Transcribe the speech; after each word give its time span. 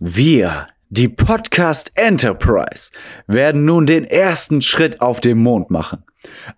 Wir, 0.00 0.68
die 0.90 1.08
Podcast 1.08 1.90
Enterprise, 1.96 2.90
werden 3.26 3.64
nun 3.64 3.84
den 3.84 4.04
ersten 4.04 4.62
Schritt 4.62 5.00
auf 5.00 5.20
dem 5.20 5.38
Mond 5.38 5.70
machen. 5.70 6.04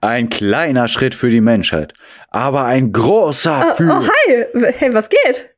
Ein 0.03 0.29
kleiner 0.29 0.88
Schritt 0.88 1.14
für 1.14 1.30
die 1.30 1.40
Menschheit, 1.40 1.95
aber 2.29 2.64
ein 2.64 2.92
großer 2.92 3.64
Oh, 3.72 3.74
für... 3.76 3.90
oh, 3.90 4.03
hi. 4.06 4.72
Hey, 4.76 4.92
was 4.92 5.08
geht? 5.08 5.54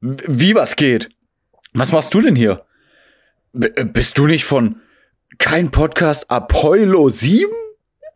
Wie 0.00 0.54
was 0.54 0.76
geht? 0.76 1.10
Was 1.74 1.92
machst 1.92 2.14
du 2.14 2.22
denn 2.22 2.36
hier? 2.36 2.64
B 3.52 3.66
äh, 3.66 3.84
bist 3.84 4.16
du 4.16 4.26
nicht 4.26 4.44
von 4.44 4.80
kein 5.38 5.70
Podcast 5.70 6.30
Apollo 6.30 7.10
7? 7.10 7.50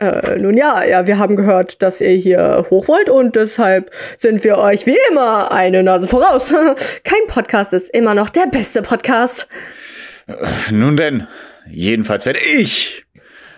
Äh, 0.05 0.39
nun 0.39 0.57
ja, 0.57 0.85
ja, 0.85 1.07
wir 1.07 1.19
haben 1.19 1.37
gehört, 1.37 1.83
dass 1.83 2.01
ihr 2.01 2.11
hier 2.11 2.67
hoch 2.71 2.89
wollt 2.89 3.09
und 3.09 3.37
deshalb 3.37 3.91
sind 4.19 4.45
wir 4.45 4.59
euch 4.59 4.87
wie 4.87 4.97
immer 5.11 5.53
eine 5.53 5.83
Nase 5.83 6.07
voraus. 6.07 6.49
Kein 7.05 7.27
Podcast 7.29 7.73
ist 7.73 7.91
immer 7.91 8.15
noch 8.15 8.29
der 8.31 8.47
beste 8.47 8.83
Podcast. 8.83 9.49
Nun 10.71 10.97
denn, 10.97 11.27
jedenfalls 11.71 12.27
werde 12.27 12.41
ich 12.41 13.05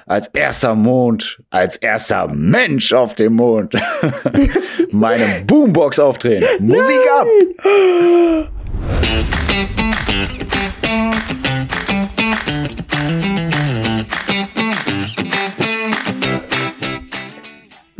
als 0.06 0.28
erster 0.28 0.74
Mond, 0.74 1.42
als 1.50 1.76
erster 1.76 2.28
Mensch 2.28 2.92
auf 2.92 3.14
dem 3.14 3.34
Mond 3.34 3.74
meine 4.90 5.24
Boombox 5.46 5.98
aufdrehen. 5.98 6.44
Musik 6.60 7.00
ab! 7.18 7.26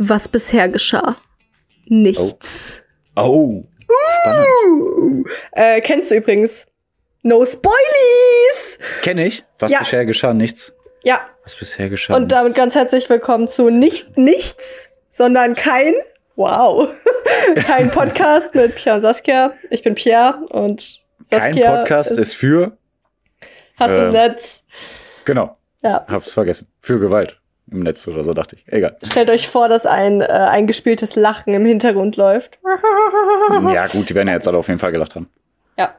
Was 0.09 0.29
bisher 0.29 0.69
geschah? 0.69 1.17
Nichts. 1.87 2.81
Oh. 3.17 3.65
Uh, 4.65 5.23
äh, 5.51 5.81
kennst 5.81 6.11
du 6.11 6.15
übrigens? 6.15 6.65
No 7.23 7.45
Spoilies! 7.45 8.79
Kenne 9.01 9.27
ich. 9.27 9.43
Was 9.59 9.69
Ja. 9.69 9.79
bisher 9.79 10.05
geschah? 10.05 10.33
Nichts. 10.33 10.71
Ja, 11.03 11.19
Was 11.43 11.57
bisher 11.57 11.89
geschah? 11.89 12.15
und 12.15 12.31
damit 12.31 12.45
nichts. 12.51 12.57
ganz 12.57 12.75
herzlich 12.75 13.09
willkommen 13.09 13.49
zu 13.49 13.69
nicht 13.69 14.17
nichts, 14.17 14.87
sondern 15.09 15.55
kein, 15.55 15.93
wow, 16.37 16.87
kein 17.67 17.91
Podcast 17.91 18.55
mit 18.55 18.75
Pierre 18.75 18.97
und 18.97 19.01
Saskia. 19.01 19.55
Ich 19.69 19.83
bin 19.83 19.93
Pierre 19.95 20.37
und 20.51 21.01
Kein 21.29 21.53
Saskia 21.53 21.75
Podcast 21.79 22.11
ist, 22.11 22.33
für. 22.33 22.77
Hass 23.77 23.91
äh, 23.91 24.05
im 24.05 24.11
Netz. 24.11 24.63
Genau. 25.25 25.57
Ja. 25.81 26.05
Hab's 26.07 26.31
vergessen. 26.31 26.69
Für 26.79 26.97
Gewalt 26.97 27.37
im 27.69 27.81
Netz 27.81 28.07
oder 28.07 28.23
so, 28.23 28.33
dachte 28.33 28.55
ich. 28.55 28.63
Egal. 28.67 28.97
Stellt 29.03 29.29
euch 29.29 29.47
vor, 29.47 29.67
dass 29.67 29.85
ein 29.85 30.21
äh, 30.21 30.25
eingespieltes 30.25 31.15
Lachen 31.15 31.53
im 31.53 31.65
Hintergrund 31.65 32.15
läuft. 32.15 32.59
Ja, 33.73 33.87
gut, 33.87 34.09
die 34.09 34.15
werden 34.15 34.27
ja 34.27 34.35
jetzt 34.35 34.47
alle 34.47 34.57
auf 34.57 34.67
jeden 34.67 34.79
Fall 34.79 34.91
gelacht 34.91 35.15
haben. 35.15 35.29
Ja. 35.77 35.95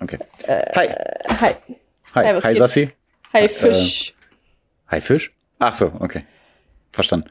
Okay. 0.00 0.18
Hi. 0.46 0.54
Hi. 0.76 0.88
Hi. 1.40 1.54
Hi, 2.14 2.40
Hi, 2.42 2.52
geht? 2.52 2.58
Sassi. 2.58 2.90
Hi, 3.32 3.48
Fisch. 3.48 4.14
Hi, 4.88 5.00
Fisch. 5.00 5.32
Ach 5.58 5.74
so, 5.74 5.92
okay. 6.00 6.24
Verstanden. 6.92 7.30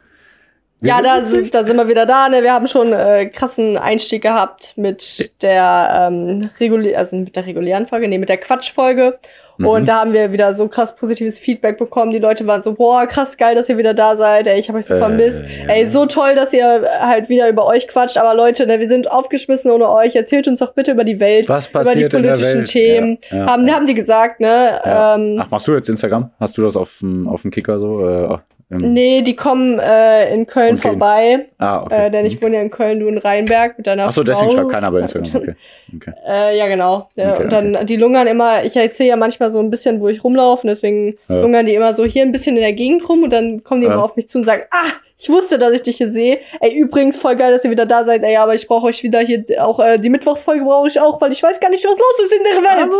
Wir 0.80 0.90
ja, 0.90 1.02
da 1.02 1.26
sind, 1.26 1.54
da 1.56 1.66
sind 1.66 1.76
wir 1.76 1.88
wieder 1.88 2.06
da. 2.06 2.30
Ne? 2.30 2.44
Wir 2.44 2.54
haben 2.54 2.68
schon 2.68 2.94
äh, 2.94 3.26
krassen 3.28 3.78
Einstieg 3.78 4.22
gehabt 4.22 4.78
mit 4.78 5.42
der 5.42 6.10
ähm, 6.12 6.50
regulä 6.60 6.96
also 6.96 7.16
mit 7.16 7.36
der 7.36 7.48
regulären 7.48 7.88
Folge, 7.88 8.08
nee, 8.08 8.20
mit 8.20 8.30
der 8.30 8.38
Quatschfolge. 8.38 9.18
Mhm. 9.58 9.66
Und 9.68 9.88
da 9.90 10.02
haben 10.02 10.14
wir 10.14 10.32
wieder 10.32 10.54
so 10.54 10.68
krass 10.68 10.96
positives 10.96 11.40
Feedback 11.40 11.78
bekommen. 11.78 12.12
Die 12.12 12.20
Leute 12.20 12.46
waren 12.48 12.62
so, 12.62 12.74
boah, 12.74 13.06
krass 13.08 13.38
geil, 13.38 13.56
dass 13.56 13.70
ihr 13.70 13.78
wieder 13.78 13.94
da 13.94 14.16
seid. 14.16 14.48
Ey, 14.48 14.60
ich 14.60 14.68
habe 14.70 14.80
euch 14.80 14.86
so 14.86 14.94
Äh, 14.94 14.98
vermisst. 14.98 15.44
ja. 15.68 15.74
Ey, 15.74 15.86
so 15.88 16.06
toll, 16.06 16.36
dass 16.36 16.54
ihr 16.54 16.88
halt 17.00 17.30
wieder 17.30 17.50
über 17.50 17.66
euch 17.66 17.88
quatscht. 17.88 18.18
Aber 18.18 18.34
Leute, 18.34 18.68
ne, 18.68 18.80
wir 18.80 18.88
sind 18.88 19.10
aufgeschmissen 19.12 19.72
ohne 19.72 19.90
euch. 19.92 20.16
Erzählt 20.16 20.48
uns 20.48 20.60
doch 20.60 20.74
bitte 20.74 20.92
über 20.92 21.04
die 21.04 21.20
Welt, 21.20 21.50
Was 21.50 21.68
über 21.68 21.80
die 21.82 21.86
passiert 21.90 22.14
in 22.14 22.24
der 22.24 22.30
politischen 22.32 22.60
Welt? 22.60 22.70
Themen. 22.70 23.18
Ja, 23.30 23.38
ja, 23.38 23.46
haben, 23.48 23.72
haben 23.72 23.88
die 23.88 23.94
gesagt, 23.96 24.40
ne? 24.40 24.80
Ja. 24.86 25.16
Ähm, 25.16 25.40
Ach, 25.42 25.50
machst 25.50 25.68
du 25.68 25.74
jetzt 25.74 25.90
Instagram? 25.90 26.30
Hast 26.40 26.58
du 26.58 26.62
das 26.62 26.76
auf 26.78 26.98
dem 27.02 27.28
auf 27.28 27.42
dem 27.42 27.52
Kicker 27.52 27.80
so? 27.80 28.08
Äh, 28.08 28.38
im- 28.70 28.94
nee, 28.94 29.22
die 29.22 29.36
kommen 29.36 29.80
äh, 29.80 30.34
in 30.34 30.46
Köln 30.46 30.76
gehen. 30.76 30.78
vorbei. 30.78 31.46
Ah, 31.58 31.84
okay. 31.84 32.08
Äh, 32.08 32.12
denn 32.12 32.26
ich 32.26 32.42
wohne 32.42 32.56
ja 32.58 32.62
in 32.62 32.70
Köln, 32.70 33.00
du 33.00 33.08
in 33.08 33.18
Rheinberg 33.18 33.78
mit 33.78 33.88
deiner 33.88 34.06
Ach 34.08 34.12
so, 34.12 34.22
Frau. 34.24 34.32
deswegen 34.32 34.52
schreibt 34.52 34.70
keiner 34.72 34.92
bei 34.92 35.00
Instagram. 35.00 35.32
Okay. 35.42 35.56
okay. 35.96 36.12
Äh, 36.28 36.58
ja, 36.58 36.68
genau. 36.68 37.08
Ja, 37.16 37.34
Okay, 37.34 37.44
und 37.44 37.52
dann 37.52 37.86
die 37.86 37.96
lungern 37.96 38.28
immer, 38.28 38.64
ich 38.66 38.76
erzähle 38.76 39.10
ja 39.10 39.16
manchmal 39.16 39.52
so 39.52 39.60
ein 39.60 39.70
bisschen, 39.70 40.02
wo 40.02 40.10
ich 40.10 40.24
rumlaufe, 40.24 40.64
und 40.64 40.70
deswegen 40.70 41.16
Ja. 41.30 41.40
lungern 41.42 41.66
die 41.66 41.76
immer 41.76 41.94
so 41.94 42.04
hier 42.06 42.24
ein 42.24 42.32
bisschen 42.32 42.56
in 42.58 42.62
der 42.62 42.74
Gegend 42.74 43.08
rum 43.08 43.24
und 43.24 43.32
dann 43.32 43.64
kommen 43.64 43.82
die 43.82 43.88
Ja. 43.88 43.94
immer 43.94 44.04
auf 44.04 44.16
mich 44.18 44.28
zu 44.28 44.40
und 44.40 44.44
sagen, 44.44 44.64
ah, 44.72 44.92
ich 45.20 45.30
wusste, 45.30 45.58
dass 45.58 45.72
ich 45.72 45.82
dich 45.82 45.98
hier 45.98 46.12
sehe. 46.12 46.40
Ey, 46.62 46.78
übrigens, 46.78 47.16
voll 47.18 47.36
geil, 47.36 47.52
dass 47.52 47.66
ihr 47.66 47.72
wieder 47.72 47.86
da 47.86 48.06
seid. 48.06 48.24
Ey, 48.24 48.38
aber 48.38 48.54
ich 48.56 48.68
brauche 48.68 48.86
euch 48.88 49.02
wieder 49.04 49.20
hier, 49.20 49.44
auch 49.60 49.80
äh, 49.80 49.98
die 49.98 50.10
Mittwochsfolge 50.10 50.64
brauche 50.64 50.88
ich 50.88 51.00
auch, 51.00 51.20
weil 51.22 51.32
ich 51.32 51.42
weiß 51.42 51.60
gar 51.60 51.70
nicht, 51.70 51.84
was 51.86 51.98
los 51.98 52.26
ist 52.26 52.34
in 52.34 52.44
der 52.44 52.62
Welt. 52.62 52.94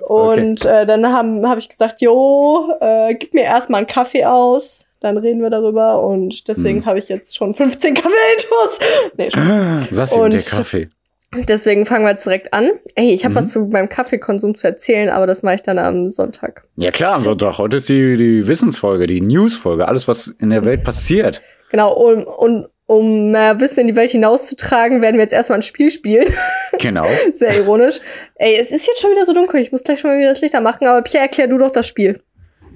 Okay. 0.00 0.40
Und 0.40 0.64
äh, 0.64 0.86
dann 0.86 1.12
habe 1.12 1.60
ich 1.60 1.68
gesagt, 1.68 2.00
jo, 2.00 2.72
äh, 2.80 3.14
gib 3.14 3.34
mir 3.34 3.42
erstmal 3.44 3.78
einen 3.78 3.86
Kaffee 3.86 4.24
aus. 4.24 4.84
Dann 5.00 5.18
reden 5.18 5.42
wir 5.42 5.50
darüber 5.50 6.02
und 6.02 6.48
deswegen 6.48 6.78
Hm. 6.80 6.86
habe 6.86 6.98
ich 6.98 7.08
jetzt 7.10 7.36
schon 7.36 7.52
15 7.52 7.92
Kaffee-Intos. 7.94 8.78
Nee, 9.18 9.30
schon. 9.30 9.82
Sassi 9.90 10.14
und, 10.14 10.22
Und- 10.24 10.32
der 10.34 10.42
Kaffee. 10.42 10.88
Deswegen 11.34 11.84
fangen 11.86 12.04
wir 12.04 12.12
jetzt 12.12 12.24
direkt 12.24 12.52
an. 12.52 12.70
Ey, 12.94 13.12
ich 13.12 13.24
habe 13.24 13.34
Mhm. 13.34 13.38
was 13.38 13.50
zu 13.50 13.60
meinem 13.66 13.88
Kaffeekonsum 13.88 14.54
zu 14.54 14.66
erzählen, 14.66 15.10
aber 15.10 15.26
das 15.26 15.42
mache 15.42 15.56
ich 15.56 15.62
dann 15.62 15.78
am 15.78 16.08
Sonntag. 16.10 16.64
Ja 16.76 16.90
klar, 16.90 17.14
am 17.14 17.24
Sonntag. 17.24 17.58
Heute 17.58 17.76
ist 17.78 17.88
die, 17.88 18.16
die 18.16 18.46
Wissensfolge, 18.48 19.06
die 19.06 19.20
Newsfolge, 19.20 19.86
alles, 19.88 20.08
was 20.08 20.28
in 20.40 20.50
der 20.50 20.64
Welt 20.64 20.82
passiert. 20.84 21.42
Genau, 21.70 21.92
um, 21.92 22.22
um, 22.24 22.66
um 22.86 23.32
mehr 23.32 23.60
Wissen 23.60 23.80
in 23.80 23.86
die 23.88 23.96
Welt 23.96 24.12
hinauszutragen, 24.12 25.02
werden 25.02 25.16
wir 25.16 25.22
jetzt 25.22 25.34
erstmal 25.34 25.58
ein 25.58 25.62
Spiel 25.62 25.90
spielen. 25.90 26.28
Genau. 26.78 27.06
Sehr 27.32 27.56
ironisch. 27.56 28.00
Ey, 28.34 28.56
es 28.60 28.70
ist 28.70 28.86
jetzt 28.86 29.00
schon 29.00 29.10
wieder 29.10 29.24
so 29.24 29.32
dunkel. 29.32 29.60
Ich 29.62 29.72
muss 29.72 29.82
gleich 29.82 29.98
schon 29.98 30.10
mal 30.10 30.18
wieder 30.18 30.28
das 30.28 30.42
Licht 30.42 30.54
anmachen, 30.54 30.86
aber 30.86 31.00
Pierre, 31.00 31.22
erklär 31.24 31.46
du 31.46 31.56
doch 31.56 31.70
das 31.70 31.86
Spiel. 31.88 32.20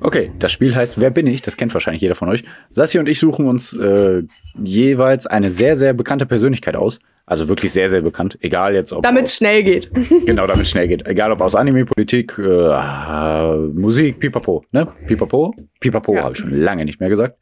Okay, 0.01 0.33
das 0.39 0.51
Spiel 0.53 0.75
heißt 0.75 1.01
Wer 1.01 1.11
bin 1.11 1.27
ich? 1.27 1.43
Das 1.43 1.57
kennt 1.57 1.73
wahrscheinlich 1.75 2.03
jeder 2.03 2.15
von 2.15 2.29
euch. 2.29 2.45
Sassi 2.69 2.99
und 2.99 3.09
ich 3.09 3.19
suchen 3.19 3.47
uns 3.47 3.77
äh, 3.77 4.23
jeweils 4.63 5.27
eine 5.27 5.51
sehr, 5.51 5.77
sehr 5.77 5.93
bekannte 5.93 6.27
Persönlichkeit 6.27 6.77
aus. 6.77 7.01
Also 7.27 7.49
wirklich 7.49 7.71
sehr, 7.73 7.89
sehr 7.89 8.03
bekannt. 8.03 8.39
Egal 8.41 8.75
jetzt, 8.75 8.93
ob 8.93 9.03
Damit 9.03 9.27
es 9.27 9.37
schnell 9.37 9.63
geht. 9.63 9.91
genau, 10.27 10.47
damit 10.47 10.65
es 10.65 10.71
schnell 10.71 10.89
geht. 10.89 11.07
Egal 11.07 11.31
ob 11.31 11.41
aus 11.41 11.55
Anime, 11.55 11.85
Politik, 11.85 12.37
äh, 12.39 12.43
äh, 12.43 13.57
Musik, 13.73 14.19
Pipapo. 14.19 14.65
Ne? 14.73 14.89
Pipapo? 15.07 15.55
Pipapo 15.79 16.15
Ja. 16.15 16.25
habe 16.25 16.33
ich 16.33 16.39
schon 16.39 16.51
lange 16.51 16.85
nicht 16.85 16.99
mehr 16.99 17.09
gesagt. 17.09 17.37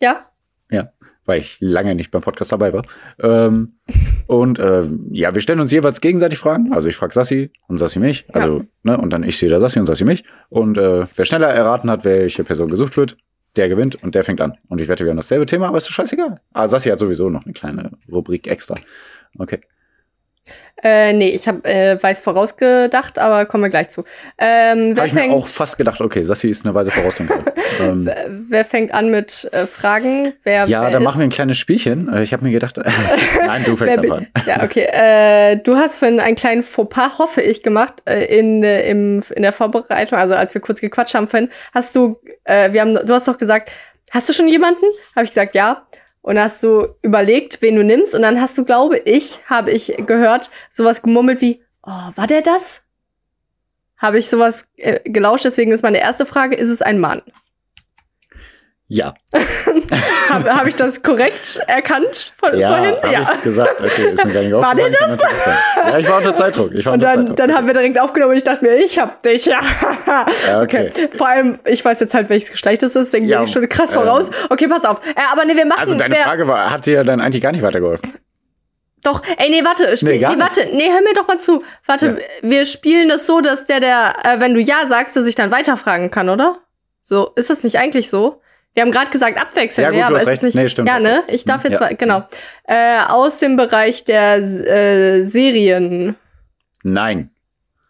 Ja? 0.00 0.29
Ja, 1.26 1.30
weil 1.30 1.40
ich 1.40 1.58
lange 1.60 1.94
nicht 1.94 2.10
beim 2.10 2.22
Podcast 2.22 2.52
dabei 2.52 2.72
war. 2.72 2.82
Ähm, 3.20 3.74
und 4.26 4.58
ähm, 4.58 5.06
ja, 5.10 5.34
wir 5.34 5.40
stellen 5.40 5.60
uns 5.60 5.72
jeweils 5.72 6.00
gegenseitig 6.00 6.38
Fragen. 6.38 6.72
Also 6.72 6.88
ich 6.88 6.96
frage 6.96 7.12
Sassi 7.14 7.50
und 7.68 7.78
Sassi 7.78 7.98
mich. 7.98 8.24
Also, 8.32 8.64
ne, 8.82 8.98
und 8.98 9.12
dann 9.12 9.22
ich 9.22 9.38
sehe 9.38 9.48
da 9.48 9.60
Sassi 9.60 9.78
und 9.78 9.86
Sassi 9.86 10.04
mich. 10.04 10.24
Und 10.48 10.78
äh, 10.78 11.06
wer 11.14 11.24
schneller 11.24 11.48
erraten 11.48 11.90
hat, 11.90 12.04
welche 12.04 12.44
Person 12.44 12.70
gesucht 12.70 12.96
wird, 12.96 13.16
der 13.56 13.68
gewinnt 13.68 14.02
und 14.02 14.14
der 14.14 14.24
fängt 14.24 14.40
an. 14.40 14.56
Und 14.68 14.80
ich 14.80 14.88
wette, 14.88 15.04
wir 15.04 15.10
haben 15.10 15.16
dasselbe 15.16 15.46
Thema, 15.46 15.68
aber 15.68 15.78
ist 15.78 15.88
doch 15.88 15.92
scheißegal. 15.92 16.40
Ah, 16.52 16.68
Sassi 16.68 16.90
hat 16.90 16.98
sowieso 16.98 17.30
noch 17.30 17.44
eine 17.44 17.52
kleine 17.52 17.92
Rubrik 18.10 18.46
extra. 18.46 18.74
Okay. 19.38 19.60
Äh, 20.82 21.12
nee, 21.12 21.28
ich 21.28 21.46
habe 21.46 21.62
äh, 21.68 22.02
weiß 22.02 22.20
vorausgedacht, 22.20 23.18
aber 23.18 23.44
kommen 23.44 23.64
wir 23.64 23.68
gleich 23.68 23.90
zu. 23.90 24.02
Ähm, 24.38 24.96
wer, 24.96 24.96
Habe 24.96 25.06
ich 25.08 25.12
mir 25.12 25.20
fängt, 25.20 25.34
auch 25.34 25.46
fast 25.46 25.76
gedacht, 25.76 26.00
okay, 26.00 26.22
Sassi 26.22 26.48
ist 26.48 26.64
eine 26.64 26.74
weise 26.74 26.90
Vorausdenkerin. 26.90 27.44
ähm, 27.80 28.10
wer 28.48 28.64
fängt 28.64 28.92
an 28.94 29.10
mit 29.10 29.46
äh, 29.52 29.66
Fragen? 29.66 30.32
Wer, 30.42 30.64
ja, 30.66 30.82
wer 30.82 30.90
dann 30.90 31.02
ist? 31.02 31.04
machen 31.04 31.18
wir 31.20 31.24
ein 31.26 31.30
kleines 31.30 31.58
Spielchen. 31.58 32.10
Äh, 32.10 32.22
Ich 32.22 32.32
habe 32.32 32.44
mir 32.44 32.50
gedacht, 32.50 32.78
nein, 33.46 33.62
du 33.64 33.76
fängst 33.76 33.98
einfach 33.98 34.16
an. 34.16 34.28
Ja, 34.46 34.62
okay. 34.62 34.86
Äh, 34.90 35.56
du 35.56 35.76
hast 35.76 35.96
vorhin 35.96 36.18
einen 36.18 36.36
kleinen 36.36 36.62
Fauxpas, 36.62 37.18
hoffe 37.18 37.42
ich, 37.42 37.62
gemacht 37.62 38.02
äh, 38.06 38.24
in, 38.38 38.64
äh, 38.64 38.88
im, 38.88 39.22
in 39.36 39.42
der 39.42 39.52
Vorbereitung, 39.52 40.18
also 40.18 40.34
als 40.34 40.54
wir 40.54 40.62
kurz 40.62 40.80
gequatscht 40.80 41.14
haben 41.14 41.28
vorhin. 41.28 41.50
Hast 41.74 41.94
du, 41.94 42.18
äh, 42.44 42.72
wir 42.72 42.80
haben, 42.80 42.94
du 42.94 43.12
hast 43.12 43.28
doch 43.28 43.36
gesagt, 43.36 43.70
hast 44.10 44.30
du 44.30 44.32
schon 44.32 44.48
jemanden? 44.48 44.84
Habe 45.14 45.24
ich 45.24 45.30
gesagt, 45.30 45.54
ja. 45.54 45.86
Und 46.22 46.38
hast 46.38 46.62
du 46.62 46.88
überlegt, 47.02 47.62
wen 47.62 47.76
du 47.76 47.84
nimmst. 47.84 48.14
Und 48.14 48.22
dann 48.22 48.40
hast 48.40 48.56
du, 48.58 48.64
glaube 48.64 48.98
ich, 48.98 49.40
habe 49.48 49.70
ich 49.70 49.94
gehört, 50.06 50.50
sowas 50.70 51.02
gemummelt 51.02 51.40
wie, 51.40 51.62
oh, 51.82 52.10
war 52.14 52.26
der 52.26 52.42
das? 52.42 52.82
Habe 53.96 54.18
ich 54.18 54.28
sowas 54.28 54.66
äh, 54.76 55.00
gelauscht, 55.08 55.44
deswegen 55.44 55.72
ist 55.72 55.82
meine 55.82 56.00
erste 56.00 56.26
Frage, 56.26 56.56
ist 56.56 56.70
es 56.70 56.82
ein 56.82 57.00
Mann? 57.00 57.22
Ja, 58.92 59.14
Habe 60.30 60.52
hab 60.52 60.66
ich 60.66 60.74
das 60.74 61.00
korrekt 61.04 61.60
erkannt 61.68 62.32
von 62.36 62.58
ja, 62.58 62.74
vorhin? 62.74 62.94
habe 63.00 63.22
ich 63.36 63.42
gesagt. 63.42 63.80
Okay, 63.80 64.12
ist 64.12 64.24
mir 64.24 64.32
gar 64.32 64.42
nicht 64.42 64.52
War 64.52 64.74
der 64.74 64.92
sein. 64.92 65.18
Ja, 65.86 65.98
ich 65.98 66.08
war 66.08 66.18
unter 66.18 66.34
Zeitdruck. 66.34 66.72
Ich 66.74 66.84
war 66.86 66.94
Und 66.94 66.98
unter 67.00 67.06
dann, 67.06 67.18
Zeitdruck. 67.18 67.36
dann 67.36 67.54
haben 67.54 67.66
wir 67.68 67.74
direkt 67.74 68.00
aufgenommen 68.00 68.32
und 68.32 68.38
ich 68.38 68.42
dachte 68.44 68.64
mir, 68.64 68.74
ich 68.78 68.98
hab 68.98 69.22
dich, 69.22 69.46
ja. 69.46 69.60
Ja, 70.46 70.60
okay. 70.60 70.90
Vor 71.16 71.28
allem, 71.28 71.60
ich 71.66 71.84
weiß 71.84 72.00
jetzt 72.00 72.14
halt, 72.14 72.28
welches 72.30 72.50
Geschlecht 72.50 72.82
es 72.82 72.96
ist, 72.96 73.12
deswegen 73.12 73.28
Ja, 73.28 73.38
bin 73.38 73.46
ich 73.46 73.52
schon 73.52 73.68
krass 73.68 73.92
äh, 73.92 73.94
voraus. 73.94 74.28
Okay, 74.48 74.66
pass 74.66 74.84
auf. 74.84 75.00
Äh, 75.06 75.20
aber 75.30 75.44
nee, 75.44 75.54
wir 75.54 75.66
machen. 75.66 75.80
Also 75.80 75.94
deine 75.94 76.14
wer, 76.16 76.24
Frage 76.24 76.48
war, 76.48 76.70
hat 76.72 76.84
dir 76.86 77.04
dann 77.04 77.20
eigentlich 77.20 77.42
gar 77.44 77.52
nicht 77.52 77.62
weitergeholfen? 77.62 78.12
Doch, 79.04 79.22
ey, 79.38 79.50
nee, 79.50 79.64
warte, 79.64 79.96
spiel, 79.96 80.18
Nee, 80.18 80.26
nee, 80.34 80.38
warte, 80.40 80.66
nee, 80.72 80.90
hör 80.90 81.00
mir 81.02 81.14
doch 81.14 81.28
mal 81.28 81.38
zu. 81.38 81.62
Warte, 81.86 82.18
wir 82.42 82.64
spielen 82.66 83.08
das 83.08 83.24
so, 83.26 83.40
dass 83.40 83.66
der, 83.66 83.78
der, 83.78 84.14
äh, 84.24 84.40
wenn 84.40 84.52
du 84.52 84.60
Ja 84.60 84.86
sagst, 84.88 85.14
der 85.14 85.22
sich 85.22 85.36
dann 85.36 85.52
weiterfragen 85.52 86.10
kann, 86.10 86.28
oder? 86.28 86.58
So, 87.02 87.30
ist 87.36 87.50
das 87.50 87.62
nicht 87.62 87.78
eigentlich 87.78 88.10
so? 88.10 88.39
Wir 88.74 88.82
haben 88.84 88.92
gerade 88.92 89.10
gesagt 89.10 89.36
abwechseln, 89.36 89.84
Ja, 89.84 89.90
gut, 89.90 89.98
ja, 89.98 90.06
du 90.08 90.14
aber 90.14 90.16
hast 90.16 90.22
ist 90.22 90.28
recht. 90.28 90.38
es 90.38 90.42
nicht. 90.44 90.54
Nee, 90.54 90.68
stimmt, 90.68 90.88
ja, 90.88 90.98
ne? 91.00 91.24
Ich 91.28 91.44
darf 91.44 91.64
jetzt 91.64 91.74
ja. 91.74 91.80
mal, 91.80 91.96
genau. 91.96 92.26
Äh, 92.64 93.00
aus 93.08 93.38
dem 93.38 93.56
Bereich 93.56 94.04
der 94.04 94.36
äh, 94.36 95.24
Serien. 95.24 96.14
Nein. 96.84 97.30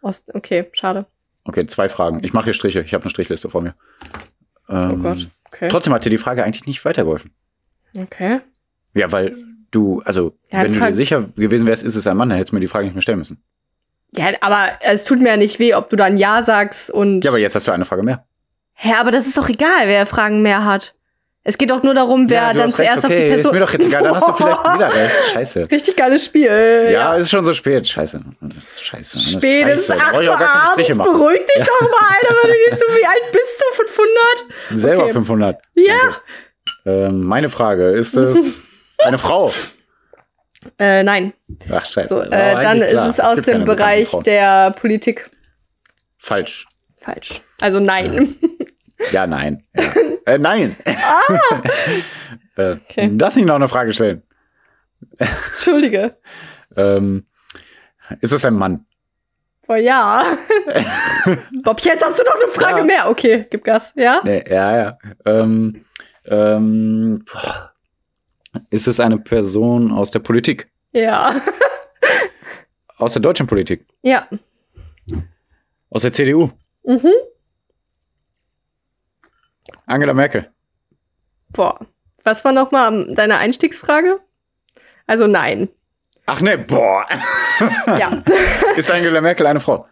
Ost 0.01 0.23
okay, 0.33 0.67
schade. 0.73 1.05
Okay, 1.45 1.65
zwei 1.67 1.87
Fragen. 1.89 2.23
Ich 2.23 2.33
mache 2.33 2.45
hier 2.45 2.53
Striche. 2.53 2.81
Ich 2.81 2.93
habe 2.93 3.03
eine 3.03 3.09
Strichliste 3.11 3.49
vor 3.49 3.61
mir. 3.61 3.75
Oh 4.67 4.73
Ähm, 4.73 5.03
Gott. 5.03 5.29
Okay. 5.53 5.67
Trotzdem 5.69 5.93
hat 5.93 6.03
dir 6.05 6.09
die 6.09 6.17
Frage 6.17 6.43
eigentlich 6.43 6.65
nicht 6.65 6.83
weitergeholfen. 6.83 7.31
Okay. 7.97 8.39
Ja, 8.93 9.11
weil 9.11 9.37
du, 9.69 10.01
also, 10.05 10.35
Ja, 10.51 10.63
wenn 10.63 10.73
du 10.73 10.79
dir 10.79 10.93
sicher 10.93 11.23
gewesen 11.35 11.67
wärst, 11.67 11.83
ist 11.83 11.95
es 11.95 12.07
ein 12.07 12.17
Mann, 12.17 12.29
dann 12.29 12.37
hättest 12.37 12.51
du 12.51 12.55
mir 12.55 12.61
die 12.61 12.67
Frage 12.67 12.85
nicht 12.85 12.93
mehr 12.95 13.01
stellen 13.01 13.19
müssen. 13.19 13.43
Ja, 14.15 14.31
aber 14.41 14.69
es 14.81 15.03
tut 15.05 15.19
mir 15.21 15.29
ja 15.29 15.37
nicht 15.37 15.59
weh, 15.59 15.73
ob 15.73 15.89
du 15.89 15.95
dann 15.95 16.17
Ja 16.17 16.43
sagst 16.43 16.89
und. 16.89 17.23
Ja, 17.23 17.31
aber 17.31 17.37
jetzt 17.39 17.55
hast 17.55 17.67
du 17.67 17.71
eine 17.71 17.85
Frage 17.85 18.03
mehr. 18.03 18.25
Hä, 18.83 18.93
aber 18.99 19.11
das 19.11 19.27
ist 19.27 19.37
doch 19.37 19.47
egal, 19.47 19.85
wer 19.87 20.07
Fragen 20.07 20.41
mehr 20.41 20.65
hat. 20.65 20.95
Es 21.43 21.57
geht 21.57 21.69
doch 21.69 21.83
nur 21.83 21.93
darum, 21.93 22.29
wer 22.31 22.41
ja, 22.41 22.53
dann 22.53 22.63
recht, 22.63 22.75
zuerst 22.77 23.03
okay, 23.05 23.13
auf 23.13 23.19
die 23.19 23.27
Person. 23.29 23.39
ist 23.39 23.51
mir 23.53 23.59
doch 23.59 23.73
jetzt 23.73 23.85
egal, 23.85 24.03
dann 24.03 24.15
hast 24.15 24.27
du 24.27 24.33
vielleicht 24.33 24.63
wieder 24.75 24.93
recht. 24.93 25.15
Scheiße. 25.33 25.67
Richtig 25.71 25.95
geiles 25.95 26.25
Spiel. 26.25 26.89
Ja, 26.91 27.15
es 27.15 27.25
ist 27.25 27.29
schon 27.31 27.45
so 27.45 27.53
spät. 27.53 27.87
Scheiße. 27.87 28.21
Das 28.41 28.57
ist 28.57 28.83
scheiße. 28.83 29.17
Das 29.17 29.25
ist 29.27 29.31
Spät 29.33 29.67
ist 29.67 29.87
scheiße. 29.87 29.99
Da 29.99 30.05
8 30.05 30.11
brauch 30.13 30.21
ich 30.21 30.29
Uhr 30.29 30.39
abends. 30.41 30.97
Beruhig 30.97 31.41
dich 31.45 31.63
doch 31.63 31.81
mal, 31.81 32.09
Alter. 32.09 32.35
weil 32.41 32.51
du 32.51 32.57
gehst 32.69 32.83
du, 32.83 32.93
wie 32.95 33.05
alt 33.05 33.31
bist 33.31 33.61
du? 33.61 33.75
500? 33.75 34.79
Selber 34.79 35.03
Okay. 35.03 35.13
500. 35.13 35.61
Ja. 35.75 35.95
Ähm, 36.85 37.23
meine 37.23 37.49
Frage, 37.49 37.89
ist 37.91 38.15
es 38.15 38.63
eine 39.05 39.17
Frau? 39.19 39.51
Äh, 40.79 41.03
nein. 41.03 41.33
Ach, 41.71 41.85
scheiße. 41.85 42.07
So, 42.07 42.21
äh, 42.21 42.61
dann 42.61 42.81
ist 42.81 42.93
es 42.93 43.19
aus 43.19 43.41
dem 43.41 43.65
Bereich 43.65 44.09
der 44.25 44.71
Politik. 44.71 45.29
Falsch. 46.19 46.65
Falsch. 47.01 47.41
Also 47.59 47.79
nein. 47.79 48.35
Ja, 49.11 49.27
nein. 49.27 49.63
Ja. 49.75 50.33
äh, 50.33 50.37
nein. 50.37 50.75
äh, 50.85 50.93
Ah! 50.95 51.61
Okay. 52.55 53.11
Lass 53.19 53.35
mich 53.35 53.45
noch 53.45 53.55
eine 53.55 53.67
Frage 53.67 53.91
stellen. 53.93 54.21
Entschuldige. 55.17 56.17
Ähm, 56.77 57.25
ist 58.19 58.31
es 58.31 58.45
ein 58.45 58.53
Mann? 58.53 58.85
Oh 59.67 59.73
ja. 59.75 60.37
Bob, 61.63 61.79
jetzt 61.79 62.03
hast 62.05 62.19
du 62.19 62.23
noch 62.23 62.35
eine 62.35 62.47
Frage 62.49 62.79
Ja. 62.79 62.83
mehr. 62.83 63.09
Okay, 63.09 63.47
gib 63.49 63.63
Gas. 63.63 63.93
Ja? 63.95 64.21
Nee, 64.23 64.43
ja, 64.47 64.77
ja. 64.77 64.97
Ähm, 65.25 65.85
ähm, 66.25 67.25
ist 68.69 68.87
es 68.87 68.99
eine 68.99 69.17
Person 69.17 69.91
aus 69.91 70.11
der 70.11 70.19
Politik? 70.19 70.69
Ja. 70.91 71.41
Aus 72.97 73.13
der 73.13 73.21
deutschen 73.21 73.47
Politik? 73.47 73.87
Ja. 74.03 74.27
Aus 75.89 76.03
der 76.03 76.11
CDU? 76.11 76.49
Mhm. 76.83 77.11
Angela 79.85 80.13
Merkel? 80.13 80.49
Boah. 81.49 81.79
Was 82.23 82.43
war 82.45 82.51
nochmal 82.51 83.13
deine 83.13 83.37
Einstiegsfrage? 83.37 84.19
Also 85.07 85.27
nein. 85.27 85.69
Ach 86.27 86.39
ne, 86.41 86.57
boah. 86.57 87.05
Ja. 87.87 88.23
ist 88.77 88.91
Angela 88.91 89.21
Merkel 89.21 89.47
eine 89.47 89.59
Frau? 89.59 89.87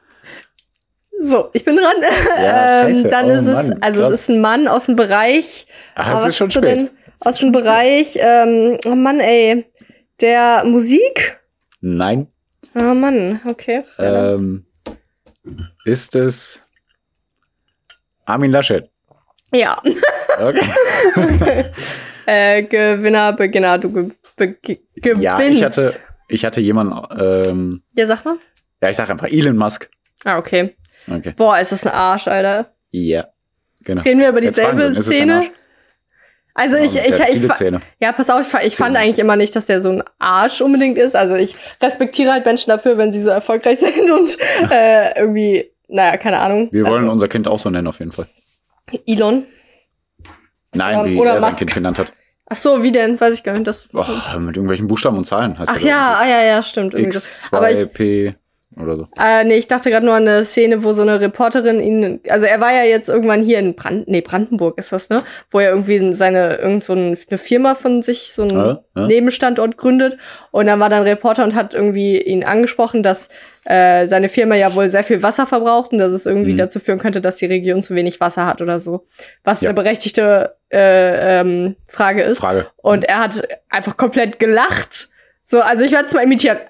So, 1.21 1.50
ich 1.53 1.65
bin 1.65 1.75
dran. 1.75 1.95
Ja, 2.41 2.88
ähm, 2.88 3.09
dann 3.09 3.25
Oh 3.25 3.30
ist 3.33 3.45
es, 3.45 3.53
Mann, 3.53 3.77
also 3.81 4.01
krass. 4.01 4.13
es 4.13 4.19
ist 4.21 4.30
ein 4.30 4.39
Mann 4.42 4.68
aus 4.68 4.85
dem 4.85 4.95
Bereich. 4.95 5.68
Ah, 5.95 6.13
Ah, 6.13 6.19
es 6.21 6.27
ist 6.27 6.38
schon 6.38 6.51
spät. 6.51 6.63
denn? 6.63 6.89
Aus 7.21 7.39
dem 7.39 7.51
Bereich, 7.51 8.18
ähm, 8.21 8.77
oh 8.85 8.95
Mann, 8.95 9.19
ey. 9.19 9.65
Der 10.21 10.63
Musik? 10.65 11.39
Nein. 11.81 12.27
Oh 12.75 12.94
Mann, 12.94 13.42
okay. 13.45 13.83
Ähm, 13.97 14.65
ist 15.83 16.15
es 16.15 16.62
Armin 18.29 18.51
Laschet? 18.51 18.89
ja. 19.51 19.81
Okay. 20.39 20.61
äh, 22.25 22.63
Gewinner, 22.63 23.33
Beginner, 23.33 23.77
du 23.77 23.91
ge 23.91 24.09
be 24.37 24.47
ge 24.53 24.79
gewinnst. 24.95 25.21
ja, 25.23 25.39
ich 25.41 25.63
hatte, 25.63 25.93
ich 26.27 26.45
hatte 26.45 26.61
jemanden, 26.61 26.95
ähm, 27.19 27.83
Ja, 27.93 28.05
sag 28.07 28.23
mal. 28.25 28.35
ja, 28.81 28.89
ich 28.89 28.95
sag 28.95 29.09
einfach 29.09 29.27
Elon 29.27 29.57
Musk. 29.57 29.89
Ah, 30.23 30.37
okay. 30.37 30.75
Okay. 31.11 31.33
Boah, 31.35 31.59
ist 31.59 31.71
das 31.71 31.85
ein 31.85 31.91
Arsch, 31.91 32.27
Alter. 32.27 32.71
Ja. 32.91 33.27
Genau. 33.81 34.01
Reden 34.03 34.19
wir 34.19 34.29
über 34.29 34.41
dieselbe 34.41 35.01
Szene? 35.01 35.49
Also 36.53 36.75
ich, 36.77 36.93
Der 36.93 37.07
ich, 37.29 37.41
ich, 37.43 37.53
Zähne. 37.53 37.79
ja, 38.01 38.11
pass 38.11 38.29
auf, 38.29 38.41
ich, 38.41 38.67
ich 38.67 38.75
fand 38.75 38.97
eigentlich 38.97 39.19
immer 39.19 39.37
nicht, 39.37 39.55
dass 39.55 39.65
der 39.65 39.81
so 39.81 39.89
ein 39.91 40.03
Arsch 40.19 40.59
unbedingt 40.61 40.97
ist. 40.97 41.15
Also 41.15 41.35
ich 41.35 41.55
respektiere 41.81 42.33
halt 42.33 42.45
Menschen 42.45 42.69
dafür, 42.69 42.97
wenn 42.97 43.11
sie 43.13 43.21
so 43.21 43.29
erfolgreich 43.29 43.79
sind 43.79 44.11
und 44.11 44.37
äh, 44.69 45.17
irgendwie, 45.19 45.71
naja, 45.89 46.18
keine 46.18 46.39
Ahnung. 46.39 46.69
Wir 46.71 46.86
wollen 46.86 47.03
also, 47.03 47.12
unser 47.12 47.27
Kind 47.27 47.47
auch 47.47 47.59
so 47.59 47.69
nennen, 47.69 47.88
auf 47.88 48.00
jeden 48.00 48.12
Fall. 48.12 48.27
Elon. 49.06 49.45
Nein, 50.74 51.00
Oder- 51.00 51.09
wie 51.09 51.19
er 51.19 51.41
sein 51.41 51.50
Musk. 51.50 51.59
Kind 51.59 51.74
genannt 51.74 52.00
hat. 52.00 52.13
Ach 52.51 52.56
so, 52.56 52.81
wie 52.81 52.91
denn? 52.91 53.19
Weiß 53.19 53.33
ich 53.33 53.44
gar 53.44 53.53
nicht. 53.53 53.68
Das, 53.68 53.88
Boah, 53.89 54.07
mit 54.39 54.56
irgendwelchen 54.56 54.88
Buchstaben 54.88 55.18
und 55.18 55.25
Zahlen 55.25 55.57
heißt 55.59 55.71
Ach 55.71 55.80
ja, 55.80 56.18
ah, 56.19 56.27
ja, 56.27 56.44
ja, 56.44 56.63
stimmt. 56.63 56.95
Irgendwie 56.95 57.18
so. 57.18 57.56
Aber 57.56 57.71
ich, 57.71 57.80
X2P 57.80 58.36
oder 58.81 58.95
so. 58.97 59.07
äh, 59.19 59.43
nee, 59.43 59.55
ich 59.55 59.67
dachte 59.67 59.89
gerade 59.89 60.05
nur 60.05 60.15
an 60.15 60.27
eine 60.27 60.45
Szene, 60.45 60.83
wo 60.83 60.93
so 60.93 61.01
eine 61.01 61.19
Reporterin 61.21 61.79
ihn, 61.79 62.19
also 62.29 62.45
er 62.45 62.59
war 62.61 62.71
ja 62.73 62.83
jetzt 62.83 63.09
irgendwann 63.09 63.41
hier 63.41 63.59
in 63.59 63.75
Brand, 63.75 64.07
nee, 64.07 64.21
Brandenburg 64.21 64.77
ist 64.77 64.91
das, 64.91 65.09
ne? 65.09 65.17
Wo 65.51 65.59
er 65.59 65.69
irgendwie 65.71 66.13
seine, 66.13 66.55
irgend 66.55 66.83
so 66.83 66.93
ein, 66.93 67.17
eine 67.29 67.37
Firma 67.37 67.75
von 67.75 68.01
sich, 68.01 68.31
so 68.33 68.43
ein 68.43 68.49
Ja, 68.49 68.79
ja. 68.95 69.07
Nebenstandort 69.07 69.77
gründet. 69.77 70.17
Und 70.51 70.67
dann 70.67 70.79
war 70.79 70.89
dann 70.89 70.99
ein 71.01 71.07
Reporter 71.07 71.43
und 71.43 71.55
hat 71.55 71.73
irgendwie 71.73 72.21
ihn 72.21 72.43
angesprochen, 72.43 73.03
dass 73.03 73.29
äh, 73.65 74.07
seine 74.07 74.29
Firma 74.29 74.55
ja 74.55 74.73
wohl 74.75 74.89
sehr 74.89 75.03
viel 75.03 75.21
Wasser 75.21 75.45
verbraucht 75.45 75.91
und 75.91 75.97
dass 75.99 76.11
es 76.11 76.25
irgendwie 76.25 76.53
Mhm. 76.53 76.57
dazu 76.57 76.79
führen 76.79 76.97
könnte, 76.99 77.21
dass 77.21 77.35
die 77.35 77.45
Region 77.45 77.83
zu 77.83 77.93
wenig 77.95 78.19
Wasser 78.19 78.45
hat 78.45 78.61
oder 78.61 78.79
so. 78.79 79.05
Was 79.43 79.61
Ja. 79.61 79.69
eine 79.69 79.75
berechtigte 79.75 80.55
äh, 80.71 81.39
ähm, 81.41 81.75
Frage 81.87 82.21
ist. 82.23 82.39
Frage. 82.39 82.67
Und 82.77 83.03
er 83.05 83.19
hat 83.19 83.47
einfach 83.69 83.97
komplett 83.97 84.39
gelacht. 84.39 85.09
So, 85.43 85.61
also 85.61 85.83
ich 85.83 85.91
werde 85.91 86.05
es 86.05 86.13
mal 86.13 86.23
imitieren. 86.23 86.59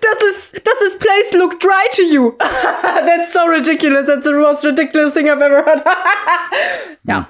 das 0.00 0.22
ist, 0.30 0.60
das 0.66 0.82
ist 0.86 0.98
place 0.98 1.32
look 1.34 1.58
dry 1.60 1.88
to 1.92 2.02
you. 2.02 2.32
That's 2.82 3.32
so 3.32 3.40
ridiculous. 3.48 4.06
That's 4.06 4.24
the 4.26 4.32
most 4.34 4.64
ridiculous 4.64 5.14
thing 5.14 5.26
I've 5.28 5.40
ever 5.42 5.64
heard. 5.64 5.82
ja. 7.04 7.28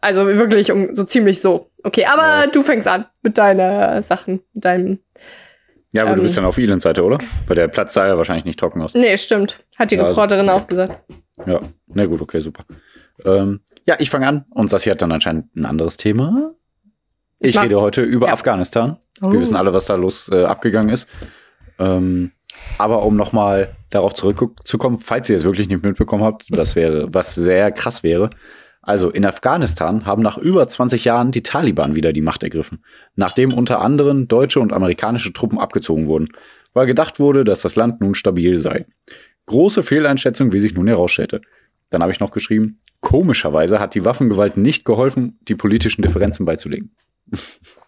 Also 0.00 0.26
wirklich 0.26 0.72
um, 0.72 0.94
so 0.94 1.04
ziemlich 1.04 1.40
so. 1.40 1.70
Okay, 1.84 2.04
aber 2.06 2.22
Ja. 2.44 2.46
du 2.48 2.62
fängst 2.62 2.88
an 2.88 3.06
mit 3.22 3.38
deinen 3.38 4.02
Sachen, 4.02 4.40
mit 4.52 4.64
deinem. 4.64 4.98
Ja, 5.92 6.02
aber 6.02 6.12
du 6.12 6.18
Ähm. 6.18 6.22
bist 6.24 6.36
dann 6.36 6.44
auf 6.44 6.58
Elons 6.58 6.82
Seite, 6.82 7.04
oder? 7.04 7.18
Weil 7.46 7.56
der 7.56 7.68
Platz 7.68 7.94
sah 7.94 8.06
ja 8.06 8.16
wahrscheinlich 8.16 8.44
nicht 8.44 8.58
trocken 8.58 8.82
aus. 8.82 8.94
Nee, 8.94 9.16
stimmt. 9.18 9.60
Hat 9.78 9.90
die 9.90 9.96
Ja, 9.96 10.02
also- 10.02 10.12
Reporterin 10.20 10.48
auch 10.48 10.66
gesagt. 10.66 11.02
Ja, 11.46 11.60
na 11.88 12.06
gut, 12.06 12.20
okay, 12.20 12.40
super. 12.40 12.64
Ähm, 13.24 13.60
ja, 13.86 13.96
ich 13.98 14.10
fange 14.10 14.26
an 14.26 14.44
und 14.50 14.68
Sassi 14.70 14.90
hat 14.90 15.02
dann 15.02 15.12
anscheinend 15.12 15.54
ein 15.54 15.66
anderes 15.66 15.96
Thema. 15.98 16.52
Ich 17.40 17.54
mach- 17.56 17.64
rede 17.64 17.80
heute 17.80 18.02
über 18.02 18.28
Ja. 18.28 18.32
Afghanistan. 18.32 18.96
Oh. 19.20 19.32
Wir 19.32 19.40
wissen 19.40 19.56
alle, 19.56 19.72
was 19.72 19.84
da 19.86 19.94
los 19.96 20.28
äh, 20.30 20.44
abgegangen 20.44 20.88
ist. 20.90 21.08
Ähm, 21.82 22.30
aber 22.78 23.04
um 23.04 23.16
nochmal 23.16 23.74
darauf 23.90 24.14
zurückzukommen, 24.14 24.98
falls 24.98 25.28
ihr 25.28 25.36
es 25.36 25.44
wirklich 25.44 25.68
nicht 25.68 25.82
mitbekommen 25.82 26.24
habt, 26.24 26.46
das 26.48 26.76
wäre, 26.76 27.12
was 27.12 27.34
sehr 27.34 27.72
krass 27.72 28.02
wäre. 28.02 28.30
Also 28.82 29.10
in 29.10 29.24
Afghanistan 29.24 30.06
haben 30.06 30.22
nach 30.22 30.38
über 30.38 30.66
20 30.66 31.04
Jahren 31.04 31.30
die 31.30 31.42
Taliban 31.42 31.94
wieder 31.94 32.12
die 32.12 32.20
Macht 32.20 32.42
ergriffen, 32.42 32.84
nachdem 33.14 33.52
unter 33.52 33.80
anderem 33.80 34.26
deutsche 34.26 34.60
und 34.60 34.72
amerikanische 34.72 35.32
Truppen 35.32 35.58
abgezogen 35.58 36.06
wurden, 36.06 36.28
weil 36.72 36.86
gedacht 36.86 37.20
wurde, 37.20 37.44
dass 37.44 37.62
das 37.62 37.76
Land 37.76 38.00
nun 38.00 38.14
stabil 38.14 38.56
sei. 38.56 38.86
Große 39.46 39.82
Fehleinschätzung, 39.82 40.52
wie 40.52 40.60
sich 40.60 40.74
nun 40.74 40.88
herausstellte. 40.88 41.42
Dann 41.90 42.02
habe 42.02 42.12
ich 42.12 42.20
noch 42.20 42.30
geschrieben, 42.30 42.80
komischerweise 43.00 43.78
hat 43.78 43.94
die 43.94 44.04
Waffengewalt 44.04 44.56
nicht 44.56 44.84
geholfen, 44.84 45.38
die 45.42 45.54
politischen 45.54 46.02
Differenzen 46.02 46.46
beizulegen. 46.46 46.94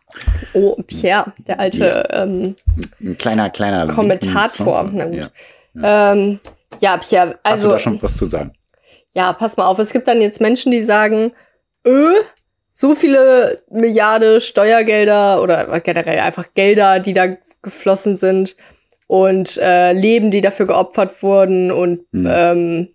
Oh, 0.52 0.76
Pierre, 0.86 1.32
der 1.38 1.58
alte 1.60 2.08
ähm, 2.10 2.54
Ein 3.00 3.18
kleiner, 3.18 3.50
kleiner 3.50 3.86
Kommentator. 3.88 4.88
Na 4.92 5.06
gut. 5.06 5.30
Ja. 5.74 6.12
ähm, 6.12 6.40
ja, 6.80 6.96
Pierre, 6.96 7.38
Hast 7.44 7.64
du 7.64 7.68
also. 7.68 7.70
da 7.70 7.78
schon 7.78 8.02
was 8.02 8.16
zu 8.16 8.26
sagen? 8.26 8.52
Ja, 9.14 9.32
pass 9.32 9.56
mal 9.56 9.66
auf. 9.66 9.78
Es 9.78 9.92
gibt 9.92 10.08
dann 10.08 10.20
jetzt 10.20 10.40
Menschen, 10.40 10.72
die 10.72 10.84
sagen, 10.84 11.32
öh, 11.86 12.14
so 12.70 12.94
viele 12.94 13.62
Milliarden 13.70 14.40
Steuergelder 14.40 15.40
oder 15.42 15.80
generell 15.80 16.18
einfach 16.20 16.46
Gelder, 16.54 16.98
die 16.98 17.12
da 17.14 17.36
geflossen 17.62 18.16
sind 18.16 18.56
und 19.06 19.56
äh, 19.58 19.92
Leben, 19.92 20.30
die 20.30 20.40
dafür 20.40 20.66
geopfert 20.66 21.22
wurden 21.22 21.70
und 21.70 22.00
Hm. 22.12 22.28
ähm, 22.28 22.88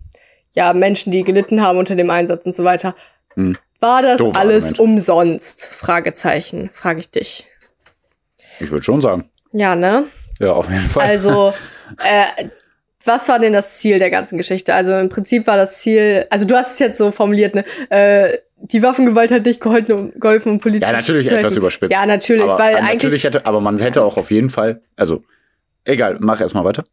ja, 0.51 0.73
Menschen, 0.73 1.11
die 1.11 1.23
gelitten 1.23 1.61
haben 1.61 1.77
unter 1.77 1.95
dem 1.95 2.09
Einsatz 2.09 2.45
und 2.45 2.55
so 2.55 2.63
weiter. 2.63 2.95
Hm. 3.35 3.55
War 3.79 4.01
das 4.01 4.17
Doofe 4.17 4.37
alles 4.37 4.65
Argument. 4.65 4.79
umsonst? 4.79 5.65
Fragezeichen, 5.65 6.69
frage 6.73 6.99
ich 6.99 7.09
dich. 7.11 7.47
Ich 8.59 8.71
würde 8.71 8.83
schon 8.83 9.01
sagen. 9.01 9.29
Ja, 9.51 9.75
ne? 9.75 10.05
Ja, 10.39 10.51
auf 10.51 10.69
jeden 10.69 10.81
Fall. 10.81 11.03
Also, 11.03 11.53
äh, 11.97 12.49
was 13.05 13.29
war 13.29 13.39
denn 13.39 13.53
das 13.53 13.79
Ziel 13.79 13.99
der 13.99 14.09
ganzen 14.09 14.37
Geschichte? 14.37 14.73
Also 14.73 14.93
im 14.97 15.09
Prinzip 15.09 15.47
war 15.47 15.55
das 15.55 15.79
Ziel, 15.79 16.27
also 16.29 16.45
du 16.45 16.55
hast 16.55 16.73
es 16.73 16.79
jetzt 16.79 16.97
so 16.97 17.11
formuliert, 17.11 17.55
ne? 17.55 17.63
Äh, 17.89 18.37
die 18.61 18.83
Waffengewalt 18.83 19.31
hat 19.31 19.45
nicht 19.45 19.61
geholfen, 19.61 19.91
um, 19.93 20.19
geholfen, 20.19 20.51
um 20.51 20.59
politisch 20.59 20.87
ja, 20.87 20.95
natürlich 20.95 21.31
etwas 21.31 21.55
überspitzt. 21.55 21.93
Ja, 21.93 22.05
natürlich, 22.05 22.43
aber, 22.43 22.59
weil 22.59 22.75
äh, 22.75 22.79
eigentlich. 22.79 22.93
Natürlich 23.03 23.23
hätte, 23.23 23.45
aber 23.45 23.61
man 23.61 23.79
hätte 23.79 24.03
auch 24.03 24.17
auf 24.17 24.31
jeden 24.31 24.49
Fall, 24.49 24.81
also, 24.97 25.23
egal, 25.89 26.17
mach 26.19 26.41
erstmal 26.41 26.63
weiter. 26.63 26.83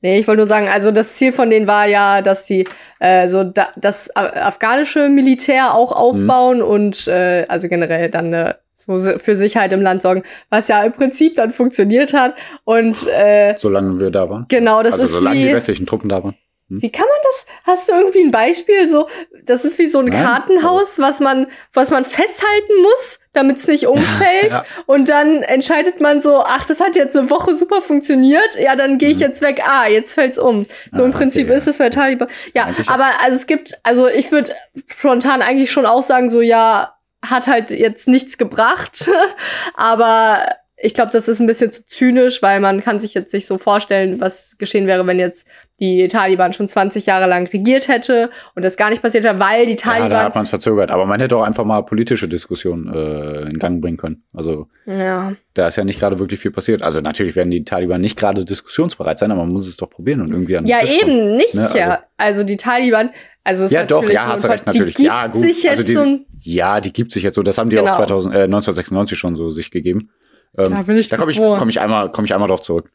Nee, 0.00 0.18
ich 0.18 0.26
wollte 0.28 0.40
nur 0.40 0.48
sagen, 0.48 0.68
also 0.68 0.90
das 0.90 1.14
Ziel 1.14 1.32
von 1.32 1.50
denen 1.50 1.66
war 1.66 1.86
ja, 1.86 2.22
dass 2.22 2.44
die 2.44 2.66
äh, 3.00 3.28
so 3.28 3.44
da, 3.44 3.68
das 3.76 4.14
afghanische 4.14 5.08
Militär 5.08 5.74
auch 5.74 5.92
aufbauen 5.92 6.62
und 6.62 7.06
äh, 7.08 7.46
also 7.48 7.68
generell 7.68 8.10
dann 8.10 8.26
eine 8.26 8.56
so 8.86 8.98
für 9.18 9.36
Sicherheit 9.36 9.72
im 9.72 9.80
Land 9.80 10.02
sorgen, 10.02 10.22
was 10.50 10.68
ja 10.68 10.82
im 10.82 10.92
Prinzip 10.92 11.36
dann 11.36 11.50
funktioniert 11.50 12.12
hat. 12.12 12.34
Und 12.64 13.06
äh, 13.08 13.54
Solange 13.56 14.00
wir 14.00 14.10
da 14.10 14.28
waren. 14.28 14.46
genau, 14.48 14.82
das 14.82 14.94
also 14.94 15.04
ist 15.04 15.12
solange 15.12 15.36
die 15.36 15.48
wie, 15.48 15.54
westlichen 15.54 15.86
Truppen 15.86 16.08
da 16.08 16.22
waren. 16.22 16.34
Wie 16.80 16.90
kann 16.90 17.06
man 17.06 17.18
das? 17.22 17.46
Hast 17.64 17.88
du 17.88 17.92
irgendwie 17.92 18.24
ein 18.24 18.30
Beispiel? 18.30 18.88
So, 18.88 19.08
das 19.44 19.64
ist 19.64 19.78
wie 19.78 19.88
so 19.88 19.98
ein 19.98 20.06
Nein, 20.06 20.24
Kartenhaus, 20.24 20.98
was 20.98 21.20
man, 21.20 21.48
was 21.72 21.90
man 21.90 22.04
festhalten 22.04 22.82
muss, 22.82 23.18
damit 23.32 23.58
es 23.58 23.66
nicht 23.66 23.86
umfällt. 23.88 24.52
Ja. 24.52 24.64
Und 24.86 25.08
dann 25.08 25.42
entscheidet 25.42 26.00
man 26.00 26.20
so, 26.20 26.42
ach, 26.42 26.64
das 26.64 26.80
hat 26.80 26.96
jetzt 26.96 27.16
eine 27.16 27.30
Woche 27.30 27.56
super 27.56 27.82
funktioniert. 27.82 28.58
Ja, 28.58 28.76
dann 28.76 28.98
gehe 28.98 29.10
ich 29.10 29.18
jetzt 29.18 29.42
weg. 29.42 29.62
Ah, 29.66 29.86
jetzt 29.88 30.14
fällt's 30.14 30.38
um. 30.38 30.66
So 30.92 31.02
Mhm. 31.02 31.02
Ah, 31.02 31.04
im 31.06 31.12
Prinzip 31.12 31.48
okay, 31.48 31.56
ist 31.56 31.68
es 31.68 31.78
bei 31.78 31.90
Taliban. 31.90 32.28
Ja, 32.54 32.68
ja. 32.70 32.92
aber 32.92 33.10
also 33.22 33.36
es 33.36 33.46
gibt, 33.46 33.78
also 33.82 34.08
ich 34.08 34.30
würde 34.32 34.54
spontan 34.86 35.42
eigentlich 35.42 35.70
schon 35.70 35.86
auch 35.86 36.02
sagen, 36.02 36.30
so 36.30 36.40
ja, 36.40 36.94
hat 37.24 37.46
halt 37.46 37.70
jetzt 37.70 38.08
nichts 38.08 38.38
gebracht. 38.38 39.10
aber 39.74 40.44
ich 40.84 40.94
glaube, 40.94 41.10
das 41.12 41.28
ist 41.28 41.38
ein 41.40 41.46
bisschen 41.46 41.70
zu 41.70 41.86
zynisch, 41.86 42.42
weil 42.42 42.58
man 42.58 42.82
kann 42.82 43.00
sich 43.00 43.14
jetzt 43.14 43.32
nicht 43.32 43.46
so 43.46 43.56
vorstellen, 43.56 44.20
was 44.20 44.56
geschehen 44.58 44.86
wäre, 44.88 45.06
wenn 45.06 45.18
jetzt 45.20 45.46
die 45.78 46.08
Taliban 46.08 46.52
schon 46.52 46.66
20 46.66 47.06
Jahre 47.06 47.26
lang 47.28 47.46
regiert 47.46 47.86
hätte 47.88 48.30
und 48.56 48.64
das 48.64 48.76
gar 48.76 48.90
nicht 48.90 49.00
passiert 49.00 49.22
wäre, 49.24 49.38
weil 49.38 49.64
die 49.66 49.72
Ja, 49.72 49.78
da 49.78 49.90
Taliban. 49.98 50.18
hat 50.18 50.34
man 50.34 50.42
es 50.44 50.50
verzögert. 50.50 50.90
Aber 50.90 51.06
man 51.06 51.20
hätte 51.20 51.36
auch 51.36 51.42
einfach 51.42 51.64
mal 51.64 51.82
politische 51.82 52.26
Diskussionen 52.28 52.92
äh, 52.92 53.48
in 53.50 53.58
Gang 53.58 53.80
bringen 53.80 53.96
können. 53.96 54.24
Also 54.32 54.66
Ja, 54.86 55.32
da 55.54 55.66
ist 55.68 55.76
ja 55.76 55.84
nicht 55.84 56.00
gerade 56.00 56.18
wirklich 56.18 56.40
viel 56.40 56.50
passiert. 56.50 56.82
Also 56.82 57.00
natürlich 57.00 57.36
werden 57.36 57.50
die 57.50 57.64
Taliban 57.64 58.00
nicht 58.00 58.16
gerade 58.18 58.44
diskussionsbereit 58.44 59.18
sein, 59.20 59.30
aber 59.30 59.44
man 59.44 59.52
muss 59.52 59.68
es 59.68 59.76
doch 59.76 59.88
probieren 59.88 60.20
und 60.20 60.30
irgendwie 60.30 60.56
an 60.56 60.64
den 60.64 60.70
ja 60.70 60.80
Tisch 60.80 61.00
kommen. 61.00 61.12
eben, 61.18 61.36
nicht 61.36 61.54
Ne, 61.54 61.70
ja. 61.74 62.02
Also 62.16 62.42
die 62.42 62.56
Taliban, 62.56 63.10
also 63.44 63.66
Ja, 63.66 63.84
doch, 63.84 64.08
ja, 64.10 64.26
hast 64.26 64.42
du 64.44 64.48
recht, 64.48 64.66
natürlich. 64.66 64.94
Die 64.96 65.04
Ja, 65.04 65.22
gibt 65.24 65.34
gut. 65.34 65.42
sich 65.44 65.62
jetzt 65.62 65.78
Also 65.78 66.04
die- 66.04 66.26
Ja, 66.38 66.80
die 66.80 66.92
gibt 66.92 67.12
sich 67.12 67.22
jetzt 67.22 67.36
so. 67.36 67.42
Das 67.44 67.58
haben 67.58 67.70
die 67.70 67.76
Genau. 67.76 67.90
auch 67.90 67.96
2000, 67.96 68.34
äh, 68.34 68.38
1996 68.48 69.16
schon 69.18 69.36
so 69.36 69.48
sich 69.48 69.70
gegeben. 69.70 70.10
Ähm, 70.58 70.74
Da 70.74 70.82
bin 70.82 70.96
ich 70.96 71.08
da 71.08 71.16
komme 71.16 71.30
ich, 71.32 71.38
komm 71.38 71.68
ich 71.68 71.80
einmal, 71.80 72.10
komme 72.12 72.26
ich 72.26 72.34
einmal 72.34 72.48
drauf 72.48 72.60
zurück. 72.60 72.90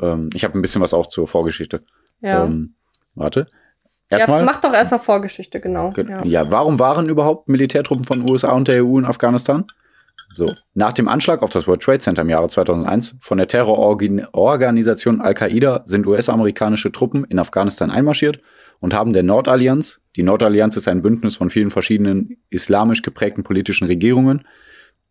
Ähm, 0.00 0.30
ich 0.34 0.44
habe 0.44 0.58
ein 0.58 0.62
bisschen 0.62 0.80
was 0.82 0.94
auch 0.94 1.06
zur 1.06 1.26
Vorgeschichte. 1.28 1.82
ja. 2.20 2.44
Ähm, 2.44 2.74
warte. 3.14 3.46
ja, 4.10 4.18
Erstmal. 4.18 4.44
mach 4.44 4.60
doch 4.60 4.72
erstmal 4.72 5.00
Vorgeschichte, 5.00 5.60
genau. 5.60 5.90
Ge- 5.90 6.08
Ja. 6.08 6.24
Ja. 6.24 6.50
warum 6.52 6.78
waren 6.78 7.08
überhaupt 7.08 7.48
Militärtruppen 7.48 8.04
von 8.04 8.28
USA 8.30 8.52
und 8.52 8.68
der 8.68 8.84
EU 8.84 8.98
in 8.98 9.04
Afghanistan? 9.04 9.64
So, 10.34 10.46
nach 10.74 10.92
dem 10.94 11.08
Anschlag 11.08 11.42
auf 11.42 11.50
das 11.50 11.66
World 11.66 11.82
Trade 11.82 11.98
Center 11.98 12.22
im 12.22 12.30
Jahre 12.30 12.48
2001 12.48 13.16
von 13.20 13.36
der 13.38 13.48
Terrororganisation 13.48 15.20
Al-Qaida 15.20 15.82
sind 15.86 16.06
US-amerikanische 16.06 16.90
Truppen 16.92 17.24
in 17.24 17.38
Afghanistan 17.38 17.90
einmarschiert 17.90 18.40
und 18.80 18.94
haben 18.94 19.12
der 19.12 19.22
Nordallianz, 19.22 20.00
die 20.16 20.22
Nordallianz 20.22 20.76
ist 20.76 20.88
ein 20.88 21.02
Bündnis 21.02 21.36
von 21.36 21.50
vielen 21.50 21.70
verschiedenen 21.70 22.38
islamisch 22.50 23.02
geprägten 23.02 23.42
politischen 23.42 23.86
Regierungen, 23.86 24.46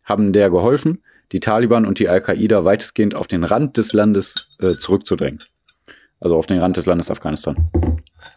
haben 0.04 0.32
der 0.32 0.50
geholfen, 0.50 1.02
die 1.32 1.40
Taliban 1.40 1.86
und 1.86 1.98
die 1.98 2.08
Al-Qaida 2.08 2.64
weitestgehend 2.64 3.14
auf 3.14 3.26
den 3.26 3.44
Rand 3.44 3.76
des 3.76 3.92
Landes 3.92 4.54
äh, 4.60 4.74
zurückzudrängen. 4.74 5.42
Also 6.20 6.36
auf 6.36 6.46
den 6.46 6.58
Rand 6.58 6.76
des 6.76 6.86
Landes 6.86 7.10
Afghanistan. 7.10 7.70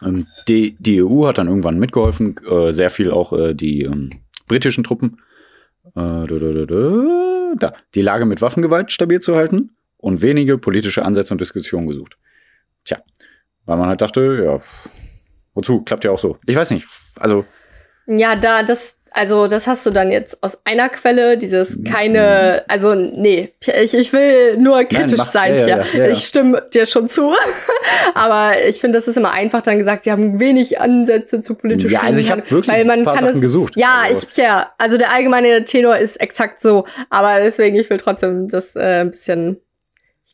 Ähm, 0.02 0.26
die, 0.48 0.76
die 0.80 1.02
EU 1.02 1.26
hat 1.26 1.38
dann 1.38 1.48
irgendwann 1.48 1.78
mitgeholfen, 1.78 2.36
äh, 2.48 2.72
sehr 2.72 2.90
viel 2.90 3.10
auch 3.10 3.32
äh, 3.32 3.54
die 3.54 3.82
ähm, 3.82 4.10
britischen 4.48 4.82
Truppen, 4.82 5.20
äh, 5.94 6.26
da, 6.26 7.54
da, 7.58 7.72
die 7.94 8.02
Lage 8.02 8.24
mit 8.24 8.42
Waffengewalt 8.42 8.90
stabil 8.90 9.20
zu 9.20 9.36
halten 9.36 9.76
und 9.98 10.22
wenige 10.22 10.58
politische 10.58 11.04
Ansätze 11.04 11.34
und 11.34 11.40
Diskussionen 11.40 11.86
gesucht. 11.86 12.16
Tja, 12.84 12.98
weil 13.66 13.76
man 13.76 13.88
halt 13.88 14.00
dachte, 14.00 14.42
ja, 14.44 14.60
wozu? 15.54 15.82
Klappt 15.82 16.04
ja 16.04 16.10
auch 16.10 16.18
so. 16.18 16.38
Ich 16.46 16.56
weiß 16.56 16.70
nicht. 16.70 16.86
Also, 17.18 17.44
Ja, 18.06 18.36
da, 18.36 18.62
das, 18.62 18.95
also 19.10 19.46
das 19.48 19.66
hast 19.66 19.86
du 19.86 19.90
dann 19.90 20.10
jetzt 20.10 20.42
aus 20.42 20.58
einer 20.64 20.88
Quelle, 20.88 21.38
dieses 21.38 21.78
keine, 21.84 22.64
also 22.68 22.94
nee, 22.94 23.52
ich, 23.82 23.94
ich 23.94 24.12
will 24.12 24.56
nur 24.58 24.84
kritisch 24.84 25.16
mach- 25.18 25.30
sein, 25.30 25.54
ja, 25.54 25.66
ja, 25.66 25.76
ja, 25.78 25.84
ja. 25.98 26.06
Ich 26.08 26.24
stimme 26.24 26.66
dir 26.72 26.86
schon 26.86 27.08
zu. 27.08 27.32
Aber 28.14 28.52
ich 28.68 28.80
finde, 28.80 28.98
das 28.98 29.08
ist 29.08 29.16
immer 29.16 29.32
einfach 29.32 29.62
dann 29.62 29.78
gesagt, 29.78 30.04
sie 30.04 30.12
haben 30.12 30.38
wenig 30.38 30.80
Ansätze 30.80 31.40
zu 31.40 31.54
politischen 31.54 31.94
ja, 31.94 32.00
also 32.00 32.20
ich 32.20 32.30
habe 32.30 32.42
wirklich 32.50 32.68
weil 32.68 32.84
man 32.84 33.00
ein 33.00 33.04
paar 33.04 33.14
kann 33.14 33.24
Sachen 33.24 33.36
es, 33.36 33.40
gesucht. 33.42 33.74
Ja, 33.76 34.02
also, 34.04 34.26
ich, 34.30 34.36
ja, 34.36 34.70
also 34.78 34.98
der 34.98 35.12
allgemeine 35.12 35.64
Tenor 35.64 35.96
ist 35.96 36.20
exakt 36.20 36.60
so. 36.60 36.86
Aber 37.10 37.40
deswegen, 37.40 37.76
ich 37.76 37.88
will 37.90 37.98
trotzdem 37.98 38.48
das 38.48 38.76
äh, 38.76 39.00
ein 39.00 39.10
bisschen. 39.10 39.60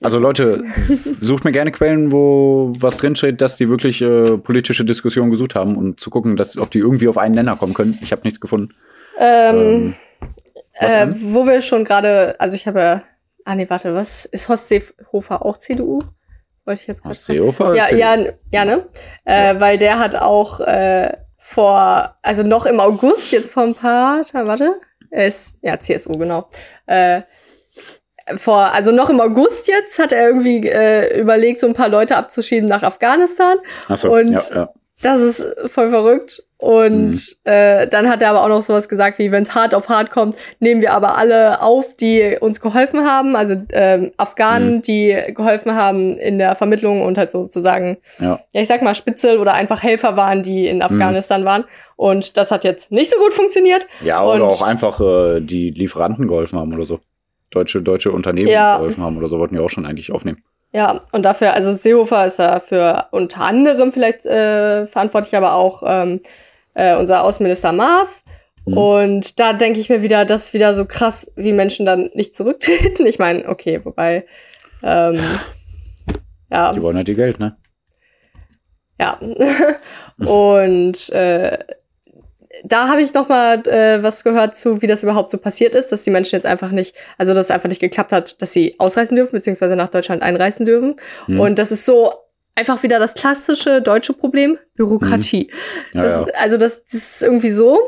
Also 0.03 0.19
Leute, 0.19 0.65
sucht 1.21 1.45
mir 1.45 1.53
gerne 1.53 1.71
Quellen, 1.73 2.13
wo 2.13 2.73
was 2.79 2.99
drinsteht, 2.99 3.41
dass 3.41 3.57
die 3.57 3.69
wirklich 3.69 4.03
äh, 4.03 4.37
politische 4.39 4.85
Diskussionen 4.85 5.31
gesucht 5.31 5.55
haben 5.55 5.77
und 5.77 6.01
zu 6.01 6.11
gucken, 6.11 6.37
dass, 6.37 6.59
ob 6.59 6.71
die 6.71 6.79
irgendwie 6.79 7.09
auf 7.09 7.19
einen 7.19 7.35
Nenner 7.35 7.57
kommen 7.57 7.75
können. 7.75 7.99
Ich 8.03 8.13
habe 8.13 8.23
nichts 8.25 8.41
gefunden. 8.41 8.75
Ähm, 9.19 9.95
Ähm, 10.81 11.11
äh, 11.11 11.15
wo 11.35 11.47
wir 11.47 11.63
schon 11.63 11.85
gerade, 11.85 12.35
also 12.39 12.55
ich 12.57 12.67
habe 12.67 12.81
ja. 12.81 13.03
Ah 13.45 13.57
nee, 13.57 13.69
warte, 13.69 13.95
was 13.95 14.25
ist 14.25 14.49
Horst 14.49 14.69
Seehofer 14.69 15.45
auch 15.45 15.59
CDU? 15.59 16.01
Wollte 16.65 16.81
ich 16.81 16.87
jetzt 16.87 17.03
gerade 17.03 17.15
Seehofer? 17.15 17.75
Ja, 17.75 17.93
ja, 17.93 18.17
ja, 18.53 18.65
ne? 18.65 18.87
Äh, 19.25 19.59
weil 19.59 19.79
der 19.79 19.99
hat 19.99 20.15
auch 20.15 20.61
äh, 20.61 21.13
vor, 21.39 22.15
also 22.23 22.45
noch 22.45 22.67
im 22.67 22.79
August, 22.79 23.33
jetzt 23.33 23.51
vor 23.51 23.65
ein 23.65 23.75
paar, 23.75 24.23
warte, 24.33 24.81
ist, 25.11 25.57
ja, 25.61 25.79
CSU, 25.79 26.17
genau. 26.17 26.49
Vor, 28.39 28.73
also 28.73 28.93
noch 28.93 29.11
im 29.11 29.21
August 29.21 29.69
jetzt 29.69 29.99
hat 29.99 30.13
er 30.13 30.27
irgendwie 30.29 30.67
äh, 30.69 31.19
überlegt, 31.21 31.61
so 31.61 31.67
ein 31.67 31.75
paar 31.75 31.89
Leute 31.89 32.17
abzuschieben 32.17 32.69
nach 32.69 32.83
Afghanistan. 32.83 33.57
Ach 33.89 33.97
so, 33.97 34.13
und- 34.13 34.31
ja, 34.51 34.55
ja. 34.55 34.69
Das 35.03 35.21
ist 35.21 35.45
voll 35.67 35.91
verrückt. 35.91 36.45
Und 36.59 37.11
Mhm. 37.11 37.19
äh, 37.43 37.89
dann 37.89 38.09
hat 38.09 38.23
er 38.23 38.31
aber 38.31 38.45
auch 38.45 38.49
noch 38.49 38.63
sowas 38.63 38.89
gesagt, 38.89 39.19
wie 39.19 39.33
wenn 39.33 39.43
es 39.43 39.53
hart 39.53 39.75
auf 39.75 39.89
hart 39.89 40.13
kommt, 40.13 40.37
nehmen 40.61 40.81
wir 40.81 40.93
aber 40.93 41.19
alle 41.19 41.61
auf, 41.61 41.97
die 41.97 42.37
uns 42.41 42.61
geholfen 42.61 43.05
haben, 43.05 43.35
also 43.35 43.57
ähm, 43.73 44.13
Afghanen, 44.17 44.75
Mhm. 44.77 44.83
die 44.83 45.17
geholfen 45.35 45.75
haben 45.75 46.15
in 46.15 46.39
der 46.39 46.55
Vermittlung 46.55 47.03
und 47.03 47.19
halt 47.19 47.33
sozusagen, 47.33 47.99
Ja. 48.21 48.39
ja, 48.55 48.61
ich 48.63 48.69
sag 48.69 48.81
mal, 48.83 48.95
Spitzel 48.95 49.39
oder 49.41 49.55
einfach 49.55 49.83
Helfer 49.83 50.17
waren, 50.17 50.45
die 50.45 50.69
in 50.69 50.83
Afghanistan 50.83 51.45
waren. 51.45 51.65
Und 51.97 52.37
das 52.37 52.53
hat 52.53 52.63
jetzt 52.63 52.93
nicht 52.93 53.11
so 53.13 53.19
gut 53.19 53.33
funktioniert. 53.33 53.89
Ja, 54.05 54.23
oder 54.25 54.45
Und- 54.45 54.51
auch 54.53 54.63
einfach 54.63 55.01
äh, 55.01 55.41
die 55.41 55.71
Lieferanten 55.71 56.29
geholfen 56.29 56.61
haben 56.61 56.73
oder 56.73 56.85
so. 56.85 57.01
Deutsche, 57.55 57.83
deutsche 57.83 58.11
Unternehmen 58.13 58.49
Ja. 58.49 58.77
geholfen 58.79 59.03
haben 59.03 59.17
oder 59.17 59.29
so, 59.29 59.39
wollten 59.39 59.55
die 59.55 59.61
auch 59.61 59.71
schon 59.71 59.87
eigentlich 59.87 60.11
aufnehmen. 60.13 60.43
Ja, 60.73 61.01
und 61.13 61.23
dafür, 61.25 61.53
also 61.53 61.73
Seehofer 61.75 62.27
ist 62.27 62.39
da 62.39 62.59
für 62.61 63.07
unter 63.11 63.43
anderem 63.43 63.93
vielleicht 63.93 64.25
äh, 64.25 64.87
verantwortlich, 64.87 65.37
aber 65.37 65.55
auch 65.55 65.83
ähm, 65.87 66.21
äh, 66.75 66.97
unser 66.97 67.23
Außenminister 67.25 67.73
Maas. 67.73 68.25
Mhm. 68.65 68.79
Und 68.79 69.41
da 69.41 69.53
denke 69.53 69.81
ich 69.81 69.91
mir 69.91 70.03
wieder, 70.03 70.25
das 70.25 70.45
ist 70.47 70.55
wieder 70.55 70.75
so 70.75 70.87
krass, 70.87 71.31
wie 71.37 71.53
Menschen 71.53 71.85
dann 71.85 72.11
nicht 72.15 72.35
zurücktreten. 72.35 73.07
Ich 73.07 73.19
meine, 73.19 73.47
okay, 73.49 73.81
wobei, 73.85 74.25
ähm, 74.83 75.21
ja, 76.51 76.73
Die 76.73 76.83
wollen 76.83 76.97
halt 76.97 77.09
ihr 77.09 77.15
Geld, 77.17 77.39
ne? 77.39 77.57
ja. 78.99 79.19
und 80.27 81.09
äh, 81.11 81.59
da 82.65 82.89
habe 82.89 83.03
ich 83.03 83.13
noch 83.15 83.29
mal 83.29 83.67
äh, 83.67 84.03
was 84.03 84.25
gehört 84.25 84.57
zu, 84.57 84.83
wie 84.83 84.87
das 84.87 85.03
überhaupt 85.03 85.31
so 85.31 85.39
passiert 85.39 85.75
ist, 85.75 85.93
dass 85.93 86.03
die 86.03 86.11
Menschen 86.11 86.37
jetzt 86.37 86.47
einfach 86.47 86.71
nicht, 86.71 86.95
also 87.19 87.35
dass 87.35 87.47
es 87.47 87.51
einfach 87.51 87.69
nicht 87.69 87.81
geklappt 87.81 88.13
hat, 88.13 88.41
dass 88.41 88.53
sie 88.53 88.75
ausreisen 88.79 89.17
dürfen, 89.17 89.33
beziehungsweise 89.33 89.77
nach 89.77 89.89
Deutschland 89.91 90.23
einreisen 90.23 90.65
dürfen. 90.67 90.97
Mhm. 91.27 91.41
Und 91.41 91.59
das 91.59 91.73
ist 91.73 91.85
so 91.87 92.13
einfach 92.55 92.83
wieder 92.83 92.99
das 92.99 93.15
klassische 93.15 93.81
deutsche 93.83 94.13
Problem, 94.13 94.59
Bürokratie. 94.77 95.51
ja, 95.93 96.03
das, 96.03 96.13
ja. 96.15 96.21
ist- 96.27 96.35
Also 96.41 96.57
das, 96.57 96.85
das 96.85 96.95
ist 96.95 97.23
irgendwie 97.23 97.51
so. 97.51 97.79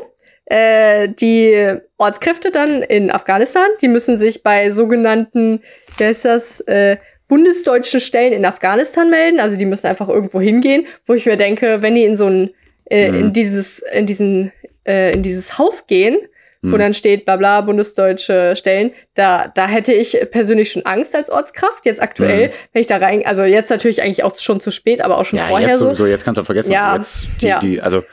Äh, 0.47 1.09
die 1.09 1.73
Ortskräfte 1.97 2.51
dann 2.51 2.83
in 2.83 3.09
Afghanistan, 3.09 3.67
die 3.81 3.87
müssen 3.87 4.17
sich 4.19 4.43
bei 4.43 4.69
sogenannten, 4.71 5.61
wer 5.97 6.11
ist 6.11 6.23
das, 6.25 6.59
äh, 6.61 6.97
bundesdeutschen 7.27 7.99
Stellen 7.99 8.33
in 8.33 8.45
Afghanistan 8.45 9.09
melden. 9.09 9.39
Also 9.39 9.57
die 9.57 9.65
müssen 9.65 9.87
einfach 9.87 10.07
irgendwo 10.09 10.39
hingehen, 10.39 10.85
wo 11.07 11.13
ich 11.15 11.25
mir 11.25 11.37
denke, 11.37 11.81
wenn 11.81 11.95
die 11.95 12.03
in 12.03 12.15
so 12.15 12.27
ein, 12.27 12.51
äh, 12.89 13.09
Mhm. 13.09 13.15
in 13.19 13.33
dieses, 13.33 13.79
in 13.79 14.05
diesen, 14.05 14.51
äh, 14.87 15.13
in 15.13 15.21
dieses 15.23 15.57
Haus 15.57 15.87
gehen, 15.87 16.17
wo 16.61 16.75
Mhm. 16.75 16.79
dann 16.79 16.93
steht, 16.95 17.25
bla 17.25 17.35
bla, 17.35 17.61
bundesdeutsche 17.61 18.55
Stellen, 18.55 18.91
da, 19.13 19.51
da 19.53 19.67
hätte 19.67 19.93
ich 19.93 20.17
persönlich 20.31 20.71
schon 20.71 20.83
Angst 20.85 21.15
als 21.15 21.29
Ortskraft. 21.29 21.85
Jetzt 21.85 22.01
aktuell, 22.01 22.47
Mhm. 22.47 22.51
wenn 22.73 22.81
ich 22.81 22.87
da 22.87 22.97
rein, 22.97 23.23
also 23.25 23.43
jetzt 23.43 23.69
natürlich 23.69 24.01
eigentlich 24.01 24.23
auch 24.23 24.35
schon 24.37 24.59
zu 24.59 24.71
spät, 24.71 25.01
aber 25.01 25.17
auch 25.19 25.25
schon 25.25 25.37
Ja, 25.39 25.45
vorher 25.47 25.69
jetzt 25.69 25.79
so. 25.79 25.85
sowieso, 25.85 26.07
jetzt 26.07 26.25
kannst 26.25 26.39
du 26.39 26.43
vergessen, 26.43 26.71
Ja, 26.71 26.95
jetzt 26.95 27.27
die, 27.41 27.45
ja. 27.47 27.59
die, 27.59 27.81
also 27.81 28.03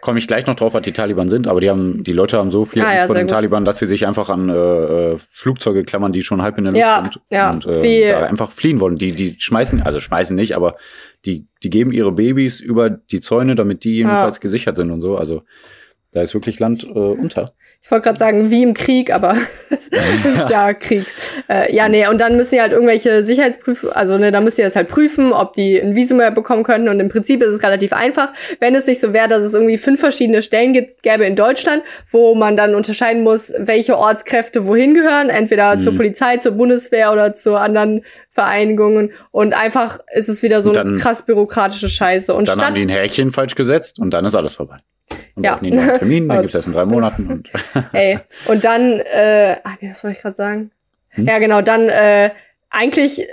komme 0.00 0.18
ich 0.18 0.26
gleich 0.28 0.46
noch 0.46 0.54
drauf, 0.54 0.74
was 0.74 0.82
die 0.82 0.92
Taliban 0.92 1.28
sind, 1.28 1.46
aber 1.48 1.60
die 1.60 1.68
haben, 1.68 2.02
die 2.04 2.12
Leute 2.12 2.38
haben 2.38 2.50
so 2.52 2.64
viel 2.64 2.80
Ah, 2.82 2.84
ja, 2.86 2.90
Angst 2.92 3.06
vor 3.06 3.14
sehr 3.16 3.24
den 3.24 3.26
gut. 3.28 3.34
Taliban, 3.36 3.64
dass 3.64 3.78
sie 3.78 3.86
sich 3.86 4.06
einfach 4.06 4.30
an 4.30 4.48
äh, 4.48 4.54
äh, 4.54 5.18
Flugzeuge 5.30 5.84
klammern, 5.84 6.12
die 6.12 6.22
schon 6.22 6.40
halb 6.40 6.56
in 6.56 6.64
der 6.64 6.72
Luft 6.72 6.80
Ja, 6.80 7.02
sind 7.02 7.20
ja, 7.30 7.50
und 7.50 7.66
äh, 7.66 8.14
einfach 8.14 8.50
fliehen 8.52 8.78
wollen. 8.80 8.96
Die, 8.96 9.12
die 9.12 9.34
schmeißen, 9.38 9.82
also 9.82 10.00
schmeißen 10.00 10.34
nicht, 10.36 10.54
aber 10.56 10.76
die, 11.24 11.46
die 11.62 11.70
geben 11.70 11.92
ihre 11.92 12.12
Babys 12.12 12.60
über 12.60 12.90
die 12.90 13.20
Zäune, 13.20 13.54
damit 13.54 13.84
die 13.84 13.96
jedenfalls 13.96 14.40
gesichert 14.40 14.76
sind 14.76 14.90
und 14.90 15.00
so. 15.00 15.16
Also 15.16 15.42
da 16.12 16.22
ist 16.22 16.34
wirklich 16.34 16.58
Land 16.58 16.84
äh, 16.84 16.90
unter. 16.90 17.52
Ich 17.88 17.90
wollte 17.90 18.04
gerade 18.04 18.18
sagen, 18.18 18.50
wie 18.50 18.62
im 18.62 18.74
Krieg, 18.74 19.10
aber 19.10 19.34
das 19.70 20.34
ist 20.34 20.50
ja 20.50 20.74
Krieg. 20.74 21.06
Äh, 21.48 21.74
ja, 21.74 21.88
nee, 21.88 22.06
und 22.06 22.20
dann 22.20 22.36
müssen 22.36 22.56
die 22.56 22.60
halt 22.60 22.72
irgendwelche 22.72 23.24
Sicherheitsprüfungen, 23.24 23.96
also 23.96 24.18
ne, 24.18 24.30
da 24.30 24.42
müssen 24.42 24.56
die 24.56 24.62
das 24.62 24.76
halt 24.76 24.88
prüfen, 24.88 25.32
ob 25.32 25.54
die 25.54 25.80
ein 25.80 25.96
Visum 25.96 26.18
mehr 26.18 26.30
bekommen 26.30 26.64
könnten. 26.64 26.90
Und 26.90 27.00
im 27.00 27.08
Prinzip 27.08 27.42
ist 27.42 27.48
es 27.48 27.62
relativ 27.62 27.94
einfach, 27.94 28.34
wenn 28.60 28.74
es 28.74 28.86
nicht 28.86 29.00
so 29.00 29.14
wäre, 29.14 29.26
dass 29.26 29.42
es 29.42 29.54
irgendwie 29.54 29.78
fünf 29.78 30.00
verschiedene 30.00 30.42
Stellen 30.42 30.74
gibt, 30.74 31.02
gäbe 31.02 31.24
in 31.24 31.34
Deutschland, 31.34 31.82
wo 32.10 32.34
man 32.34 32.58
dann 32.58 32.74
unterscheiden 32.74 33.22
muss, 33.22 33.54
welche 33.56 33.96
Ortskräfte 33.96 34.66
wohin 34.66 34.92
gehören, 34.92 35.30
entweder 35.30 35.76
mhm. 35.76 35.80
zur 35.80 35.96
Polizei, 35.96 36.36
zur 36.36 36.52
Bundeswehr 36.52 37.10
oder 37.10 37.34
zu 37.34 37.56
anderen 37.56 38.04
Vereinigungen. 38.28 39.12
Und 39.30 39.54
einfach 39.54 40.00
ist 40.12 40.28
es 40.28 40.42
wieder 40.42 40.60
so 40.60 40.72
dann, 40.72 40.88
eine 40.88 40.98
krass 40.98 41.24
bürokratische 41.24 41.88
Scheiße. 41.88 42.34
Und 42.34 42.48
dann 42.48 42.58
statt, 42.58 42.66
haben 42.66 42.74
die 42.74 42.82
ein 42.82 42.90
Häkchen 42.90 43.32
falsch 43.32 43.54
gesetzt 43.54 43.98
und 43.98 44.12
dann 44.12 44.26
ist 44.26 44.34
alles 44.34 44.56
vorbei. 44.56 44.76
Und 45.34 45.44
ja. 45.44 45.56
die 45.56 45.72
einen 45.72 45.94
Termin, 45.94 46.28
dann 46.28 46.38
gibt 46.38 46.50
es 46.50 46.54
erst 46.54 46.68
in 46.68 46.74
drei 46.74 46.84
Monaten. 46.84 47.30
Und 47.30 47.48
Ey, 47.92 48.18
und 48.46 48.64
dann, 48.64 49.00
äh, 49.00 49.56
ach 49.64 49.76
nee, 49.80 49.90
was 49.90 50.00
soll 50.00 50.12
ich 50.12 50.20
gerade 50.20 50.36
sagen? 50.36 50.70
Hm? 51.10 51.26
Ja, 51.26 51.38
genau, 51.38 51.62
dann 51.62 51.88
äh, 51.88 52.30
eigentlich 52.70 53.26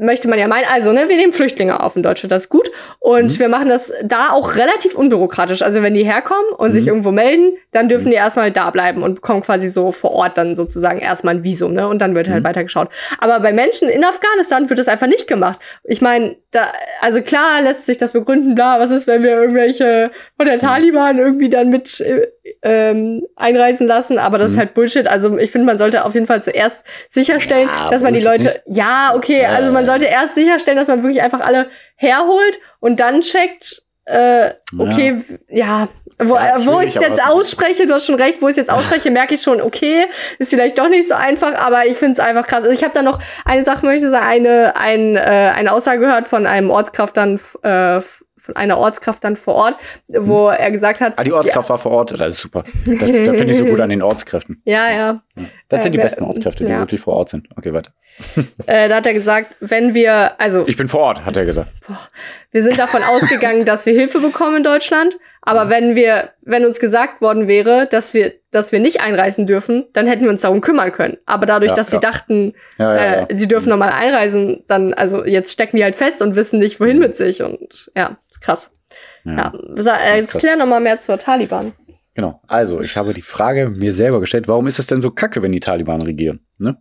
möchte 0.00 0.28
man 0.28 0.38
ja 0.38 0.48
meinen, 0.48 0.66
also 0.72 0.92
ne, 0.92 1.08
wir 1.08 1.16
nehmen 1.16 1.32
Flüchtlinge 1.32 1.80
auf 1.82 1.96
in 1.96 2.02
Deutschland, 2.02 2.32
das 2.32 2.42
ist 2.42 2.48
gut. 2.48 2.70
Und 2.98 3.34
mhm. 3.34 3.38
wir 3.38 3.48
machen 3.48 3.68
das 3.68 3.92
da 4.04 4.30
auch 4.30 4.56
relativ 4.56 4.94
unbürokratisch. 4.94 5.62
Also 5.62 5.82
wenn 5.82 5.94
die 5.94 6.04
herkommen 6.04 6.52
und 6.56 6.70
mhm. 6.70 6.74
sich 6.74 6.86
irgendwo 6.86 7.10
melden, 7.10 7.56
dann 7.72 7.88
dürfen 7.88 8.06
mhm. 8.06 8.10
die 8.10 8.16
erstmal 8.16 8.50
da 8.50 8.70
bleiben 8.70 9.02
und 9.02 9.16
bekommen 9.16 9.42
quasi 9.42 9.68
so 9.68 9.92
vor 9.92 10.12
Ort 10.12 10.38
dann 10.38 10.54
sozusagen 10.54 11.00
erstmal 11.00 11.36
ein 11.36 11.44
Visum, 11.44 11.72
ne? 11.74 11.88
Und 11.88 12.00
dann 12.00 12.14
wird 12.14 12.28
halt 12.28 12.42
mhm. 12.42 12.48
weitergeschaut. 12.48 12.88
Aber 13.18 13.40
bei 13.40 13.52
Menschen 13.52 13.88
in 13.88 14.04
Afghanistan 14.04 14.68
wird 14.68 14.78
das 14.78 14.88
einfach 14.88 15.06
nicht 15.06 15.26
gemacht. 15.26 15.60
Ich 15.84 16.00
meine, 16.00 16.36
da, 16.52 16.66
also 17.00 17.22
klar 17.22 17.62
lässt 17.62 17.86
sich 17.86 17.98
das 17.98 18.12
begründen, 18.12 18.54
bla, 18.54 18.78
was 18.78 18.90
ist, 18.90 19.06
wenn 19.06 19.22
wir 19.22 19.32
irgendwelche 19.32 20.10
von 20.36 20.46
der 20.46 20.56
mhm. 20.56 20.60
Taliban 20.60 21.18
irgendwie 21.18 21.48
dann 21.48 21.70
mit 21.70 22.00
äh, 22.00 22.26
ähm, 22.62 23.26
einreisen 23.36 23.86
lassen, 23.86 24.18
aber 24.18 24.38
das 24.38 24.50
mhm. 24.50 24.54
ist 24.54 24.58
halt 24.58 24.74
Bullshit. 24.74 25.08
Also 25.08 25.38
ich 25.38 25.50
finde, 25.50 25.66
man 25.66 25.78
sollte 25.78 26.04
auf 26.04 26.14
jeden 26.14 26.26
Fall 26.26 26.42
zuerst 26.42 26.84
sicherstellen, 27.08 27.68
ja, 27.68 27.90
dass 27.90 28.02
man 28.02 28.14
die 28.14 28.20
Leute, 28.20 28.48
nicht. 28.48 28.62
ja, 28.66 29.12
okay, 29.14 29.46
also 29.46 29.72
man 29.72 29.81
sollte 29.86 30.06
erst 30.06 30.34
sicherstellen, 30.34 30.76
dass 30.76 30.88
man 30.88 31.02
wirklich 31.02 31.22
einfach 31.22 31.40
alle 31.40 31.68
herholt 31.96 32.60
und 32.80 33.00
dann 33.00 33.20
checkt, 33.20 33.82
äh, 34.04 34.52
okay, 34.78 35.22
ja, 35.48 35.56
ja 35.56 35.88
wo, 36.18 36.36
ja, 36.36 36.64
wo 36.66 36.80
ich 36.80 36.94
es 36.94 37.02
jetzt 37.02 37.22
ausspreche, 37.22 37.86
du 37.86 37.94
hast 37.94 38.06
schon 38.06 38.16
recht, 38.16 38.42
wo 38.42 38.46
ich 38.46 38.52
es 38.52 38.56
jetzt 38.56 38.70
ausspreche, 38.70 39.10
merke 39.10 39.34
ich 39.34 39.42
schon, 39.42 39.60
okay, 39.60 40.06
ist 40.38 40.50
vielleicht 40.50 40.78
doch 40.78 40.88
nicht 40.88 41.08
so 41.08 41.14
einfach, 41.14 41.54
aber 41.54 41.86
ich 41.86 41.96
finde 41.96 42.14
es 42.14 42.20
einfach 42.20 42.46
krass. 42.46 42.64
Also 42.64 42.70
ich 42.70 42.84
habe 42.84 42.94
da 42.94 43.02
noch 43.02 43.18
eine 43.44 43.64
Sache, 43.64 43.86
möchte 43.86 44.10
sagen, 44.10 44.24
eine, 44.24 44.76
ein, 44.76 45.16
äh, 45.16 45.52
eine 45.54 45.72
Aussage 45.72 46.00
gehört 46.00 46.26
von 46.26 46.46
einem 46.46 46.70
Ortskraft 46.70 47.16
dann 47.16 47.40
äh, 47.62 48.00
von 48.42 48.56
einer 48.56 48.76
Ortskraft 48.76 49.22
dann 49.22 49.36
vor 49.36 49.54
Ort, 49.54 49.76
wo 50.08 50.50
hm. 50.50 50.56
er 50.58 50.70
gesagt 50.72 51.00
hat. 51.00 51.14
Ah, 51.16 51.22
die 51.22 51.32
Ortskraft 51.32 51.68
ja. 51.68 51.70
war 51.70 51.78
vor 51.78 51.92
Ort, 51.92 52.10
das 52.20 52.34
ist 52.34 52.42
super. 52.42 52.64
Das, 52.84 52.98
das 52.98 53.08
finde 53.08 53.50
ich 53.52 53.56
so 53.56 53.64
gut 53.64 53.78
an 53.80 53.88
den 53.88 54.02
Ortskräften. 54.02 54.60
Ja, 54.72 54.90
ja. 54.90 55.22
Das 55.68 55.82
sind 55.82 55.94
die 55.94 55.98
äh, 55.98 56.02
besten 56.02 56.24
Ortskräfte, 56.24 56.64
die 56.64 56.70
ja. 56.70 56.78
wirklich 56.78 57.00
vor 57.00 57.14
Ort 57.14 57.28
sind. 57.28 57.48
Okay, 57.56 57.72
weiter. 57.72 57.92
Äh, 58.66 58.88
da 58.88 58.96
hat 58.96 59.06
er 59.06 59.14
gesagt, 59.14 59.54
wenn 59.60 59.94
wir, 59.94 60.40
also. 60.40 60.64
Ich 60.66 60.76
bin 60.76 60.88
vor 60.88 61.00
Ort, 61.00 61.24
hat 61.24 61.36
er 61.36 61.44
gesagt. 61.44 61.68
Boah, 61.86 61.98
wir 62.50 62.62
sind 62.62 62.78
davon 62.78 63.02
ausgegangen, 63.02 63.64
dass 63.64 63.86
wir 63.86 63.92
Hilfe 63.92 64.20
bekommen 64.20 64.58
in 64.58 64.62
Deutschland. 64.62 65.18
Aber 65.44 65.70
wenn 65.70 65.96
wir, 65.96 66.30
wenn 66.42 66.64
uns 66.64 66.78
gesagt 66.78 67.20
worden 67.20 67.48
wäre, 67.48 67.86
dass 67.86 68.14
wir, 68.14 68.32
dass 68.52 68.70
wir 68.70 68.78
nicht 68.78 69.00
einreisen 69.00 69.44
dürfen, 69.44 69.86
dann 69.92 70.06
hätten 70.06 70.22
wir 70.22 70.30
uns 70.30 70.42
darum 70.42 70.60
kümmern 70.60 70.92
können. 70.92 71.18
Aber 71.26 71.46
dadurch, 71.46 71.72
ja, 71.72 71.76
dass 71.76 71.90
ja. 71.90 71.98
sie 71.98 72.00
dachten, 72.00 72.54
ja, 72.78 72.94
äh, 72.94 73.26
sie 73.36 73.48
dürfen 73.48 73.70
nochmal 73.70 73.90
einreisen, 73.90 74.62
dann, 74.68 74.94
also 74.94 75.24
jetzt 75.24 75.52
stecken 75.52 75.76
die 75.76 75.82
halt 75.82 75.96
fest 75.96 76.22
und 76.22 76.36
wissen 76.36 76.60
nicht, 76.60 76.78
wohin 76.78 77.00
mit 77.00 77.16
sich. 77.16 77.42
Und 77.42 77.90
ja, 77.96 78.18
krass. 78.42 78.70
Ja, 79.24 79.52
äh, 79.76 80.16
jetzt 80.16 80.38
klär 80.38 80.56
nochmal 80.56 80.80
mehr 80.80 80.98
zur 80.98 81.18
Taliban. 81.18 81.72
Genau. 82.14 82.40
Also, 82.46 82.80
ich 82.80 82.96
habe 82.96 83.14
die 83.14 83.22
Frage 83.22 83.70
mir 83.70 83.92
selber 83.92 84.20
gestellt, 84.20 84.48
warum 84.48 84.66
ist 84.66 84.78
es 84.78 84.86
denn 84.86 85.00
so 85.00 85.10
kacke, 85.10 85.42
wenn 85.42 85.52
die 85.52 85.60
Taliban 85.60 86.02
regieren? 86.02 86.40
Ne? 86.58 86.76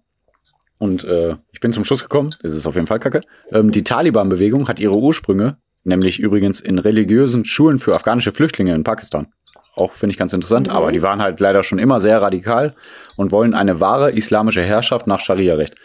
Und 0.78 1.04
äh, 1.04 1.36
ich 1.54 1.60
bin 1.62 1.72
zum 1.72 1.86
Schluss 1.86 2.04
gekommen, 2.04 2.32
es 2.44 2.54
ist 2.54 2.66
auf 2.66 2.76
jeden 2.76 2.88
Fall 2.88 3.00
kacke. 3.00 3.22
Ähm, 3.52 3.72
die 3.72 3.84
Taliban-Bewegung 3.84 4.68
hat 4.68 4.80
ihre 4.80 4.98
Ursprünge 4.98 5.58
nämlich 5.84 6.20
übrigens 6.20 6.62
in 6.62 6.80
religiösen 6.80 7.46
Schulen 7.46 7.80
für 7.80 7.96
afghanische 7.96 8.32
Flüchtlinge 8.32 8.74
in 8.76 8.84
Pakistan. 8.84 9.28
Auch 9.76 9.94
finde 9.94 10.12
ich 10.12 10.18
ganz 10.18 10.34
interessant, 10.34 10.68
mhm. 10.68 10.74
aber 10.74 10.92
die 10.92 11.02
waren 11.02 11.22
halt 11.22 11.40
leider 11.40 11.64
schon 11.64 11.80
immer 11.80 12.00
sehr 12.00 12.22
radikal 12.22 12.76
und 13.16 13.32
wollen 13.32 13.54
eine 13.54 13.80
wahre 13.80 14.12
islamische 14.12 14.64
Herrschaft 14.64 15.08
nach 15.08 15.20
Scharia-Recht. 15.20 15.76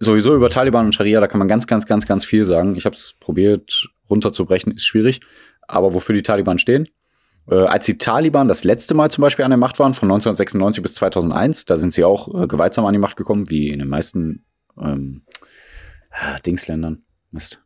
Sowieso 0.00 0.34
über 0.34 0.50
Taliban 0.50 0.86
und 0.86 0.94
Scharia, 0.94 1.20
da 1.20 1.26
kann 1.26 1.38
man 1.38 1.48
ganz, 1.48 1.66
ganz, 1.66 1.86
ganz, 1.86 2.06
ganz 2.06 2.24
viel 2.24 2.44
sagen. 2.44 2.74
Ich 2.74 2.86
habe 2.86 2.96
es 2.96 3.14
probiert 3.20 3.88
runterzubrechen, 4.08 4.72
ist 4.72 4.84
schwierig. 4.84 5.20
Aber 5.68 5.94
wofür 5.94 6.14
die 6.14 6.22
Taliban 6.22 6.58
stehen? 6.58 6.88
Äh, 7.48 7.56
als 7.56 7.86
die 7.86 7.98
Taliban 7.98 8.48
das 8.48 8.64
letzte 8.64 8.94
Mal 8.94 9.10
zum 9.10 9.22
Beispiel 9.22 9.44
an 9.44 9.50
der 9.50 9.58
Macht 9.58 9.78
waren, 9.78 9.94
von 9.94 10.08
1996 10.08 10.82
bis 10.82 10.94
2001, 10.94 11.66
da 11.66 11.76
sind 11.76 11.92
sie 11.92 12.04
auch 12.04 12.42
äh, 12.42 12.46
gewaltsam 12.46 12.86
an 12.86 12.92
die 12.92 12.98
Macht 12.98 13.16
gekommen, 13.16 13.50
wie 13.50 13.68
in 13.68 13.78
den 13.78 13.88
meisten 13.88 14.44
ähm, 14.80 15.22
Dingsländern. 16.44 17.02
Mist 17.30 17.60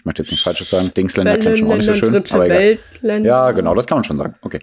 ich 0.00 0.06
möchte 0.06 0.22
jetzt 0.22 0.30
nichts 0.30 0.44
Falsches 0.44 0.70
sagen, 0.70 0.90
Dingsländer 0.96 1.36
klingt 1.36 1.58
schon 1.58 1.70
auch 1.70 1.76
nicht 1.76 1.84
so 1.84 1.92
schön. 1.92 2.08
Aber 2.08 2.46
egal. 2.46 2.78
Ja, 3.22 3.50
genau, 3.50 3.74
das 3.74 3.86
kann 3.86 3.98
man 3.98 4.04
schon 4.04 4.16
sagen. 4.16 4.34
Okay. 4.40 4.60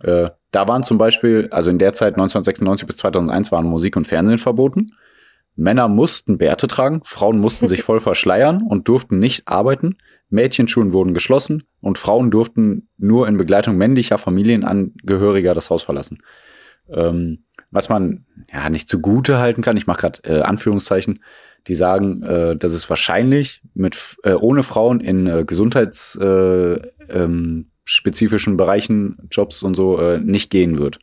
Äh, 0.00 0.30
da 0.52 0.68
waren 0.68 0.84
zum 0.84 0.96
Beispiel, 0.96 1.48
also 1.50 1.70
in 1.70 1.78
der 1.78 1.92
Zeit 1.92 2.14
1996 2.14 2.86
bis 2.86 2.96
2001 2.98 3.50
waren 3.50 3.66
Musik 3.66 3.96
und 3.96 4.06
Fernsehen 4.06 4.38
verboten. 4.38 4.92
Männer 5.56 5.88
mussten 5.88 6.38
Bärte 6.38 6.66
tragen, 6.68 7.00
Frauen 7.04 7.38
mussten 7.38 7.66
sich 7.66 7.82
voll 7.84 8.00
verschleiern 8.00 8.62
und 8.62 8.88
durften 8.88 9.18
nicht 9.18 9.48
arbeiten. 9.48 9.96
Mädchenschulen 10.28 10.92
wurden 10.92 11.14
geschlossen 11.14 11.64
und 11.80 11.98
Frauen 11.98 12.30
durften 12.30 12.88
nur 12.98 13.26
in 13.28 13.36
Begleitung 13.36 13.76
männlicher 13.76 14.18
Familienangehöriger 14.18 15.54
das 15.54 15.70
Haus 15.70 15.82
verlassen. 15.82 16.18
Ähm, 16.88 17.44
was 17.70 17.88
man 17.88 18.26
ja 18.52 18.68
nicht 18.70 18.88
zugute 18.88 19.38
halten 19.38 19.62
kann, 19.62 19.76
ich 19.76 19.86
mache 19.86 20.00
gerade 20.02 20.22
äh, 20.24 20.40
Anführungszeichen, 20.42 21.22
die 21.66 21.74
sagen, 21.74 22.22
äh, 22.22 22.56
dass 22.56 22.72
es 22.72 22.88
wahrscheinlich 22.88 23.62
mit 23.74 24.16
äh, 24.22 24.34
ohne 24.34 24.62
Frauen 24.62 25.00
in 25.00 25.26
äh, 25.26 25.44
gesundheitsspezifischen 25.44 26.82
äh, 27.08 28.54
ähm, 28.54 28.56
Bereichen, 28.56 29.28
Jobs 29.30 29.62
und 29.62 29.74
so 29.74 29.98
äh, 29.98 30.18
nicht 30.18 30.50
gehen 30.50 30.78
wird. 30.78 31.00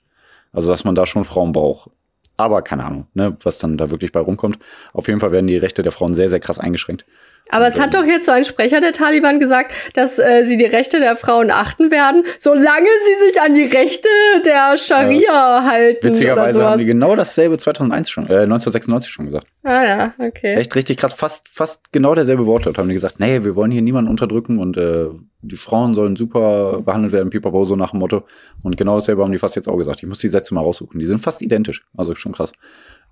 Also 0.52 0.70
dass 0.70 0.84
man 0.84 0.96
da 0.96 1.06
schon 1.06 1.26
Frauen 1.26 1.52
braucht. 1.52 1.90
Aber 2.38 2.62
keine 2.62 2.86
Ahnung, 2.86 3.08
ne, 3.14 3.38
was 3.44 3.60
dann 3.60 3.78
da 3.78 3.92
wirklich 3.92 4.12
bei 4.12 4.20
rumkommt. 4.20 4.60
Auf 4.94 5.08
jeden 5.08 5.20
Fall 5.20 5.32
werden 5.32 5.48
die 5.48 5.58
Rechte 5.58 5.84
der 5.84 5.92
Frauen 5.92 6.16
sehr, 6.16 6.30
sehr 6.30 6.40
krass 6.40 6.60
eingeschränkt. 6.60 7.06
Aber 7.50 7.68
es 7.68 7.80
hat 7.80 7.94
doch 7.94 8.06
jetzt 8.06 8.26
so 8.26 8.32
ein 8.32 8.46
Sprecher 8.46 8.80
der 8.80 8.94
Taliban 8.94 9.40
gesagt, 9.40 9.74
dass 9.94 10.18
äh, 10.18 10.44
sie 10.46 10.56
die 10.56 10.66
Rechte 10.66 11.00
der 11.00 11.16
Frauen 11.16 11.52
achten 11.52 11.92
werden, 11.92 12.24
solange 12.40 12.88
sie 13.06 13.28
sich 13.28 13.42
an 13.42 13.54
die 13.54 13.66
Rechte 13.66 14.08
der 14.46 14.78
Scharia 14.78 15.22
ja. 15.22 15.66
halten. 15.70 16.08
Witzigerweise 16.08 16.64
haben 16.64 16.80
die 16.80 16.86
genau 16.86 17.16
dasselbe 17.16 17.58
2001 17.58 18.10
schon, 18.10 18.24
äh, 18.26 18.44
1996 18.44 19.12
schon 19.12 19.26
gesagt. 19.26 19.48
Ah 19.64 19.84
ja, 19.84 20.14
okay. 20.20 20.56
Echt 20.56 20.74
richtig 20.76 20.98
krass, 20.98 21.14
fast, 21.14 21.50
fast 21.50 21.92
genau 21.92 22.16
derselbe 22.16 22.48
Wortlaut 22.48 22.78
haben 22.78 22.88
die 22.88 22.96
gesagt. 22.96 23.20
Nee, 23.20 23.44
wir 23.44 23.56
wollen 23.56 23.72
hier 23.72 23.82
niemanden 23.82 24.10
unterdrücken 24.10 24.58
und 24.58 24.78
äh, 24.78 25.08
die 25.42 25.58
Frauen 25.58 25.94
sollen 25.94 26.16
super 26.16 26.82
behandelt 26.82 27.12
werden, 27.12 27.30
pipapo, 27.30 27.66
so 27.66 27.76
nach 27.76 27.92
dem 27.92 28.00
Motto. 28.00 28.24
Und 28.62 28.78
genau 28.78 28.96
dasselbe 28.96 29.22
haben 29.22 29.34
die 29.34 29.38
fast 29.38 29.56
jetzt 29.58 29.68
auch 29.68 29.78
gesagt. 29.78 30.02
Ich 30.02 30.08
muss 30.08 30.20
die 30.20 30.30
Sätze 30.30 30.54
mal 30.54 30.62
raussuchen. 30.62 31.00
Die 31.00 31.06
sind 31.06 31.20
fast 31.20 31.42
identisch, 31.42 31.86
also 31.98 32.16
schon 32.16 32.32
krass. 32.32 32.54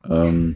Ähm, 0.09 0.55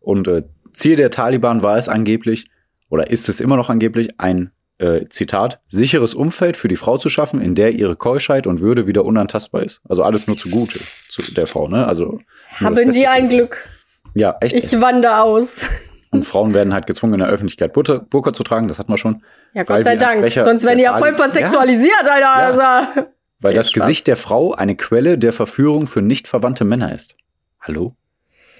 und 0.00 0.28
äh, 0.28 0.42
Ziel 0.74 0.96
der 0.96 1.10
Taliban 1.10 1.62
war 1.62 1.78
es 1.78 1.88
angeblich, 1.88 2.50
oder 2.94 3.10
ist 3.10 3.28
es 3.28 3.40
immer 3.40 3.56
noch 3.56 3.70
angeblich 3.70 4.10
ein 4.18 4.52
äh, 4.78 5.06
Zitat, 5.06 5.60
sicheres 5.66 6.14
Umfeld 6.14 6.56
für 6.56 6.68
die 6.68 6.76
Frau 6.76 6.96
zu 6.96 7.08
schaffen, 7.08 7.40
in 7.40 7.56
der 7.56 7.72
ihre 7.72 7.96
Keuschheit 7.96 8.46
und 8.46 8.60
Würde 8.60 8.86
wieder 8.86 9.04
unantastbar 9.04 9.64
ist. 9.64 9.80
Also 9.88 10.04
alles 10.04 10.28
nur 10.28 10.36
zugute 10.36 10.78
zu 10.78 11.34
der 11.34 11.48
Frau, 11.48 11.66
ne? 11.66 11.88
Also 11.88 12.20
haben 12.60 12.90
die 12.92 13.08
ein 13.08 13.28
Glück. 13.28 13.68
Ja, 14.14 14.36
echt. 14.40 14.54
Ich 14.54 14.80
wandere 14.80 15.22
aus. 15.22 15.68
Und 16.12 16.24
Frauen 16.24 16.54
werden 16.54 16.72
halt 16.72 16.86
gezwungen, 16.86 17.14
in 17.14 17.18
der 17.18 17.28
Öffentlichkeit 17.28 17.72
Burka 17.72 18.32
zu 18.32 18.44
tragen, 18.44 18.68
das 18.68 18.78
hatten 18.78 18.92
wir 18.92 18.98
schon. 18.98 19.24
Ja, 19.52 19.64
Gott 19.64 19.82
sei 19.82 19.96
Dank. 19.96 20.30
Sonst 20.30 20.64
werden 20.64 20.78
die 20.78 20.84
ja 20.84 20.96
voll 20.96 21.12
versexualisiert, 21.12 22.06
ja. 22.06 22.12
Alter. 22.12 22.56
Ja. 22.60 22.86
Also. 22.86 23.02
Weil 23.40 23.54
das 23.54 23.70
Spaß. 23.70 23.82
Gesicht 23.82 24.06
der 24.06 24.16
Frau 24.16 24.52
eine 24.52 24.76
Quelle 24.76 25.18
der 25.18 25.32
Verführung 25.32 25.88
für 25.88 26.00
nicht 26.02 26.28
verwandte 26.28 26.64
Männer 26.64 26.94
ist. 26.94 27.16
Hallo? 27.60 27.96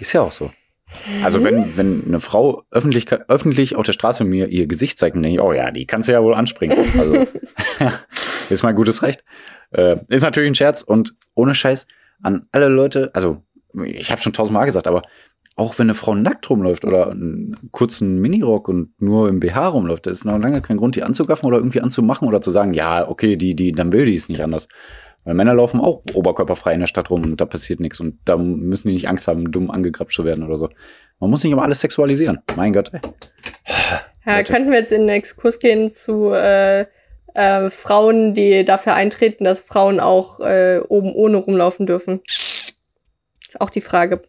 Ist 0.01 0.13
ja 0.13 0.23
auch 0.23 0.33
so. 0.33 0.51
Also 1.23 1.45
wenn, 1.45 1.77
wenn 1.77 2.05
eine 2.07 2.21
Frau 2.21 2.63
öffentlich, 2.71 3.13
öffentlich 3.13 3.77
auf 3.77 3.85
der 3.85 3.93
Straße 3.93 4.25
mir 4.25 4.49
ihr 4.49 4.67
Gesicht 4.67 4.99
zeigt, 4.99 5.17
dann 5.17 5.23
denke 5.23 5.37
ich, 5.37 5.41
oh 5.41 5.53
ja, 5.53 5.71
die 5.71 5.87
kannst 5.87 6.09
du 6.09 6.13
ja 6.13 6.23
wohl 6.23 6.35
anspringen. 6.35 6.79
Also 6.99 7.15
ist 8.51 8.63
mein 8.63 8.75
gutes 8.75 9.03
Recht. 9.03 9.25
Äh, 9.71 9.97
ist 10.09 10.23
natürlich 10.23 10.51
ein 10.51 10.55
Scherz 10.55 10.83
und 10.83 11.15
ohne 11.35 11.55
Scheiß 11.55 11.87
an 12.23 12.47
alle 12.53 12.69
Leute, 12.69 13.11
also 13.15 13.43
ich 13.85 14.11
habe 14.11 14.21
schon 14.21 14.33
tausendmal 14.33 14.67
gesagt, 14.67 14.87
aber 14.87 15.03
auch 15.57 15.79
wenn 15.79 15.87
eine 15.87 15.95
Frau 15.95 16.15
nackt 16.15 16.51
rumläuft 16.51 16.85
oder 16.85 17.13
einen 17.13 17.57
kurzen 17.71 18.21
Minirock 18.21 18.69
und 18.69 19.01
nur 19.01 19.29
im 19.29 19.39
BH 19.39 19.69
rumläuft, 19.69 20.07
das 20.07 20.19
ist 20.19 20.25
noch 20.25 20.39
lange 20.39 20.61
kein 20.63 20.77
Grund, 20.77 20.97
die 20.97 21.05
anzugaffen 21.05 21.47
oder 21.47 21.59
irgendwie 21.59 21.81
anzumachen 21.81 22.27
oder 22.27 22.41
zu 22.41 22.51
sagen, 22.51 22.75
ja, 22.75 23.09
okay, 23.09 23.37
die, 23.37 23.55
die, 23.55 23.71
dann 23.73 23.93
will 23.93 24.05
die 24.05 24.17
es 24.17 24.29
nicht 24.29 24.43
anders. 24.43 24.69
Weil 25.25 25.35
Männer 25.35 25.55
laufen 25.55 25.81
auch 25.81 26.03
oberkörperfrei 26.13 26.75
in 26.75 26.81
der 26.81 26.87
Stadt 26.87 27.11
rum 27.11 27.23
und 27.25 27.41
da 27.41 27.47
passiert 27.47 27.81
nichts 27.81 27.99
und 28.01 28.19
da 28.25 28.37
müssen 28.37 28.89
die 28.89 28.95
nicht 28.95 29.09
Angst 29.09 29.27
haben, 29.27 29.51
dumm 29.51 29.71
angegrapscht 29.71 30.17
zu 30.17 30.25
werden 30.25 30.45
oder 30.45 30.59
so. 30.59 30.69
Man 31.19 31.31
muss 31.31 31.43
nicht 31.43 31.53
immer 31.53 31.63
alles 31.63 31.81
sexualisieren. 31.81 32.41
Mein 32.57 32.73
Gott, 32.73 32.93
ey. 32.93 33.01
Ja, 34.27 34.43
könnten 34.43 34.71
wir 34.71 34.79
jetzt 34.79 34.93
in 34.93 35.03
den 35.03 35.11
Exkurs 35.11 35.59
gehen 35.59 35.91
zu 35.91 36.31
äh, 36.33 36.87
äh, 37.35 37.71
Frauen, 37.71 38.35
die 38.35 38.65
dafür 38.65 38.95
eintreten, 38.95 39.45
dass 39.45 39.61
Frauen 39.61 40.01
auch 40.01 40.41
äh, 40.41 40.81
oben 40.89 41.13
ohne 41.15 41.39
rumlaufen 41.39 41.87
dürfen. 41.87 42.21
Ist 42.27 43.61
auch 43.61 43.71
die 43.71 43.81
Frage. 43.81 44.23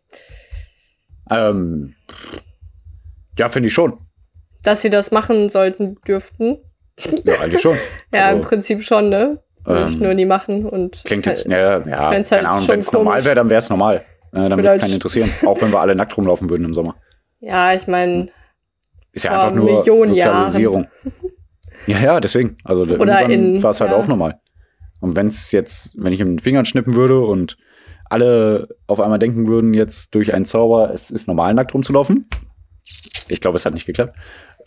Ähm, 1.29 1.95
ja, 3.37 3.49
finde 3.49 3.67
ich 3.67 3.73
schon. 3.73 3.97
Dass 4.63 4.81
sie 4.81 4.89
das 4.89 5.11
machen 5.11 5.49
sollten, 5.49 5.97
dürften. 6.07 6.57
Ja, 7.23 7.39
eigentlich 7.39 7.61
schon. 7.61 7.77
Ja, 8.13 8.27
Also, 8.27 8.37
im 8.37 8.43
Prinzip 8.43 8.83
schon, 8.83 9.09
ne? 9.09 9.43
Würde 9.65 9.89
ich 9.89 9.95
Ähm, 9.95 10.03
nur 10.03 10.13
nie 10.13 10.25
machen. 10.25 10.65
Und 10.65 11.01
Klingt 11.05 11.25
jetzt, 11.25 11.47
Äh, 11.47 11.51
ja, 11.51 11.79
ja 11.85 12.11
find's 12.11 12.29
keine 12.29 12.47
halt 12.47 12.55
Ahnung, 12.57 12.67
wenn 12.67 12.79
es 12.79 12.91
normal 12.91 13.25
wäre, 13.25 13.35
dann 13.35 13.49
wäre 13.49 13.59
es 13.59 13.69
normal. 13.69 13.95
Äh, 13.97 14.01
dann 14.31 14.43
würde 14.43 14.53
es 14.55 14.59
Vielleicht- 14.61 14.81
keinen 14.81 14.93
interessieren. 14.93 15.29
Auch 15.45 15.61
wenn 15.61 15.71
wir 15.71 15.79
alle 15.79 15.95
nackt 15.95 16.15
rumlaufen 16.17 16.49
würden 16.49 16.65
im 16.65 16.73
Sommer. 16.73 16.95
Ja, 17.39 17.73
ich 17.73 17.87
meine, 17.87 18.29
Ist 19.11 19.25
ja 19.25 19.31
einfach 19.31 19.55
nur 19.55 19.65
Millionen 19.65 20.13
Sozialisierung. 20.13 20.87
Ja, 21.87 21.99
ja, 21.99 22.19
deswegen. 22.19 22.57
Also 22.63 22.81
Oder 22.83 23.29
irgendwann 23.29 23.61
war 23.61 23.69
es 23.69 23.79
halt 23.81 23.91
ja. 23.91 23.97
auch 23.97 24.07
normal. 24.07 24.39
Und 25.01 25.15
wenn 25.15 25.27
es 25.27 25.51
jetzt, 25.51 25.93
wenn 26.01 26.13
ich 26.13 26.19
in 26.19 26.29
den 26.29 26.39
Fingern 26.39 26.65
schnippen 26.65 26.95
würde 26.95 27.19
und 27.19 27.57
alle 28.09 28.69
auf 28.87 28.99
einmal 28.99 29.19
denken 29.19 29.47
würden, 29.47 29.73
jetzt 29.75 30.15
durch 30.15 30.33
einen 30.33 30.45
Zauber, 30.45 30.91
es 30.93 31.11
ist 31.11 31.27
normal, 31.27 31.53
nackt 31.53 31.73
rumzulaufen. 31.75 32.27
Ich 33.27 33.39
glaube, 33.41 33.57
es 33.57 33.65
hat 33.65 33.73
nicht 33.75 33.85
geklappt. 33.85 34.15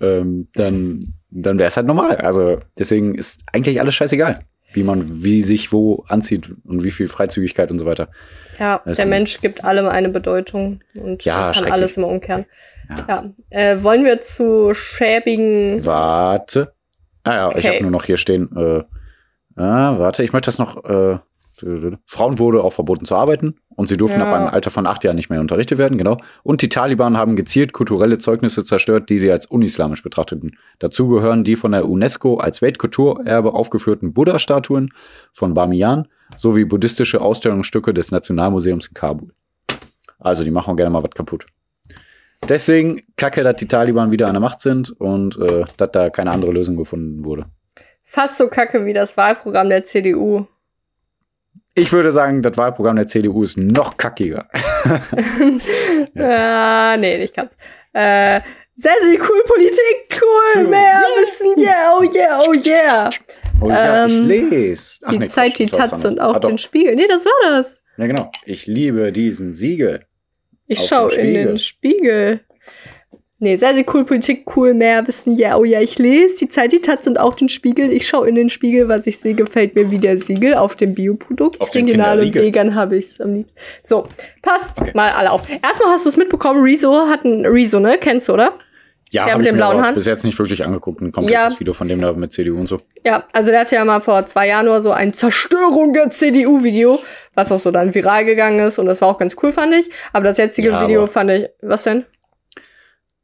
Ähm, 0.00 0.46
dann 0.54 1.14
dann 1.30 1.58
wäre 1.58 1.66
es 1.68 1.76
halt 1.76 1.86
normal. 1.88 2.16
Also 2.18 2.58
deswegen 2.78 3.14
ist 3.16 3.42
eigentlich 3.52 3.80
alles 3.80 3.94
scheißegal, 3.94 4.38
wie 4.72 4.82
man, 4.82 5.22
wie 5.22 5.42
sich 5.42 5.72
wo 5.72 6.04
anzieht 6.08 6.50
und 6.64 6.84
wie 6.84 6.90
viel 6.90 7.08
Freizügigkeit 7.08 7.70
und 7.70 7.78
so 7.78 7.86
weiter. 7.86 8.08
ja, 8.58 8.82
Das 8.84 8.98
der 8.98 9.06
Mensch 9.06 9.38
gibt 9.38 9.64
allem 9.64 9.86
eine 9.86 10.08
Bedeutung 10.10 10.80
und 11.00 11.24
Ja, 11.24 11.52
kann 11.52 11.70
alles 11.72 11.96
immer 11.96 12.08
umkehren. 12.08 12.44
Ja. 12.90 12.96
Ja. 13.08 13.24
Äh, 13.50 13.82
wollen 13.82 14.04
wir 14.04 14.20
zu 14.20 14.72
schäbigen. 14.74 15.84
Warte. 15.84 16.72
Ah 17.24 17.34
ja, 17.34 17.48
ich 17.50 17.56
Okay. 17.58 17.68
habe 17.74 17.82
nur 17.82 17.90
noch 17.90 18.04
hier 18.04 18.16
stehen. 18.16 18.48
Äh, 18.56 19.60
ah, 19.60 19.98
warte, 19.98 20.22
ich 20.22 20.32
möchte 20.32 20.46
das 20.46 20.58
noch. 20.58 20.84
Äh, 20.84 21.18
Frauen 22.06 22.38
wurde 22.38 22.62
auch 22.62 22.72
verboten 22.72 23.04
zu 23.04 23.14
arbeiten 23.14 23.56
und 23.76 23.88
sie 23.88 23.96
durften 23.96 24.20
Ja. 24.20 24.26
ab 24.28 24.34
einem 24.34 24.48
Alter 24.48 24.70
von 24.70 24.86
acht 24.86 25.04
Jahren 25.04 25.16
nicht 25.16 25.30
mehr 25.30 25.40
unterrichtet 25.40 25.78
werden, 25.78 25.98
genau. 25.98 26.16
Und 26.42 26.62
die 26.62 26.68
Taliban 26.68 27.16
haben 27.16 27.36
gezielt 27.36 27.72
kulturelle 27.72 28.18
Zeugnisse 28.18 28.64
zerstört, 28.64 29.10
die 29.10 29.18
sie 29.18 29.30
als 29.30 29.46
unislamisch 29.46 30.02
betrachteten. 30.02 30.56
Dazu 30.78 31.08
gehören 31.08 31.44
die 31.44 31.56
von 31.56 31.72
der 31.72 31.88
UNESCO 31.88 32.38
als 32.38 32.62
Weltkulturerbe 32.62 33.52
aufgeführten 33.54 34.12
Buddha-Statuen 34.12 34.90
von 35.32 35.54
Bamiyan 35.54 36.08
sowie 36.36 36.64
buddhistische 36.64 37.20
Ausstellungsstücke 37.20 37.94
des 37.94 38.10
Nationalmuseums 38.10 38.86
in 38.88 38.94
Kabul. 38.94 39.32
Also, 40.18 40.44
die 40.44 40.50
machen 40.50 40.76
gerne 40.76 40.90
mal 40.90 41.02
was 41.02 41.10
kaputt. 41.12 41.46
Deswegen 42.48 43.02
kacke, 43.16 43.42
dass 43.42 43.56
die 43.56 43.66
Taliban 43.68 44.10
wieder 44.12 44.26
an 44.26 44.34
der 44.34 44.40
Macht 44.40 44.60
sind 44.60 44.90
und 45.00 45.36
äh, 45.38 45.64
dass 45.76 45.90
da 45.90 46.10
keine 46.10 46.30
andere 46.30 46.52
Lösung 46.52 46.76
gefunden 46.76 47.24
wurde. 47.24 47.46
Fast 48.04 48.38
so 48.38 48.48
kacke 48.48 48.86
wie 48.86 48.92
das 48.92 49.16
Wahlprogramm 49.16 49.68
der 49.68 49.84
CDU. 49.84 50.46
Ich 51.74 51.92
würde 51.92 52.10
sagen, 52.10 52.42
das 52.42 52.56
Wahlprogramm 52.56 52.96
der 52.96 53.06
CDU 53.06 53.42
ist 53.42 53.56
noch 53.56 53.96
kackiger. 53.96 54.48
Ah, 56.16 56.96
nee, 56.98 57.18
nicht 57.18 57.34
ganz. 57.34 57.52
Äh, 57.92 58.40
sehr, 58.76 58.92
sehr 59.02 59.18
cool 59.20 59.42
Politik, 59.46 60.20
cool, 60.22 60.68
mehr 60.68 61.02
Wissen, 61.18 61.60
yeah, 61.62 61.96
oh 61.98 62.02
yeah, 62.02 62.40
oh 62.46 62.52
yeah. 62.54 63.10
Oh 63.60 63.68
ja, 63.68 64.06
ich 64.06 64.12
Ähm, 64.12 64.26
lese. 64.28 64.98
Ach 65.04 65.10
Die 65.10 65.18
nee, 65.18 65.26
Zeit, 65.26 65.54
Quatsch, 65.54 65.58
die 65.58 65.66
Taz 65.66 66.04
und 66.04 66.20
auch 66.20 66.36
Ah, 66.36 66.38
den 66.40 66.58
Spiegel. 66.58 66.94
Nee, 66.94 67.06
das 67.08 67.24
war 67.24 67.50
das. 67.50 67.76
Ja, 67.96 68.06
genau. 68.06 68.30
Ich 68.44 68.66
liebe 68.68 69.10
diesen 69.10 69.52
Siegel. 69.52 70.06
Ich 70.68 70.78
Auf 70.78 70.86
schau 70.86 71.08
den 71.08 71.26
in 71.26 71.34
den 71.34 71.58
Spiegel. 71.58 72.40
Nee, 73.40 73.56
sehr, 73.56 73.72
sehr 73.74 73.84
cool 73.94 74.04
Politik, 74.04 74.44
cool, 74.56 74.74
mehr 74.74 75.06
Wissen, 75.06 75.36
ja, 75.36 75.56
oh 75.56 75.62
ja, 75.64 75.80
ich 75.80 75.96
lese 75.98 76.36
die 76.40 76.48
Zeit, 76.48 76.72
die 76.72 76.80
Taz 76.80 77.06
und 77.06 77.20
auch 77.20 77.34
den 77.34 77.48
Spiegel. 77.48 77.92
Ich 77.92 78.08
schau 78.08 78.24
in 78.24 78.34
den 78.34 78.48
Spiegel, 78.48 78.88
was 78.88 79.06
ich 79.06 79.20
sehe, 79.20 79.34
gefällt 79.34 79.76
mir 79.76 79.92
wie 79.92 79.98
der 79.98 80.18
Siegel 80.18 80.54
auf 80.54 80.74
dem 80.74 80.94
Bioprodukt. 80.94 81.60
Auf 81.60 81.70
den 81.70 81.84
Regional 81.84 82.18
und 82.18 82.34
vegan 82.34 82.74
habe 82.74 82.96
ich 82.96 83.12
es 83.12 83.20
am 83.20 83.34
liebsten. 83.34 83.54
So, 83.84 84.02
passt 84.42 84.80
Okay. 84.80 84.90
mal 84.94 85.10
alle 85.10 85.30
auf. 85.30 85.42
Erstmal 85.48 85.90
hast 85.92 86.04
du 86.04 86.08
es 86.10 86.16
mitbekommen, 86.16 86.64
Rezo 86.64 87.06
hat 87.06 87.24
ein 87.24 87.46
Rezo, 87.46 87.78
ne? 87.78 87.96
Kennst 88.00 88.28
du, 88.28 88.32
oder? 88.32 88.54
Ja, 89.10 89.22
habe 89.26 89.38
mit 89.38 89.46
ich 89.46 89.52
dem 89.52 89.56
mir 89.56 89.92
bis 89.94 90.06
jetzt 90.06 90.24
nicht 90.24 90.38
wirklich 90.38 90.64
angeguckt. 90.66 91.00
Ein 91.00 91.12
komplettes 91.12 91.54
Ja. 91.54 91.60
Video 91.60 91.72
von 91.72 91.88
dem 91.88 92.00
da 92.00 92.12
mit 92.12 92.32
CDU 92.32 92.58
und 92.58 92.66
so. 92.66 92.76
Ja, 93.06 93.24
also 93.32 93.50
der 93.50 93.60
hatte 93.60 93.76
ja 93.76 93.84
mal 93.84 94.00
vor 94.00 94.26
zwei 94.26 94.48
Jahren 94.48 94.66
nur 94.66 94.82
so 94.82 94.90
ein 94.90 95.14
Zerstörung 95.14 95.92
der 95.94 96.10
CDU-Video, 96.10 96.98
was 97.34 97.50
auch 97.52 97.60
so 97.60 97.70
dann 97.70 97.94
viral 97.94 98.24
gegangen 98.24 98.58
ist 98.58 98.78
und 98.78 98.86
das 98.86 99.00
war 99.00 99.08
auch 99.08 99.18
ganz 99.18 99.36
cool, 99.42 99.52
fand 99.52 99.74
ich. 99.74 99.88
Aber 100.12 100.24
das 100.24 100.38
jetzige 100.38 100.70
Ja, 100.70 100.82
Video 100.82 101.06
fand 101.06 101.30
ich, 101.30 101.48
was 101.62 101.84
denn? 101.84 102.04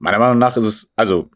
Meiner 0.05 0.19
Meinung 0.19 0.39
nach 0.39 0.55
ist 0.59 0.65
es, 0.65 0.91
also, 0.97 1.31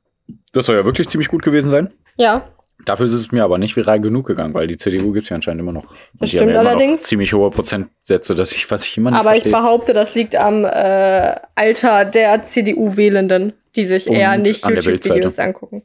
das 0.53 0.67
soll 0.67 0.77
ja 0.77 0.85
wirklich 0.85 1.09
ziemlich 1.09 1.29
gut 1.29 1.43
gewesen 1.43 1.71
sein. 1.71 1.91
Ja, 2.17 2.47
Dafür 2.85 3.07
ist 3.07 3.13
es 3.13 3.33
mir 3.33 3.43
aber 3.43 3.59
nicht 3.59 3.75
viral 3.75 4.01
genug 4.01 4.27
gegangen, 4.29 4.55
weil 4.55 4.69
die 4.69 4.77
CDU 4.77 5.11
gibt 5.13 5.25
es 5.25 5.31
ja 5.31 5.35
anscheinend 5.35 5.61
immer 5.63 5.73
noch. 5.73 5.85
Das 6.21 6.31
stimmt 6.31 6.55
ja 6.55 6.61
allerdings. 6.61 7.03
Ziemlich 7.03 7.33
hohe 7.33 7.51
Prozentsätze, 7.51 8.37
dass 8.37 8.53
ich, 8.53 8.71
was 8.71 8.85
ich 8.85 8.97
immer 8.97 9.11
nicht 9.11 9.19
aber 9.19 9.31
ich 9.35 9.43
verstehe. 9.43 9.53
behaupte, 9.53 9.95
das 9.95 10.15
liegt 10.15 10.37
am 10.37 10.65
äh, 10.65 11.35
Alter 11.57 12.05
der 12.05 12.45
CDU-Wählenden, 12.45 13.53
die 13.75 13.85
sich 13.85 14.09
Und 14.09 14.15
eher 14.15 14.39
nicht 14.39 14.63
an 14.65 14.75
YouTube-Videos 14.77 15.39
angucken. 15.41 15.83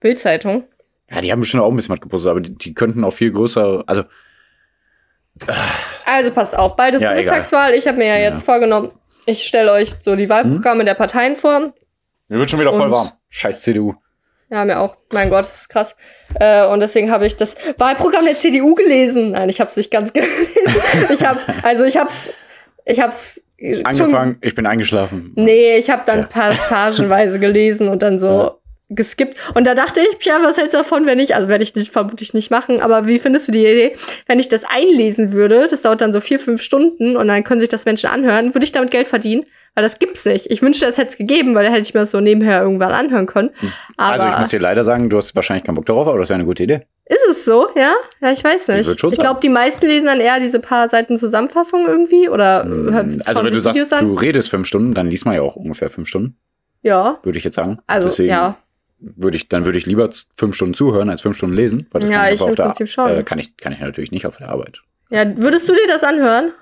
Bildzeitung. 0.00 0.64
Ja, 1.10 1.20
die 1.20 1.30
haben 1.30 1.40
bestimmt 1.40 1.62
auch 1.62 1.70
ein 1.70 1.76
bisschen 1.76 1.92
was 1.94 2.00
gepostet, 2.00 2.30
aber 2.30 2.40
die, 2.40 2.56
die 2.56 2.74
könnten 2.74 3.04
auch 3.04 3.12
viel 3.12 3.30
größer, 3.30 3.84
also 3.86 4.02
Also 6.04 6.32
passt 6.32 6.56
auf, 6.58 6.74
bald 6.74 6.96
ist 6.96 7.02
Ja, 7.02 7.10
Bundestagswahl. 7.10 7.74
Ich 7.74 7.86
habe 7.86 7.98
mir 7.98 8.08
ja, 8.08 8.16
Ja. 8.18 8.30
jetzt 8.30 8.44
vorgenommen, 8.44 8.90
ich 9.26 9.44
stelle 9.44 9.72
euch 9.72 9.92
so 10.02 10.16
die 10.16 10.28
Wahlprogramme 10.28 10.84
der 10.84 10.94
Parteien 10.94 11.36
vor. 11.36 11.72
Mir 12.30 12.38
wird 12.38 12.50
schon 12.50 12.60
wieder 12.60 12.72
voll 12.72 12.86
Und- 12.86 12.92
warm. 12.92 13.10
Scheiß 13.28 13.60
CDU. 13.62 13.94
Ja, 14.50 14.64
mir 14.64 14.80
auch. 14.80 14.96
Mein 15.12 15.30
Gott, 15.30 15.44
das 15.44 15.60
ist 15.60 15.68
krass. 15.68 15.94
Äh, 16.34 16.66
und 16.66 16.80
deswegen 16.80 17.10
habe 17.12 17.24
ich 17.26 17.36
das 17.36 17.54
Wahlprogramm 17.78 18.24
der 18.24 18.36
CDU 18.36 18.74
gelesen. 18.74 19.30
Nein, 19.32 19.48
ich 19.48 19.60
habe 19.60 19.68
es 19.70 19.76
nicht 19.76 19.90
ganz 19.92 20.12
gelesen. 20.14 20.32
ich 21.12 21.24
habe, 21.24 21.38
also 21.62 21.84
ich 21.84 21.96
habe 21.96 22.08
es, 22.08 22.32
ich 22.86 22.98
habe 23.00 23.10
es 23.12 23.40
Angefangen, 23.84 24.38
ich 24.40 24.54
bin 24.54 24.64
eingeschlafen. 24.66 25.32
Nee, 25.36 25.76
ich 25.76 25.90
habe 25.90 26.02
dann 26.06 26.22
Tja. 26.22 26.28
passagenweise 26.30 27.38
gelesen 27.38 27.88
und 27.88 28.02
dann 28.02 28.18
so 28.18 28.26
Ja. 28.26 28.54
geskippt. 28.88 29.36
Und 29.54 29.66
da 29.66 29.74
dachte 29.74 30.00
ich, 30.00 30.24
ja, 30.24 30.38
was 30.42 30.56
hältst 30.56 30.72
du 30.74 30.78
davon, 30.78 31.04
wenn 31.06 31.18
ich, 31.20 31.34
also 31.36 31.48
werde 31.48 31.62
ich 31.62 31.74
nicht, 31.76 31.92
vermutlich 31.92 32.32
nicht 32.34 32.50
machen, 32.50 32.80
aber 32.80 33.06
wie 33.06 33.18
findest 33.18 33.48
du 33.48 33.52
die 33.52 33.60
Idee, 33.60 33.92
wenn 34.26 34.40
ich 34.40 34.48
das 34.48 34.64
einlesen 34.64 35.32
würde, 35.32 35.66
das 35.70 35.82
dauert 35.82 36.00
dann 36.00 36.12
so 36.14 36.20
vier, 36.20 36.40
fünf 36.40 36.62
Stunden 36.62 37.16
und 37.16 37.28
dann 37.28 37.44
können 37.44 37.60
sich 37.60 37.68
das 37.68 37.84
Menschen 37.84 38.08
anhören, 38.10 38.54
würde 38.54 38.64
ich 38.64 38.72
damit 38.72 38.90
Geld 38.90 39.06
verdienen? 39.08 39.44
Weil 39.74 39.84
das 39.84 39.98
gibt's 39.98 40.24
nicht. 40.24 40.50
Ich 40.50 40.62
wünschte, 40.62 40.86
es 40.86 40.98
hätte 40.98 41.10
es 41.10 41.16
gegeben, 41.16 41.54
weil 41.54 41.64
da 41.64 41.70
hätte 41.70 41.82
ich 41.82 41.94
mir 41.94 42.00
das 42.00 42.10
so 42.10 42.20
nebenher 42.20 42.60
irgendwann 42.62 42.92
anhören 42.92 43.26
können. 43.26 43.50
Aber 43.96 44.12
also 44.14 44.26
ich 44.28 44.38
muss 44.38 44.48
dir 44.48 44.58
leider 44.60 44.82
sagen, 44.84 45.08
du 45.08 45.16
hast 45.16 45.34
wahrscheinlich 45.36 45.64
keinen 45.64 45.76
Bock 45.76 45.86
darauf, 45.86 46.08
aber 46.08 46.18
das 46.18 46.26
ist 46.26 46.30
ja 46.30 46.34
eine 46.36 46.44
gute 46.44 46.64
Idee. 46.64 46.86
ist 47.06 47.26
es 47.30 47.44
so, 47.44 47.68
ja? 47.76 47.94
Ja, 48.20 48.32
ich 48.32 48.42
weiß 48.42 48.68
nicht. 48.68 48.98
schon 49.00 49.12
Ich 49.12 49.18
glaube, 49.18 49.38
die 49.40 49.48
meisten 49.48 49.86
lesen 49.86 50.06
dann 50.06 50.20
eher 50.20 50.40
diese 50.40 50.58
paar 50.60 50.88
Seiten 50.88 51.16
Zusammenfassung 51.16 51.86
irgendwie 51.86 52.28
oder 52.28 52.64
hören- 52.64 53.22
Also 53.24 53.38
wenn 53.44 53.52
du 53.52 53.58
Videos 53.58 53.62
sagst, 53.64 53.92
an. 53.92 54.06
du 54.08 54.14
redest 54.14 54.50
fünf 54.50 54.66
Stunden, 54.66 54.92
dann 54.92 55.06
liest 55.06 55.24
man 55.24 55.34
ja 55.36 55.42
auch 55.42 55.54
ungefähr 55.56 55.88
fünf 55.88 56.08
Stunden, 56.08 56.36
Ja, 56.82 57.18
würde 57.22 57.38
ich 57.38 57.44
jetzt 57.44 57.54
sagen. 57.56 57.78
also 57.86 58.08
Deswegen 58.08 58.28
ja. 58.30 58.56
würde 58.98 59.36
ich, 59.36 59.48
dann 59.48 59.64
würde 59.64 59.78
ich 59.78 59.86
lieber 59.86 60.10
fünf 60.36 60.56
Stunden 60.56 60.74
zuhören 60.74 61.08
als 61.10 61.22
fünf 61.22 61.36
Stunden 61.36 61.54
lesen. 61.54 61.86
Weil 61.92 62.00
das 62.00 62.10
Ja, 62.10 62.24
kann 62.24 62.34
ich 62.34 62.40
auf 62.40 62.54
der, 62.56 62.64
Prinzip 62.64 62.88
schon. 62.88 63.08
Äh, 63.08 63.22
kann 63.22 63.38
ich, 63.38 63.56
kann 63.56 63.72
ich 63.72 63.78
natürlich 63.80 64.10
nicht 64.10 64.26
auf 64.26 64.36
der 64.36 64.48
Arbeit. 64.48 64.80
Ja, 65.10 65.24
würdest 65.36 65.68
du 65.68 65.72
dir 65.72 65.86
das 65.88 66.02
anhören? 66.04 66.52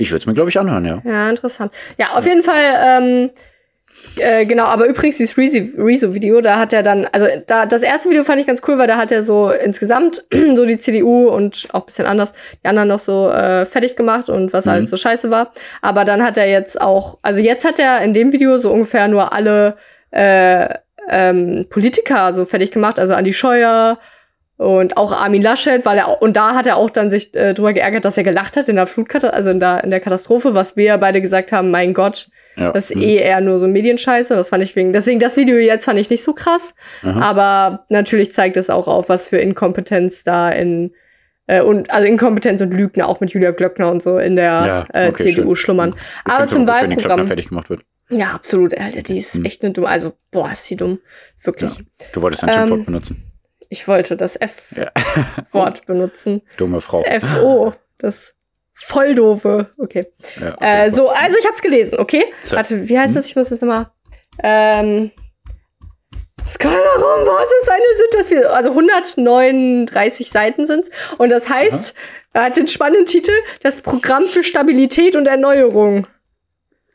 Ich 0.00 0.10
würde 0.10 0.20
es 0.22 0.26
mir, 0.26 0.34
glaube 0.34 0.50
ich, 0.50 0.58
anhören, 0.58 0.84
ja. 0.84 1.02
Ja, 1.04 1.30
interessant. 1.30 1.72
Ja, 1.98 2.10
auf 2.14 2.24
jeden 2.26 2.42
Fall, 2.42 2.56
ähm, 2.84 3.30
äh, 4.18 4.46
genau, 4.46 4.64
aber 4.64 4.86
übrigens 4.86 5.18
dieses 5.18 5.36
Rezo- 5.36 5.76
Rezo-Video, 5.76 6.40
da 6.40 6.58
hat 6.58 6.72
er 6.72 6.82
dann, 6.82 7.06
also 7.12 7.26
da, 7.46 7.66
das 7.66 7.82
erste 7.82 8.08
Video 8.08 8.24
fand 8.24 8.40
ich 8.40 8.46
ganz 8.46 8.62
cool, 8.66 8.78
weil 8.78 8.86
da 8.86 8.96
hat 8.96 9.12
er 9.12 9.22
so 9.22 9.50
insgesamt 9.50 10.24
so 10.56 10.64
die 10.64 10.78
CDU 10.78 11.28
und 11.28 11.68
auch 11.72 11.80
ein 11.80 11.86
bisschen 11.86 12.06
anders 12.06 12.32
die 12.64 12.68
anderen 12.68 12.88
noch 12.88 12.98
so 13.00 13.30
äh, 13.30 13.66
fertig 13.66 13.96
gemacht 13.96 14.28
und 14.30 14.52
was 14.54 14.64
Mhm. 14.64 14.72
alles 14.72 14.90
so 14.90 14.96
scheiße 14.96 15.30
war. 15.30 15.52
Aber 15.82 16.04
dann 16.06 16.22
hat 16.24 16.38
er 16.38 16.48
jetzt 16.48 16.80
auch, 16.80 17.18
also 17.22 17.40
jetzt 17.40 17.64
hat 17.66 17.78
er 17.78 18.00
in 18.00 18.14
dem 18.14 18.32
Video 18.32 18.58
so 18.58 18.72
ungefähr 18.72 19.06
nur 19.08 19.32
alle 19.34 19.76
äh, 20.12 20.66
ähm, 21.10 21.66
Politiker 21.68 22.32
so 22.32 22.44
fertig 22.46 22.70
gemacht, 22.70 22.98
also 22.98 23.14
Andi 23.14 23.32
Scheuer 23.32 23.98
und 24.60 24.96
auch 24.98 25.12
Armin 25.12 25.40
Laschet, 25.40 25.86
weil 25.86 25.96
er 25.96 26.20
und 26.20 26.36
da 26.36 26.54
hat 26.54 26.66
er 26.66 26.76
auch 26.76 26.90
dann 26.90 27.10
sich 27.10 27.34
äh, 27.34 27.54
drüber 27.54 27.72
geärgert, 27.72 28.04
dass 28.04 28.18
er 28.18 28.24
gelacht 28.24 28.56
hat 28.58 28.68
in 28.68 28.76
der 28.76 28.86
Flutkatastrophe, 28.86 29.34
also 29.34 29.48
in 29.50 29.58
der, 29.60 29.82
in 29.84 29.90
der 29.90 30.00
Katastrophe, 30.00 30.54
was 30.54 30.76
wir 30.76 30.98
beide 30.98 31.22
gesagt 31.22 31.50
haben, 31.50 31.70
mein 31.70 31.94
Gott, 31.94 32.26
ja. 32.56 32.70
das 32.72 32.90
ist 32.90 32.96
Mhm. 32.96 33.02
eh 33.02 33.16
eher 33.16 33.40
nur 33.40 33.58
so 33.58 33.66
Medienscheiße. 33.66 34.34
Das 34.36 34.50
fand 34.50 34.62
ich 34.62 34.76
wegen, 34.76 34.92
deswegen 34.92 35.18
das 35.18 35.38
Video 35.38 35.56
jetzt 35.56 35.86
fand 35.86 35.98
ich 35.98 36.10
nicht 36.10 36.22
so 36.22 36.34
krass, 36.34 36.74
Aha. 37.02 37.20
aber 37.22 37.86
natürlich 37.88 38.34
zeigt 38.34 38.58
es 38.58 38.68
auch 38.68 38.86
auf, 38.86 39.08
was 39.08 39.28
für 39.28 39.38
Inkompetenz 39.38 40.24
da 40.24 40.50
in 40.50 40.92
äh, 41.46 41.62
und 41.62 41.90
also 41.90 42.06
Inkompetenz 42.06 42.60
und 42.60 42.74
Lügner 42.74 43.08
auch 43.08 43.20
mit 43.20 43.30
Julia 43.30 43.52
Glöckner 43.52 43.90
und 43.90 44.02
so 44.02 44.18
in 44.18 44.36
der 44.36 44.44
Ja, 44.44 44.86
äh, 44.92 45.08
okay, 45.08 45.24
CDU 45.32 45.54
schön. 45.54 45.56
schlummern. 45.56 45.94
Ich 46.26 46.32
aber 46.32 46.46
zum 46.46 46.68
Wahlprogramm. 46.68 47.26
fertig 47.26 47.48
gemacht 47.48 47.70
wird. 47.70 47.80
Ja, 48.10 48.32
absolut, 48.34 48.76
Alter, 48.76 49.00
die 49.00 49.18
ist 49.18 49.36
Mhm. 49.38 49.44
echt 49.46 49.64
eine 49.64 49.72
dumme, 49.72 49.88
also 49.88 50.12
boah, 50.30 50.50
ist 50.50 50.66
sie 50.66 50.76
dumm, 50.76 50.98
wirklich. 51.42 51.78
Ja. 51.78 51.84
Du 52.12 52.20
wolltest 52.20 52.42
ein 52.44 52.50
Ähm, 52.50 52.54
Schimpfwort 52.56 52.84
benutzen. 52.84 53.24
Ich 53.72 53.86
wollte 53.88 54.16
das 54.16 54.36
F-Wort 54.36 55.78
Ja. 55.78 55.84
benutzen. 55.86 56.42
Dumme 56.56 56.80
Frau. 56.80 57.02
Das 57.02 57.22
F-O, 57.22 57.72
das 57.98 58.34
Volldoofe. 58.74 59.70
Okay. 59.78 60.04
Ja, 60.40 60.48
Äh, 60.60 60.82
okay. 60.86 60.90
so, 60.90 61.08
also 61.08 61.36
ich 61.38 61.46
hab's 61.46 61.62
gelesen, 61.62 61.98
okay? 61.98 62.24
So. 62.42 62.56
Warte, 62.56 62.88
wie 62.88 62.98
heißt 62.98 63.14
das? 63.16 63.26
Ich 63.26 63.36
muss 63.36 63.48
das 63.50 63.62
immer. 63.62 63.92
Ähm, 64.42 65.12
Skala-Raum, 66.48 67.26
was 67.26 67.50
ist 67.62 67.70
eine, 67.70 67.84
sind 67.96 68.14
das 68.14 68.30
wir, 68.30 68.52
also 68.54 68.70
139 68.70 70.30
Seiten 70.30 70.66
sind's. 70.66 70.90
Und 71.18 71.30
das 71.30 71.48
heißt, 71.48 71.94
er 72.32 72.42
hat 72.44 72.56
den 72.56 72.66
spannenden 72.66 73.06
Titel, 73.06 73.32
das 73.62 73.82
Programm 73.82 74.24
für 74.24 74.42
Stabilität 74.42 75.16
und 75.16 75.26
Erneuerung. 75.28 76.06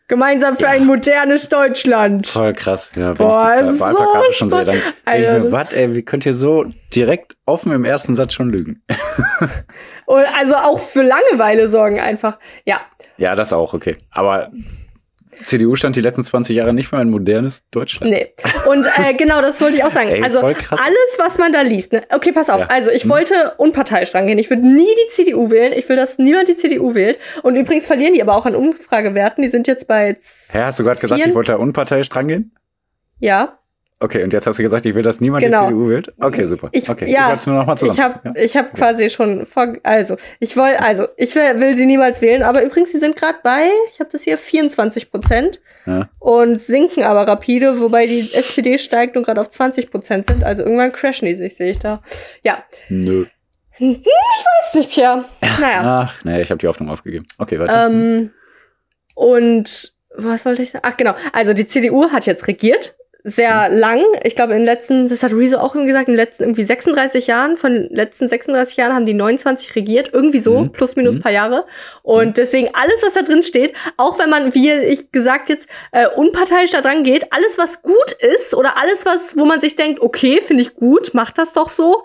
Gemeinsam 0.07 0.55
für 0.55 0.63
Ja. 0.63 0.69
ein 0.69 0.85
modernes 0.85 1.49
Deutschland. 1.49 2.27
Voll 2.27 2.53
krass. 2.53 2.91
Ja, 2.95 3.07
wenn 3.17 3.27
Boah, 3.27 3.55
ich 3.57 3.61
die 3.69 3.73
so 3.73 3.79
Wahlplakate 3.79 4.33
schon 4.33 4.49
sehe, 4.51 4.63
dann 4.63 4.75
denke 4.75 4.87
ich 4.89 5.07
Alter, 5.11 5.39
mir, 5.45 5.51
was, 5.51 5.73
ey, 5.73 5.95
wie 5.95 6.01
könnt 6.03 6.25
ihr 6.27 6.33
so 6.33 6.65
direkt 6.93 7.35
offen 7.45 7.71
im 7.71 7.85
ersten 7.85 8.15
Satz 8.15 8.33
schon 8.33 8.49
lügen? 8.49 8.83
Und 10.05 10.23
also 10.37 10.55
auch 10.55 10.79
für 10.79 11.01
Langeweile 11.01 11.67
sorgen 11.67 11.99
einfach. 11.99 12.37
Ja, 12.65 12.81
Ja, 13.17 13.33
das 13.35 13.51
auch, 13.53 13.73
okay. 13.73 13.97
Aber 14.11 14.51
CDU 15.43 15.75
stand 15.75 15.95
die 15.95 16.01
letzten 16.01 16.23
20 16.23 16.55
Jahre 16.55 16.73
nicht 16.73 16.87
für 16.87 16.97
ein 16.97 17.09
modernes 17.09 17.69
Deutschland. 17.71 18.11
nee. 18.11 18.33
Und 18.69 18.85
äh, 18.97 19.13
genau, 19.17 19.41
das 19.41 19.59
wollte 19.61 19.77
ich 19.77 19.83
auch 19.83 19.91
sagen. 19.91 20.09
Ey, 20.09 20.23
also 20.23 20.39
alles, 20.39 20.61
was 21.17 21.37
man 21.37 21.51
da 21.53 21.61
liest. 21.61 21.93
Ne? 21.93 22.03
Okay, 22.11 22.31
pass 22.31 22.49
auf. 22.49 22.59
Ja. 22.61 22.67
Also 22.67 22.91
ich 22.91 23.03
Hm. 23.03 23.09
wollte 23.11 23.53
unparteiisch 23.57 24.13
rangehen. 24.15 24.39
Ich 24.39 24.49
würde 24.49 24.67
nie 24.67 24.85
die 24.85 25.11
CDU 25.13 25.51
wählen. 25.51 25.73
Ich 25.75 25.87
will, 25.89 25.95
dass 25.95 26.17
niemand 26.17 26.47
die 26.47 26.55
CDU 26.57 26.95
wählt. 26.95 27.19
Und 27.43 27.55
übrigens 27.55 27.85
verlieren 27.85 28.13
die 28.13 28.21
aber 28.21 28.35
auch 28.35 28.45
an 28.45 28.55
Umfragewerten. 28.55 29.43
Die 29.43 29.49
sind 29.49 29.67
jetzt 29.67 29.87
bei 29.87 30.17
Hä, 30.51 30.59
hast 30.59 30.79
du 30.79 30.83
gerade 30.83 30.99
gesagt, 30.99 31.25
ich 31.25 31.33
wollte 31.35 31.51
da 31.53 31.57
unparteiisch 31.57 32.09
drangehen? 32.09 32.55
Ja, 33.19 33.59
Okay, 34.01 34.23
und 34.23 34.33
jetzt 34.33 34.45
hast 34.45 34.59
du 34.59 34.63
gesagt, 34.63 34.85
ich 34.85 34.93
will, 34.93 35.03
dass 35.03 35.21
niemand 35.21 35.43
Genau. 35.45 35.61
die 35.61 35.73
CDU 35.73 35.87
wählt? 35.89 36.13
Okay, 36.19 36.43
super. 36.45 36.67
Ich- 36.73 36.89
okay, 36.89 37.09
ja, 37.09 37.21
ich 37.21 37.25
wollte 37.27 37.39
es 37.39 37.47
nur 37.47 37.55
noch 37.55 37.65
mal 37.65 37.75
ich 37.81 37.99
habe 37.99 38.39
ich 38.39 38.57
hab 38.57 38.73
quasi 38.73 39.09
schon 39.09 39.45
vor, 39.45 39.73
also 39.83 40.17
ich 40.41 40.55
will 40.57 40.75
also 40.79 41.07
ich 41.15 41.33
will, 41.33 41.59
will 41.61 41.77
sie 41.77 41.85
niemals 41.85 42.21
wählen, 42.21 42.43
aber 42.43 42.61
übrigens 42.63 42.91
sie 42.91 42.99
sind 42.99 43.15
gerade 43.15 43.37
bei, 43.41 43.69
ich 43.93 43.99
habe 44.01 44.09
das 44.11 44.23
hier 44.23 44.37
24 44.37 45.11
Prozent 45.11 45.61
Ja. 45.85 46.09
und 46.19 46.61
sinken 46.61 47.03
aber 47.03 47.25
rapide, 47.25 47.79
wobei 47.79 48.05
die 48.05 48.19
SPD 48.33 48.77
steigt 48.79 49.15
und 49.15 49.23
gerade 49.23 49.39
auf 49.39 49.49
20 49.49 49.89
Prozent 49.89 50.25
sind, 50.25 50.43
also 50.43 50.63
irgendwann 50.63 50.91
crashen 50.91 51.27
die 51.29 51.35
sich, 51.37 51.55
sehe 51.55 51.71
ich 51.71 51.79
da. 51.79 52.01
Ja, 52.43 52.63
Nö. 52.89 53.25
weiß 53.79 54.73
nicht, 54.75 54.91
Pierre. 54.91 55.23
Naja. 55.59 55.81
Ach, 56.09 56.23
nee, 56.25 56.41
ich 56.41 56.49
habe 56.51 56.59
die 56.59 56.67
Hoffnung 56.67 56.89
aufgegeben. 56.89 57.25
Okay, 57.37 57.59
weiter. 57.59 57.87
Ähm, 57.87 58.31
und 59.15 59.91
was 60.17 60.45
wollte 60.45 60.63
ich 60.63 60.71
sagen? 60.71 60.83
Ach 60.87 60.97
genau, 60.97 61.13
also 61.33 61.53
die 61.53 61.67
CDU 61.67 62.09
hat 62.11 62.25
jetzt 62.25 62.47
regiert. 62.47 62.95
Sehr 63.27 63.69
Mhm. 63.71 63.77
lang. 63.77 64.01
Ich 64.23 64.35
glaube, 64.35 64.53
in 64.53 64.59
den 64.59 64.65
letzten, 64.65 65.07
das 65.07 65.23
hat 65.23 65.33
Rezo 65.33 65.57
auch 65.57 65.73
irgendwie 65.73 65.91
gesagt, 65.93 66.07
in 66.07 66.13
den 66.13 66.17
letzten 66.23 66.43
irgendwie 66.43 66.63
36 66.63 67.25
Jahren, 67.25 67.57
von 67.57 67.73
den 67.73 67.89
letzten 67.89 68.27
36 68.29 68.77
Jahren 68.77 68.93
haben 68.93 69.07
die 69.07 69.15
29 69.15 69.75
regiert. 69.75 70.11
Irgendwie 70.13 70.37
so, 70.39 70.59
Mhm. 70.59 70.71
plus 70.71 70.95
minus 70.95 71.15
Mhm. 71.15 71.19
paar 71.21 71.31
Jahre. 71.31 71.65
Und 72.03 72.37
deswegen 72.37 72.69
alles, 72.73 73.01
was 73.03 73.15
da 73.15 73.23
drin 73.23 73.41
steht, 73.41 73.73
auch 73.97 74.19
wenn 74.19 74.29
man, 74.29 74.53
wie 74.53 74.69
ich 74.71 75.11
gesagt 75.11 75.49
jetzt, 75.49 75.67
äh, 75.91 76.05
unparteiisch 76.07 76.69
da 76.69 76.81
dran 76.81 77.01
geht, 77.03 77.33
alles, 77.33 77.57
was 77.57 77.81
gut 77.81 78.11
ist 78.19 78.53
oder 78.53 78.79
alles, 78.79 79.07
was, 79.07 79.35
wo 79.35 79.45
man 79.45 79.59
sich 79.59 79.75
denkt, 79.75 80.01
okay, 80.01 80.39
finde 80.39 80.61
ich 80.61 80.75
gut, 80.75 81.15
macht 81.15 81.39
das 81.39 81.51
doch 81.53 81.71
so. 81.71 82.03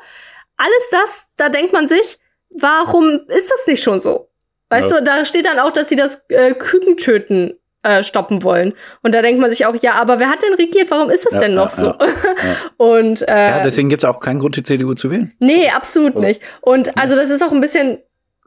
Alles 0.56 0.88
das, 0.90 1.26
da 1.37 1.50
denkt 1.50 1.74
man 1.74 1.87
sich, 1.87 2.18
warum 2.48 3.20
ist 3.28 3.50
das 3.50 3.66
nicht 3.66 3.83
schon 3.83 4.00
so? 4.00 4.30
Weißt 4.70 4.90
Ja. 4.90 4.98
du, 5.00 5.04
da 5.04 5.24
steht 5.26 5.44
dann 5.44 5.59
auch, 5.59 5.70
dass 5.70 5.90
sie 5.90 5.96
das 5.96 6.22
äh, 6.30 6.54
Kükentöten 6.54 7.59
äh, 7.83 8.03
stoppen 8.03 8.43
wollen. 8.43 8.75
Und 9.03 9.14
da 9.14 9.23
denkt 9.23 9.40
man 9.40 9.51
sich 9.51 9.64
auch, 9.66 9.75
ja, 9.81 9.93
aber 10.01 10.19
wer 10.21 10.29
hat 10.29 10.43
denn 10.43 10.55
regiert? 10.55 10.90
Warum 10.90 11.11
ist 11.11 11.25
das 11.25 11.35
Ja, 11.35 11.40
denn 11.40 11.55
noch 11.55 11.77
ja, 11.79 11.83
so? 11.85 11.95
Und 12.77 13.27
äh, 13.29 13.49
ja, 13.51 13.62
deswegen 13.62 13.88
gibt 13.88 14.03
es 14.05 14.09
auch 14.09 14.21
keinen 14.21 14.38
Grund, 14.38 14.57
die 14.57 14.62
CDU 14.62 14.95
zu 14.95 15.11
wählen. 15.11 15.33
nee, 15.40 15.69
absolut 15.69 16.16
Oder? 16.16 16.29
nicht. 16.29 16.43
Und 16.61 16.97
also 16.99 17.16
das 17.16 17.31
ist 17.31 17.43
auch 17.43 17.53
ein 17.53 17.61
bisschen, 17.61 17.99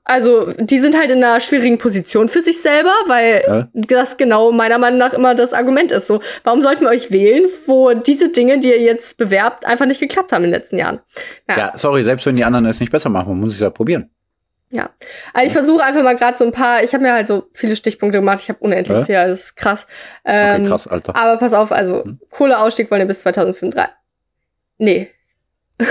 also 0.06 0.52
die 0.60 0.80
sind 0.80 0.98
halt 0.98 1.12
in 1.12 1.24
einer 1.24 1.40
schwierigen 1.40 1.78
Position 1.78 2.28
für 2.30 2.44
sich 2.44 2.62
selber, 2.62 2.92
weil 3.08 3.44
Ja. 3.48 3.68
das 3.74 4.18
genau 4.18 4.52
meiner 4.52 4.78
Meinung 4.78 5.00
nach 5.00 5.14
immer 5.14 5.34
das 5.34 5.54
Argument 5.54 5.92
ist. 5.92 6.08
So, 6.08 6.20
warum 6.44 6.62
sollten 6.62 6.82
wir 6.82 6.90
euch 6.90 7.10
wählen, 7.12 7.46
wo 7.66 7.94
diese 7.94 8.30
Dinge, 8.30 8.60
die 8.60 8.68
ihr 8.70 8.82
jetzt 8.82 9.18
bewerbt, 9.18 9.66
einfach 9.66 9.86
nicht 9.86 10.00
geklappt 10.00 10.32
haben 10.32 10.44
in 10.44 10.52
den 10.52 10.60
letzten 10.60 10.78
Jahren? 10.78 11.00
Ja. 11.50 11.58
Ja, 11.58 11.72
sorry, 11.76 12.04
selbst 12.04 12.26
wenn 12.26 12.36
die 12.36 12.44
anderen 12.44 12.66
es 12.66 12.80
nicht 12.80 12.92
besser 12.92 13.10
machen, 13.10 13.30
man 13.30 13.40
muss 13.40 13.54
es 13.54 13.60
ja 13.60 13.70
probieren. 13.70 14.10
Also 15.34 15.48
ich 15.48 15.54
versuche 15.54 15.84
einfach 15.84 16.04
mal 16.04 16.16
gerade 16.16 16.38
so 16.38 16.46
ein 16.46 16.52
paar, 16.52 16.84
ich 16.84 16.94
habe 16.94 17.04
mir 17.04 17.14
halt 17.14 17.28
so 17.28 17.44
viele 17.54 17.76
Stichpunkte 17.76 18.20
gemacht, 18.20 18.40
ich 18.42 18.50
habe 18.50 18.60
unendlich 18.60 18.98
Ja. 18.98 19.06
viel, 19.06 19.16
das 19.16 19.40
ist 19.42 19.56
krass. 19.56 19.88
Okay, 20.24 20.56
Ähm, 20.56 20.66
krass, 20.66 20.88
Alter. 20.88 21.16
Aber 21.16 21.38
pass 21.38 21.54
auf, 21.54 21.72
also 21.72 22.04
Hm. 22.04 22.20
Kohleausstieg 22.32 22.90
wollen 22.92 23.02
die 23.02 23.08
bis 23.08 23.20
2035. 23.20 23.92
Nee. 24.80 25.10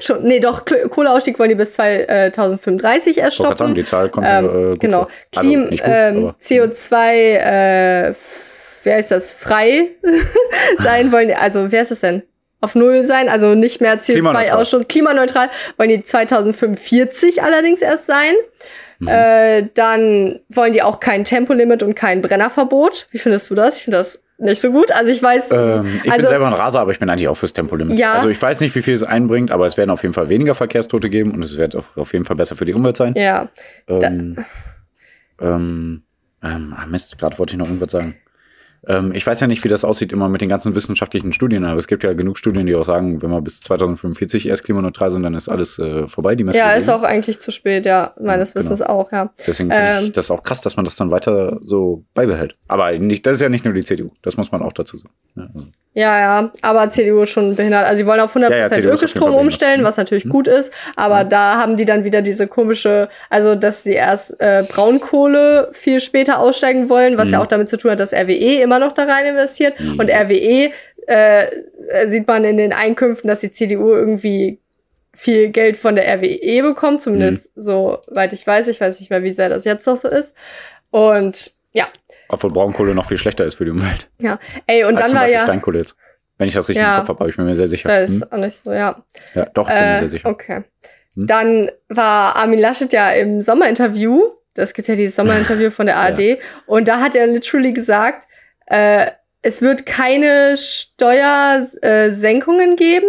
Schon, 0.00 0.22
nee, 0.24 0.40
doch, 0.40 0.64
Kohleausstieg 0.64 1.38
wollen 1.38 1.48
die 1.50 1.54
bis 1.54 1.72
2035 1.74 3.18
erst 3.18 3.36
gerade 3.38 3.48
sagen, 3.48 3.56
stoppen. 3.56 3.74
die 3.74 3.84
Zahl 3.84 4.08
kommt 4.10 4.26
Ähm, 4.28 4.46
äh, 4.46 4.50
gut 4.70 4.80
genau. 4.80 4.98
vor. 5.02 5.08
Also, 5.36 5.48
Klim, 5.48 5.70
gut, 5.70 5.80
ähm, 5.84 6.16
aber- 6.28 6.36
CO2, 6.38 7.36
äh, 7.36 8.14
wer 8.84 8.98
ist 8.98 9.10
das, 9.10 9.32
frei 9.32 9.88
sein 10.78 11.10
wollen, 11.12 11.32
also 11.32 11.70
wer 11.72 11.82
ist 11.82 11.90
es 11.90 12.00
denn? 12.00 12.22
Auf 12.60 12.74
Null 12.74 13.04
sein, 13.04 13.28
also 13.28 13.54
nicht 13.54 13.80
mehr 13.80 13.96
Klimaneutral. 13.98 14.56
CO2-Ausstoß, 14.58 14.88
klimaneutral 14.88 15.48
wollen 15.76 15.90
die 15.90 16.02
2045 16.02 17.42
allerdings 17.42 17.82
erst 17.82 18.06
sein. 18.06 18.34
Mhm. 18.98 19.08
Äh, 19.08 19.68
dann 19.74 20.40
wollen 20.48 20.72
die 20.72 20.82
auch 20.82 20.98
kein 20.98 21.24
Tempolimit 21.24 21.82
und 21.84 21.94
kein 21.94 22.20
Brennerverbot. 22.20 23.06
Wie 23.12 23.18
findest 23.18 23.48
du 23.50 23.54
das? 23.54 23.78
Ich 23.78 23.84
finde 23.84 23.98
das 23.98 24.20
nicht 24.38 24.60
so 24.60 24.72
gut. 24.72 24.90
Also 24.90 25.12
ich 25.12 25.22
weiß, 25.22 25.52
Ähm, 25.52 26.00
ich 26.02 26.10
also- 26.10 26.22
bin 26.22 26.28
selber 26.30 26.46
ein 26.48 26.52
Raser, 26.52 26.80
aber 26.80 26.90
ich 26.90 26.98
bin 26.98 27.08
eigentlich 27.08 27.28
auch 27.28 27.36
fürs 27.36 27.52
Tempolimit. 27.52 27.96
Ja. 27.96 28.14
Also 28.14 28.28
ich 28.28 28.40
weiß 28.42 28.60
nicht, 28.60 28.74
wie 28.74 28.82
viel 28.82 28.94
es 28.94 29.04
einbringt, 29.04 29.52
aber 29.52 29.66
es 29.66 29.76
werden 29.76 29.90
auf 29.90 30.02
jeden 30.02 30.14
Fall 30.14 30.28
weniger 30.28 30.56
Verkehrstote 30.56 31.10
geben 31.10 31.30
und 31.32 31.44
es 31.44 31.56
wird 31.56 31.76
auch 31.76 31.96
auf 31.96 32.12
jeden 32.12 32.24
Fall 32.24 32.34
besser 32.36 32.56
für 32.56 32.64
die 32.64 32.74
Umwelt 32.74 32.96
sein. 32.96 33.12
ja, 33.14 33.48
Ähm, 33.88 34.44
ähm, 35.40 36.02
ähm, 36.42 36.74
ah, 36.76 36.86
Mist, 36.86 37.18
gerade 37.18 37.38
wollte 37.38 37.52
ich 37.54 37.58
noch 37.58 37.66
irgendwas 37.66 37.92
sagen. 37.92 38.16
Ähm, 38.86 39.12
ich 39.12 39.26
weiß 39.26 39.40
ja 39.40 39.46
nicht, 39.46 39.64
wie 39.64 39.68
das 39.68 39.84
aussieht 39.84 40.12
immer 40.12 40.28
mit 40.28 40.40
den 40.40 40.48
ganzen 40.48 40.74
wissenschaftlichen 40.74 41.32
Studien, 41.32 41.64
aber 41.64 41.78
es 41.78 41.86
gibt 41.86 42.04
ja 42.04 42.12
genug 42.12 42.38
Studien, 42.38 42.66
die 42.66 42.74
auch 42.74 42.84
sagen, 42.84 43.22
wenn 43.22 43.30
wir 43.30 43.40
bis 43.40 43.60
2045 43.60 44.48
erst 44.48 44.64
klimaneutral 44.64 45.10
sind, 45.10 45.22
dann 45.22 45.34
ist 45.34 45.48
alles 45.48 45.78
äh, 45.78 46.06
vorbei. 46.08 46.34
Die 46.34 46.44
ja, 46.52 46.72
ist 46.72 46.88
auch 46.88 47.02
eigentlich 47.02 47.40
zu 47.40 47.50
spät, 47.50 47.86
ja, 47.86 48.14
meines 48.20 48.52
Genau. 48.52 48.64
Wissens 48.64 48.82
auch, 48.82 49.12
ja. 49.12 49.30
Deswegen 49.46 49.70
finde 49.70 49.84
ähm, 49.84 50.04
ich 50.04 50.12
das 50.12 50.30
auch 50.30 50.42
krass, 50.42 50.60
dass 50.60 50.76
man 50.76 50.84
das 50.84 50.96
dann 50.96 51.10
weiter 51.10 51.58
so 51.62 52.04
beibehält. 52.14 52.54
Aber 52.66 52.92
nicht, 52.98 53.26
das 53.26 53.36
ist 53.36 53.42
ja 53.42 53.48
nicht 53.48 53.64
nur 53.64 53.74
die 53.74 53.84
CDU, 53.84 54.08
das 54.22 54.36
muss 54.36 54.52
man 54.52 54.62
auch 54.62 54.72
dazu 54.72 54.98
sagen. 54.98 55.14
Ja, 55.36 55.48
also. 55.54 55.66
Ja, 55.98 56.18
ja, 56.20 56.52
aber 56.62 56.88
CDU 56.90 57.22
ist 57.22 57.30
schon 57.30 57.56
behindert. 57.56 57.84
Also 57.86 57.98
sie 58.02 58.06
wollen 58.06 58.20
auf 58.20 58.32
100% 58.34 58.50
Ja, 58.50 58.88
ja, 58.88 58.94
Ökostrom 58.94 59.34
umstellen, 59.34 59.82
was 59.82 59.96
natürlich 59.96 60.26
Mhm. 60.26 60.30
gut 60.30 60.46
ist, 60.46 60.72
aber 60.94 61.18
Ja. 61.18 61.24
da 61.24 61.54
haben 61.58 61.76
die 61.76 61.84
dann 61.84 62.04
wieder 62.04 62.22
diese 62.22 62.46
komische, 62.46 63.08
also 63.30 63.56
dass 63.56 63.82
sie 63.82 63.94
erst 63.94 64.40
äh, 64.40 64.62
Braunkohle 64.68 65.70
viel 65.72 65.98
später 66.00 66.38
aussteigen 66.38 66.88
wollen, 66.88 67.18
was 67.18 67.30
ja 67.30 67.38
Mhm. 67.38 67.42
auch 67.42 67.46
damit 67.48 67.68
zu 67.68 67.76
tun 67.78 67.90
hat, 67.90 67.98
dass 68.00 68.12
RWE 68.12 68.62
immer 68.62 68.78
noch 68.78 68.92
da 68.92 69.04
rein 69.04 69.26
investiert 69.26 69.80
Mhm. 69.80 69.98
und 69.98 70.08
RWE 70.10 70.70
äh, 71.08 71.46
äh, 71.46 72.08
sieht 72.10 72.26
man 72.28 72.44
in 72.44 72.58
den 72.58 72.72
Einkünften, 72.72 73.26
dass 73.28 73.40
die 73.40 73.50
CDU 73.50 73.92
irgendwie 73.94 74.60
viel 75.14 75.48
Geld 75.48 75.76
von 75.76 75.94
der 75.96 76.06
RWE 76.06 76.62
bekommt, 76.62 77.00
zumindest 77.00 77.50
Mhm. 77.56 77.62
soweit 77.62 78.32
ich 78.34 78.46
weiß. 78.46 78.68
Ich 78.68 78.80
weiß 78.80 79.00
nicht 79.00 79.10
mehr, 79.10 79.22
wie 79.24 79.32
sehr 79.32 79.48
das 79.48 79.64
jetzt 79.64 79.86
noch 79.86 79.96
so 79.96 80.06
ist. 80.08 80.32
Und 80.90 81.52
ja, 81.72 81.88
Obwohl 82.30 82.52
Braunkohle 82.52 82.94
noch 82.94 83.06
viel 83.06 83.16
schlechter 83.18 83.44
ist 83.44 83.54
für 83.54 83.64
die 83.64 83.70
Umwelt. 83.70 84.08
ey, 84.66 84.84
und 84.84 85.00
dann 85.00 85.12
war 85.12 85.20
Beispiel 85.22 85.34
ja, 85.34 85.40
Steinkohle 85.40 85.78
jetzt. 85.78 85.94
Wenn 86.36 86.46
ich 86.48 86.54
das 86.54 86.68
richtig 86.68 86.82
Ja. 86.84 86.94
im 86.94 86.98
Kopf 87.00 87.08
habe, 87.08 87.20
aber 87.20 87.28
ich 87.30 87.36
bin 87.36 87.46
mir 87.46 87.54
sehr 87.54 87.68
sicher. 87.68 87.88
das 87.88 88.10
Hm? 88.10 88.16
ist 88.22 88.32
auch 88.32 88.36
nicht 88.38 88.64
so, 88.64 88.72
ja. 88.72 89.02
Ja, 89.34 89.46
doch, 89.54 89.66
bin 89.66 89.74
mir 89.76 89.96
Äh, 89.96 89.98
sehr 90.00 90.08
sicher. 90.08 90.28
okay. 90.28 90.62
Hm? 91.16 91.26
Dann 91.26 91.70
war 91.88 92.36
Armin 92.36 92.60
Laschet 92.60 92.92
ja 92.92 93.10
im 93.10 93.40
Sommerinterview. 93.42 94.22
Es 94.54 94.74
gibt 94.74 94.88
ja 94.88 94.94
dieses 94.94 95.16
Sommerinterview 95.16 95.70
von 95.70 95.86
der 95.86 95.96
ARD. 95.96 96.38
Und 96.66 96.86
da 96.88 97.00
hat 97.00 97.16
er 97.16 97.26
literally 97.26 97.72
gesagt, 97.72 98.28
äh, 98.66 99.06
es 99.42 99.62
wird 99.62 99.86
keine 99.86 100.56
Steuersenkungen 100.56 102.76
geben. 102.76 103.06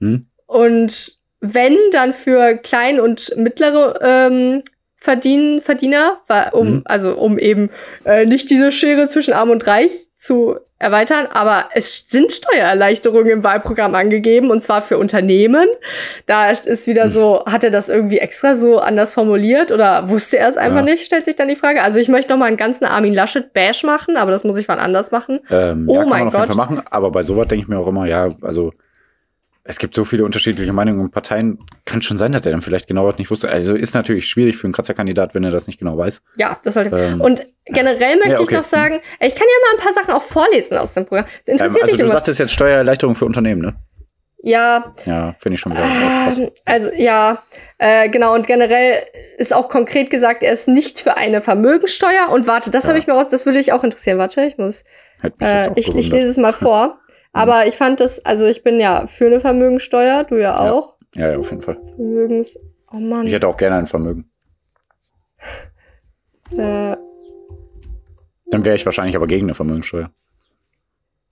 Hm? 0.00 0.26
Und 0.46 1.18
wenn, 1.40 1.76
dann 1.92 2.12
für 2.12 2.56
klein- 2.56 3.00
und 3.00 3.34
mittlere 3.36 3.98
ähm, 4.02 4.62
Verdien 5.02 5.62
Verdiener, 5.62 6.18
um, 6.52 6.68
Mhm. 6.68 6.82
also 6.84 7.14
um 7.16 7.38
eben 7.38 7.70
äh, 8.04 8.26
nicht 8.26 8.50
diese 8.50 8.70
Schere 8.70 9.08
zwischen 9.08 9.32
Arm 9.32 9.48
und 9.48 9.66
Reich 9.66 9.92
zu 10.18 10.56
erweitern, 10.78 11.26
aber 11.32 11.64
es 11.74 12.06
sind 12.10 12.30
Steuererleichterungen 12.32 13.30
im 13.30 13.44
Wahlprogramm 13.44 13.94
angegeben 13.94 14.50
und 14.50 14.62
zwar 14.62 14.82
für 14.82 14.98
Unternehmen. 14.98 15.66
Da 16.26 16.50
ist 16.50 16.86
wieder 16.86 17.06
Mhm. 17.06 17.10
so, 17.10 17.44
hat 17.46 17.64
er 17.64 17.70
das 17.70 17.88
irgendwie 17.88 18.18
extra 18.18 18.56
so 18.56 18.78
anders 18.78 19.14
formuliert 19.14 19.72
oder 19.72 20.10
wusste 20.10 20.36
er 20.38 20.48
es 20.48 20.58
einfach 20.58 20.80
Ja. 20.80 20.84
nicht, 20.84 21.04
stellt 21.04 21.24
sich 21.24 21.36
dann 21.36 21.48
die 21.48 21.56
Frage. 21.56 21.82
Also 21.82 21.98
ich 21.98 22.08
möchte 22.08 22.30
noch 22.32 22.38
mal 22.38 22.46
einen 22.46 22.56
ganzen 22.58 22.84
Armin 22.84 23.14
Laschet 23.14 23.54
Bash 23.54 23.82
machen, 23.84 24.18
aber 24.18 24.30
das 24.30 24.44
muss 24.44 24.58
ich 24.58 24.68
wann 24.68 24.78
anders 24.78 25.10
machen. 25.10 25.40
Ähm, 25.50 25.86
Oh 25.88 25.94
ja, 25.94 26.00
kann 26.00 26.08
mein 26.10 26.18
man 26.24 26.28
auf 26.28 26.34
jeden 26.34 26.46
Gott. 26.46 26.46
Fall 26.48 26.56
machen, 26.56 26.82
aber 26.90 27.10
bei 27.10 27.22
sowas 27.22 27.48
denke 27.48 27.62
ich 27.62 27.68
mir 27.68 27.78
auch 27.78 27.86
immer, 27.88 28.04
ja, 28.06 28.28
also 28.42 28.70
es 29.62 29.78
gibt 29.78 29.94
so 29.94 30.04
viele 30.04 30.24
unterschiedliche 30.24 30.72
Meinungen 30.72 31.00
und 31.00 31.10
Parteien. 31.10 31.58
Kann 31.84 32.00
schon 32.02 32.16
sein, 32.16 32.32
dass 32.32 32.44
er 32.46 32.52
dann 32.52 32.62
vielleicht 32.62 32.86
genau 32.86 33.06
was 33.06 33.18
nicht 33.18 33.30
wusste. 33.30 33.48
Also 33.50 33.74
ist 33.74 33.94
natürlich 33.94 34.26
schwierig 34.26 34.56
für 34.56 34.64
einen 34.64 34.72
Kratzerkandidat, 34.72 35.34
wenn 35.34 35.44
er 35.44 35.50
das 35.50 35.66
nicht 35.66 35.78
genau 35.78 35.98
weiß. 35.98 36.22
Ja, 36.36 36.58
das 36.64 36.74
sollte. 36.74 36.96
Ähm, 36.96 37.20
Und 37.20 37.44
generell 37.66 38.16
möchte 38.16 38.32
Ja, 38.32 38.40
okay. 38.40 38.44
ich 38.44 38.50
noch 38.58 38.64
sagen, 38.64 39.00
ich 39.20 39.34
kann 39.34 39.46
ja 39.46 39.66
mal 39.68 39.78
ein 39.78 39.84
paar 39.84 39.92
Sachen 39.94 40.14
auch 40.14 40.22
vorlesen 40.22 40.78
aus 40.78 40.94
dem 40.94 41.04
Programm. 41.04 41.26
ähm, 41.46 41.52
Interessiert 41.52 41.82
also 41.82 41.96
dich 41.96 42.04
du 42.04 42.10
sagtest 42.10 42.38
jetzt 42.40 42.52
Steuererleichterung 42.52 43.14
für 43.14 43.26
Unternehmen, 43.26 43.60
ne? 43.62 43.74
Ja, 44.42 44.94
Ja, 45.04 45.34
finde 45.38 45.54
ich 45.56 45.60
schon 45.60 45.72
wieder 45.72 45.84
ähm, 45.84 46.50
also 46.64 46.90
ja, 46.96 47.42
äh, 47.76 48.08
genau. 48.08 48.34
Und 48.34 48.46
generell 48.46 48.94
ist 49.36 49.52
auch 49.54 49.68
konkret 49.68 50.08
gesagt, 50.08 50.42
er 50.42 50.54
ist 50.54 50.66
nicht 50.66 50.98
für 50.98 51.18
eine 51.18 51.42
Vermögensteuer. 51.42 52.30
Und 52.32 52.46
warte, 52.46 52.70
das 52.70 52.84
Ja. 52.84 52.88
habe 52.88 52.98
ich 52.98 53.06
mir 53.06 53.12
raus, 53.12 53.26
das 53.30 53.44
würde 53.44 53.58
dich 53.58 53.74
auch 53.74 53.84
interessieren. 53.84 54.16
Warte, 54.16 54.42
ich 54.46 54.56
muss, 54.56 54.82
äh, 55.40 55.68
ich, 55.76 55.94
ich 55.94 56.10
lese 56.10 56.30
es 56.30 56.36
mal 56.38 56.54
vor. 56.54 56.98
Aber 57.32 57.66
ich 57.66 57.76
fand 57.76 58.00
das, 58.00 58.24
also 58.24 58.46
ich 58.46 58.62
bin 58.62 58.80
ja 58.80 59.06
für 59.06 59.26
eine 59.26 59.40
Vermögensteuer, 59.40 60.24
du 60.24 60.36
ja 60.36 60.64
Ja. 60.64 60.72
auch. 60.72 60.96
Ja, 61.14 61.30
ja, 61.32 61.38
auf 61.38 61.50
jeden 61.50 61.62
Fall. 61.62 61.78
Vermögens. 61.96 62.56
Oh 62.92 62.98
Mann. 62.98 63.26
Ich 63.26 63.32
hätte 63.32 63.46
auch 63.48 63.56
gerne 63.56 63.76
ein 63.76 63.86
Vermögen. 63.86 64.30
Äh, 66.52 66.96
Dann 68.46 68.64
wäre 68.64 68.74
ich 68.74 68.84
wahrscheinlich 68.84 69.14
aber 69.16 69.26
gegen 69.28 69.46
eine 69.46 69.54
Vermögenssteuer. 69.54 70.10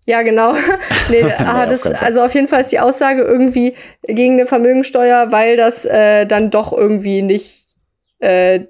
ja, 0.06 0.22
genau. 0.22 0.54
nee, 1.10 1.22
ah, 1.24 1.66
das, 1.66 1.84
also 1.86 2.22
auf 2.22 2.32
jeden 2.34 2.46
Fall 2.48 2.62
ist 2.62 2.70
die 2.72 2.78
Aussage 2.80 3.22
irgendwie 3.22 3.74
gegen 4.04 4.34
eine 4.34 4.46
Vermögensteuer, 4.46 5.32
weil 5.32 5.56
das 5.56 5.84
äh, 5.84 6.26
dann 6.26 6.50
doch 6.50 6.72
irgendwie 6.72 7.22
nicht 7.22 7.76
äh, 8.20 8.66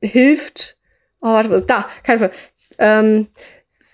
hilft. 0.00 0.78
Oh, 1.20 1.28
warte, 1.28 1.50
was- 1.50 1.66
da, 1.66 1.88
kein 2.02 2.18
Fall. 2.18 2.30
Ähm, 2.78 3.28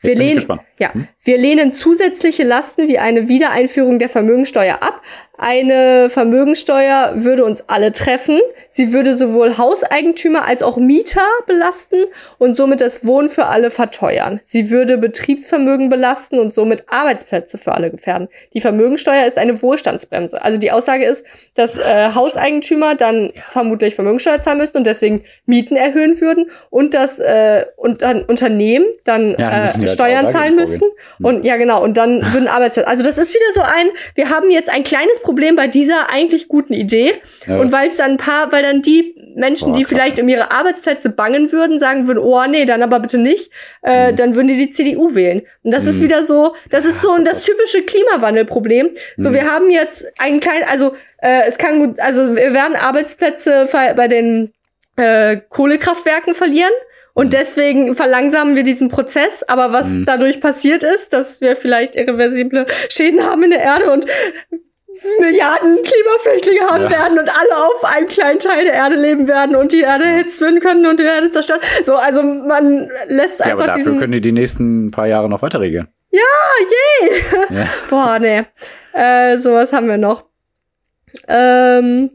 wir 0.01 0.14
lehnen, 0.16 0.37
gespannt. 0.37 0.62
Ja, 0.79 0.95
Hm? 0.95 1.09
wir 1.25 1.38
lehnen 1.38 1.73
zusätzliche 1.73 2.45
Lasten 2.45 2.88
wie 2.88 2.99
eine 2.99 3.29
Wiedereinführung 3.29 3.99
der 3.99 4.09
Vermögensteuer 4.09 4.77
ab. 4.81 5.03
Eine 5.41 6.11
Vermögensteuer 6.11 7.12
würde 7.17 7.45
uns 7.45 7.62
alle 7.69 7.93
treffen. 7.93 8.41
Sie 8.71 8.93
würde 8.93 9.17
sowohl 9.17 9.57
Hauseigentümer 9.57 10.45
als 10.47 10.62
auch 10.64 10.79
Mieter 10.79 11.23
belasten 11.47 12.07
und 12.38 12.57
somit 12.57 12.81
das 12.81 13.07
Wohnen 13.07 13.29
für 13.29 13.45
alle 13.47 13.71
verteuern. 13.71 14.41
Sie 14.43 14.71
würde 14.71 14.99
Betriebsvermögen 14.99 15.91
belasten 15.91 16.41
und 16.41 16.55
somit 16.55 16.85
Arbeitsplätze 16.88 17.57
für 17.57 17.73
alle 17.73 17.91
gefährden. 17.91 18.29
Die 18.53 18.61
Vermögensteuer 18.61 19.27
ist 19.27 19.38
eine 19.38 19.62
Wohlstandsbremse. 19.62 20.43
Also 20.43 20.59
die 20.59 20.73
Aussage 20.73 21.05
ist, 21.05 21.25
dass 21.55 21.79
äh, 21.79 22.09
Hauseigentümer 22.14 22.97
dann 22.97 23.33
vermutlich 23.49 23.95
Vermögensteuer 23.95 24.41
zahlen 24.43 24.59
müssten 24.59 24.79
und 24.79 24.87
deswegen 24.88 25.23
Mieten 25.47 25.77
erhöhen 25.77 26.21
würden 26.21 26.51
und 26.71 26.95
dass 26.95 27.21
äh, 27.21 27.64
und 27.77 28.03
dann 28.03 28.25
Unternehmen 28.25 28.87
dann 29.05 29.37
Ja, 29.38 29.61
müssen 29.62 29.85
äh, 29.85 29.88
Steuern 29.88 30.25
zahlen 30.33 30.57
dagegen 30.57 30.57
müssten. 30.68 30.85
Und 31.22 31.44
ja, 31.44 31.57
genau. 31.57 31.83
Und 31.83 31.96
dann 31.96 32.22
würden 32.33 32.48
Arbeitsplätze. 32.48 32.88
Also 32.88 33.02
das 33.04 33.18
ist 33.18 33.35
wieder 33.35 33.52
so 33.54 33.61
ein, 33.62 33.88
wir 34.14 34.28
haben 34.31 34.50
jetzt 34.50 34.70
ein 34.70 34.85
kleines 34.85 35.20
Problem 35.20 35.57
bei 35.57 35.66
dieser 35.66 36.11
eigentlich 36.11 36.48
guten 36.48 36.72
Idee. 36.74 37.14
Ja. 37.46 37.59
Und 37.59 37.72
weil 37.72 37.88
es 37.88 37.96
dann 37.96 38.12
ein 38.12 38.16
paar, 38.16 38.50
weil 38.52 38.62
dann 38.62 38.83
die 38.83 39.14
Menschen, 39.37 39.72
Boah, 39.72 39.78
die 39.78 39.85
vielleicht 39.85 40.18
um 40.20 40.28
ihre 40.28 40.50
Arbeitsplätze 40.50 41.11
bangen 41.11 41.52
würden, 41.52 41.78
sagen 41.78 42.09
würden, 42.09 42.18
oh 42.18 42.42
nee, 42.48 42.64
dann 42.64 42.83
aber 42.83 42.98
bitte 43.00 43.18
nicht, 43.18 43.50
äh, 43.83 44.11
Mhm. 44.12 44.16
dann 44.16 44.35
würden 44.35 44.48
die 44.48 44.57
die 44.57 44.70
CDU 44.70 45.14
wählen. 45.14 45.42
Und 45.62 45.72
das 45.72 45.87
ist 45.87 45.98
Mhm. 46.00 46.04
wieder 46.04 46.24
so, 46.24 46.54
das 46.70 46.85
ist 46.85 47.00
so 47.02 47.16
das 47.18 47.44
typische 47.44 47.83
Klimawandelproblem. 47.83 48.90
So, 49.16 49.31
Mhm. 49.31 49.35
wir 49.35 49.50
haben 49.52 49.70
jetzt 49.70 50.07
einen 50.18 50.40
kleinen, 50.40 50.64
also 50.68 50.94
äh, 51.22 51.42
es 51.46 51.59
kann 51.59 51.78
gut, 51.85 52.00
also 52.00 52.35
wir 52.37 52.52
werden 52.54 52.76
Arbeitsplätze 52.76 53.68
bei 53.72 54.09
den 54.09 54.52
äh, 54.96 55.37
Kohlekraftwerken 55.48 56.35
verlieren. 56.35 56.72
Und 57.18 57.26
Mhm. 57.26 57.31
deswegen 57.31 57.96
verlangsamen 57.96 58.54
wir 58.54 58.62
diesen 58.62 58.88
Prozess. 58.88 59.42
Aber 59.42 59.72
was 59.72 59.88
Mhm. 59.88 60.04
dadurch 60.04 60.40
passiert 60.40 60.85
ist, 60.85 61.12
dass 61.12 61.40
wir 61.40 61.57
vielleicht 61.57 61.96
irreversible 61.96 62.64
Schäden 62.88 63.24
haben 63.24 63.42
in 63.42 63.50
der 63.50 63.61
Erde 63.61 63.90
und 63.92 64.07
Milliarden 65.20 65.78
Klimaflüchtlinge 65.83 66.61
haben 66.70 66.85
Ja. 66.85 66.90
werden 66.90 67.18
und 67.18 67.28
alle 67.28 67.57
auf 67.66 67.85
einem 67.85 68.07
kleinen 68.09 68.38
Teil 68.38 68.64
der 68.64 68.74
Erde 68.74 68.96
leben 68.96 69.28
werden 69.28 69.54
und 69.54 69.70
die 69.72 69.81
Erde 69.83 70.04
werden 70.04 70.61
können 70.61 70.87
und 70.87 70.98
die 70.98 71.04
Erde 71.04 71.31
zerstören. 71.31 71.61
So, 71.85 71.94
also 71.96 72.22
man 72.22 72.88
lässt 73.07 73.40
ja, 73.40 73.46
aber 73.52 73.64
einfach 73.64 73.76
dafür 73.76 73.96
können 73.98 74.12
die 74.12 74.20
die 74.20 74.33
nächsten 74.33 74.90
paar 74.90 75.07
Jahre 75.07 75.28
noch 75.28 75.42
weiter 75.42 75.61
regeln. 75.61 75.88
Ja, 76.11 76.20
yay! 77.00 77.22
Ja. 77.50 77.66
Boah, 77.90 78.18
nee. 78.18 78.44
Äh, 78.92 79.38
sowas 79.38 79.72
haben 79.72 79.88
wir 79.88 79.98
noch. 79.98 80.24
Ähm, 81.28 82.11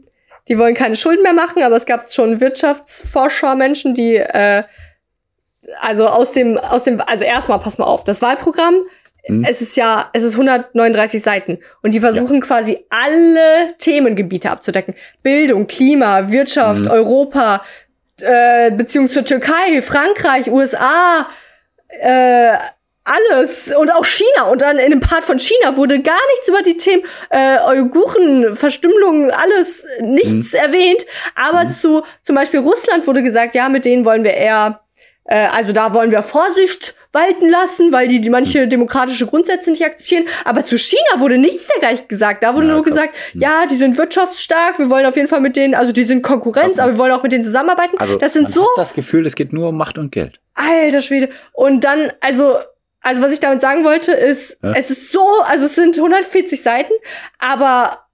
die 0.48 0.58
wollen 0.58 0.74
keine 0.74 0.96
Schulden 0.96 1.22
mehr 1.22 1.32
machen, 1.32 1.62
aber 1.62 1.76
es 1.76 1.86
gab 1.86 2.10
schon 2.12 2.40
Wirtschaftsforscher, 2.40 3.54
Menschen, 3.54 3.94
die 3.94 4.16
äh, 4.16 4.64
also 5.80 6.08
aus 6.08 6.32
dem, 6.32 6.58
aus 6.58 6.84
dem, 6.84 7.00
also 7.00 7.24
erstmal, 7.24 7.58
pass 7.60 7.78
mal 7.78 7.86
auf, 7.86 8.04
das 8.04 8.22
Wahlprogramm, 8.22 8.84
Hm? 9.26 9.42
es 9.48 9.62
ist 9.62 9.74
ja, 9.78 10.10
es 10.12 10.22
ist 10.22 10.34
139 10.34 11.22
Seiten 11.22 11.58
und 11.82 11.94
die 11.94 12.00
versuchen 12.00 12.40
quasi 12.42 12.84
alle 12.90 13.68
Themengebiete 13.78 14.50
abzudecken. 14.50 14.94
Bildung, 15.22 15.66
Klima, 15.66 16.30
Wirtschaft, 16.30 16.82
Mhm. 16.82 16.90
Europa, 16.90 17.62
äh, 18.20 18.70
Beziehung 18.70 19.08
zur 19.08 19.24
Türkei, 19.24 19.80
Frankreich, 19.80 20.50
USA, 20.52 21.26
äh, 22.02 22.52
alles 23.04 23.74
und 23.74 23.90
auch 23.92 24.04
China. 24.04 24.44
Und 24.50 24.62
dann 24.62 24.78
in 24.78 24.90
dem 24.90 25.00
Part 25.00 25.24
von 25.24 25.38
China 25.38 25.76
wurde 25.76 26.00
gar 26.00 26.20
nichts 26.34 26.48
über 26.48 26.62
die 26.62 26.76
Themen 26.76 27.02
äh, 27.30 27.58
Uiguren, 27.66 28.54
Verstümmelung, 28.54 29.30
alles 29.30 29.84
nichts 30.00 30.52
erwähnt. 30.54 31.04
Aber 31.34 31.64
Mhm. 31.64 31.70
zu 31.70 32.02
zum 32.22 32.36
Beispiel 32.36 32.60
Russland 32.60 33.06
wurde 33.06 33.22
gesagt, 33.22 33.54
ja, 33.54 33.68
mit 33.68 33.84
denen 33.86 34.04
wollen 34.04 34.24
wir 34.24 34.34
eher 34.34 34.80
also 35.32 35.72
da 35.72 35.94
wollen 35.94 36.10
wir 36.10 36.22
Vorsicht 36.22 36.94
walten 37.12 37.48
lassen, 37.48 37.92
weil 37.92 38.08
die, 38.08 38.20
die 38.20 38.28
manche 38.28 38.68
demokratische 38.68 39.26
Grundsätze 39.26 39.70
nicht 39.70 39.82
akzeptieren. 39.84 40.24
Aber 40.44 40.66
zu 40.66 40.76
China 40.76 41.18
wurde 41.18 41.38
nichts 41.38 41.66
dergleichen 41.68 42.08
gesagt. 42.08 42.42
Da 42.42 42.54
wurde 42.54 42.66
Ja, 42.66 42.72
nur 42.74 42.82
krass. 42.82 42.94
gesagt, 42.94 43.14
ja, 43.32 43.64
die 43.66 43.76
sind 43.76 43.96
wirtschaftsstark, 43.96 44.78
wir 44.78 44.90
wollen 44.90 45.06
auf 45.06 45.16
jeden 45.16 45.28
Fall 45.28 45.40
mit 45.40 45.56
denen, 45.56 45.74
also 45.74 45.92
die 45.92 46.04
sind 46.04 46.22
Konkurrenz, 46.22 46.78
aber 46.78 46.92
wir 46.92 46.98
wollen 46.98 47.12
auch 47.12 47.22
mit 47.22 47.32
denen 47.32 47.44
zusammenarbeiten. 47.44 47.96
Also 47.98 48.16
das 48.16 48.32
sind 48.34 48.44
man 48.44 48.52
so 48.52 48.62
hat 48.62 48.68
das 48.76 48.92
Gefühl, 48.94 49.24
es 49.26 49.34
geht 49.34 49.52
nur 49.52 49.68
um 49.70 49.76
Macht 49.78 49.96
und 49.96 50.12
Geld. 50.12 50.40
Alter 50.54 51.00
Schwede. 51.00 51.30
Und 51.52 51.84
dann, 51.84 52.12
also, 52.20 52.56
also 53.00 53.22
was 53.22 53.32
ich 53.32 53.40
damit 53.40 53.60
sagen 53.62 53.84
wollte, 53.84 54.12
ist, 54.12 54.58
Ja. 54.62 54.72
es 54.72 54.90
ist 54.90 55.10
so, 55.10 55.24
also 55.46 55.66
es 55.66 55.74
sind 55.74 55.96
140 55.96 56.60
Seiten, 56.62 56.92
aber 57.38 58.04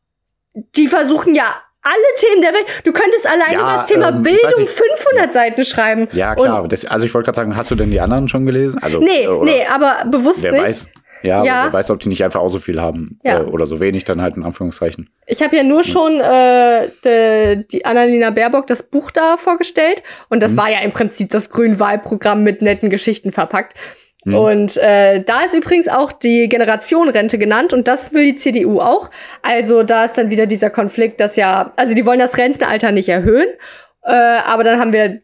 die 0.77 0.87
versuchen 0.89 1.35
ja 1.35 1.47
alle 1.83 1.95
Themen 2.17 2.43
der 2.43 2.53
Welt. 2.53 2.67
Du 2.85 2.93
könntest 2.93 3.27
alleine 3.27 3.55
Ja, 3.55 3.61
über 3.61 3.73
das 3.73 3.87
Thema 3.87 4.09
ähm, 4.11 4.23
Bildung 4.23 4.61
nicht. 4.61 4.71
500 4.73 5.33
Seiten 5.33 5.65
schreiben. 5.65 6.09
Ja, 6.13 6.35
klar. 6.35 6.69
das, 6.69 6.85
also 6.85 7.07
ich 7.07 7.15
wollte 7.15 7.27
gerade 7.27 7.37
sagen, 7.37 7.57
hast 7.57 7.71
du 7.71 7.75
denn 7.75 7.91
die 7.91 8.01
anderen 8.01 8.29
schon 8.29 8.45
gelesen? 8.47 8.79
Also, 8.83 8.99
Nee, 8.99 9.25
äh, 9.25 9.45
nee, 9.45 9.67
aber 9.73 10.05
bewusst 10.11 10.43
Wer 10.43 10.53
nicht. 10.53 10.63
weiß. 10.63 10.89
Ja, 11.23 11.45
Ja. 11.45 11.65
wer 11.67 11.73
weiß, 11.75 11.91
ob 11.91 12.01
die 12.01 12.09
nicht 12.09 12.25
einfach 12.25 12.41
auch 12.41 12.49
so 12.49 12.59
viel 12.59 12.81
haben. 12.81 13.19
Ja. 13.23 13.41
Äh, 13.41 13.45
oder 13.45 13.67
so 13.67 13.79
wenig 13.79 14.05
dann 14.07 14.23
halt 14.23 14.37
in 14.39 14.43
Anführungszeichen. 14.43 15.11
Ich 15.27 15.43
habe 15.43 15.55
ja 15.55 15.63
nur 15.63 15.85
schon 15.85 16.19
äh, 16.19 16.89
de, 17.05 17.65
die 17.71 17.85
Annalena 17.85 18.31
Baerbock 18.31 18.67
das 18.67 18.83
Buch 18.83 19.11
da 19.11 19.37
vorgestellt 19.37 20.03
und 20.31 20.43
das 20.43 20.53
Mhm. 20.53 20.57
war 20.57 20.71
ja 20.71 20.79
im 20.81 20.93
Prinzip 20.93 21.29
das 21.31 21.51
Grünwahlprogramm 21.51 22.43
mit 22.43 22.63
netten 22.63 22.89
Geschichten 22.89 23.33
verpackt. 23.33 23.75
Mhm. 24.25 24.35
Und 24.35 24.77
äh, 24.77 25.23
da 25.23 25.41
ist 25.43 25.55
übrigens 25.55 25.89
auch 25.89 26.13
die 26.13 26.49
Generationenrente 26.49 27.39
genannt 27.39 27.73
und 27.73 27.89
das 27.89 28.13
will 28.13 28.25
die 28.25 28.37
CDU 28.37 28.81
auch. 28.81 29.11
Also 29.43 29.83
da 29.83 30.05
ist 30.05 30.19
dann 30.19 30.31
wieder 30.31 30.47
dieser 30.47 30.71
Konflikt, 30.71 31.21
dass 31.21 31.37
ja, 31.37 31.73
also 31.77 31.95
die 31.95 32.05
wollen 32.07 32.19
das 32.19 32.37
Rentenalter 32.37 32.93
nicht 32.93 33.09
erhöhen, 33.09 33.49
äh, 34.05 34.13
aber 34.13 34.65
dann 34.65 34.79
haben 34.79 34.93
wir 34.93 35.21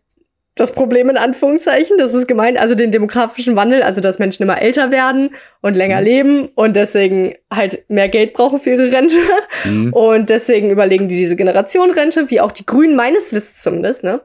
das 0.59 0.73
Problem 0.73 1.11
in 1.11 1.19
Anführungszeichen, 1.19 1.99
das 1.99 2.15
ist 2.15 2.27
gemeint, 2.27 2.59
also 2.59 2.75
den 2.75 2.91
demografischen 2.91 3.57
Wandel, 3.57 3.83
also 3.83 4.01
dass 4.01 4.19
Menschen 4.19 4.43
immer 4.43 4.61
älter 4.63 4.91
werden 4.91 5.35
und 5.61 5.77
länger 5.77 6.01
Mhm. 6.01 6.07
leben 6.07 6.49
und 6.55 6.77
deswegen 6.77 7.35
halt 7.53 7.85
mehr 7.89 8.09
Geld 8.09 8.33
brauchen 8.33 8.59
für 8.59 8.71
ihre 8.71 8.91
Rente. 8.91 9.19
Mhm. 9.65 9.93
Und 9.93 10.31
deswegen 10.31 10.71
überlegen 10.71 11.09
die 11.09 11.17
diese 11.17 11.37
Generationenrente, 11.37 12.31
wie 12.31 12.41
auch 12.41 12.53
die 12.53 12.65
Grünen 12.65 12.97
meines 12.97 13.35
Wissens 13.35 13.63
zumindest, 13.63 14.03
ne? 14.03 14.23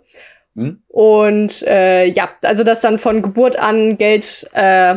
Mhm. 0.54 0.82
Und 0.88 1.64
äh, 1.64 2.06
ja, 2.06 2.30
also 2.44 2.64
dass 2.64 2.82
dann 2.82 2.98
von 2.98 3.22
Geburt 3.22 3.58
an 3.58 3.98
Geld 3.98 4.50
äh, 4.54 4.96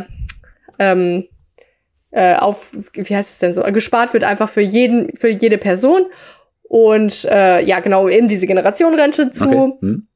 ähm, 0.78 1.24
äh, 2.10 2.34
auf, 2.36 2.72
wie 2.92 3.16
heißt 3.16 3.30
es 3.30 3.38
denn 3.38 3.54
so, 3.54 3.62
gespart 3.62 4.12
wird 4.12 4.24
einfach 4.24 4.48
für 4.48 4.60
jeden, 4.60 5.16
für 5.16 5.28
jede 5.28 5.58
Person. 5.58 6.06
Und 6.62 7.24
äh, 7.26 7.62
ja, 7.62 7.80
genau, 7.80 8.08
eben 8.08 8.28
diese 8.28 8.46
Generationenrente 8.46 9.30
zu, 9.30 9.44
Okay. 9.44 9.72
Mhm. 9.80 10.08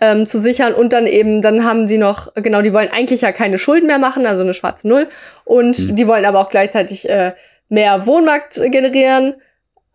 ähm, 0.00 0.26
zu 0.26 0.40
sichern 0.40 0.74
und 0.74 0.92
dann 0.92 1.06
eben, 1.06 1.42
dann 1.42 1.64
haben 1.64 1.88
sie 1.88 1.98
noch, 1.98 2.34
genau, 2.34 2.62
die 2.62 2.72
wollen 2.72 2.90
eigentlich 2.90 3.22
ja 3.22 3.32
keine 3.32 3.58
Schulden 3.58 3.86
mehr 3.86 3.98
machen, 3.98 4.26
also 4.26 4.42
eine 4.42 4.54
schwarze 4.54 4.86
Null. 4.86 5.08
Und 5.44 5.78
Mhm. 5.78 5.96
die 5.96 6.06
wollen 6.06 6.24
aber 6.24 6.40
auch 6.40 6.50
gleichzeitig 6.50 7.08
äh, 7.08 7.32
mehr 7.68 8.06
Wohnmarkt 8.06 8.60
generieren, 8.70 9.34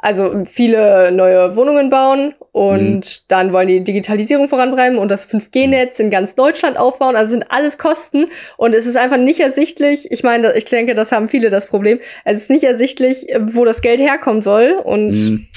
also 0.02 0.44
viele 0.50 1.12
neue 1.12 1.56
Wohnungen 1.56 1.90
bauen 1.90 2.34
und 2.52 2.96
Mhm. 2.96 3.02
dann 3.28 3.54
wollen 3.54 3.68
die 3.68 3.84
Digitalisierung 3.84 4.48
vorantreiben 4.48 4.98
und 4.98 5.10
das 5.10 5.26
5G-Netz 5.26 6.00
in 6.00 6.10
ganz 6.10 6.36
Deutschland 6.36 6.78
aufbauen. 6.78 7.16
Also 7.16 7.32
sind 7.32 7.46
alles 7.52 7.78
Kosten 7.78 8.26
und 8.58 8.74
es 8.76 8.86
ist 8.88 8.98
einfach 8.98 9.18
nicht 9.18 9.40
ersichtlich. 9.40 10.12
Ich 10.12 10.24
meine, 10.24 10.54
ich 10.54 10.66
denke, 10.66 10.96
das 10.96 11.12
haben 11.12 11.30
viele 11.30 11.50
das 11.50 11.68
Problem. 11.68 12.00
Es 12.26 12.38
ist 12.40 12.50
nicht 12.50 12.64
ersichtlich, 12.64 13.28
wo 13.40 13.64
das 13.64 13.82
Geld 13.82 14.02
herkommen 14.02 14.42
soll 14.42 14.74
und 14.84 15.12
Mhm. 15.12 15.48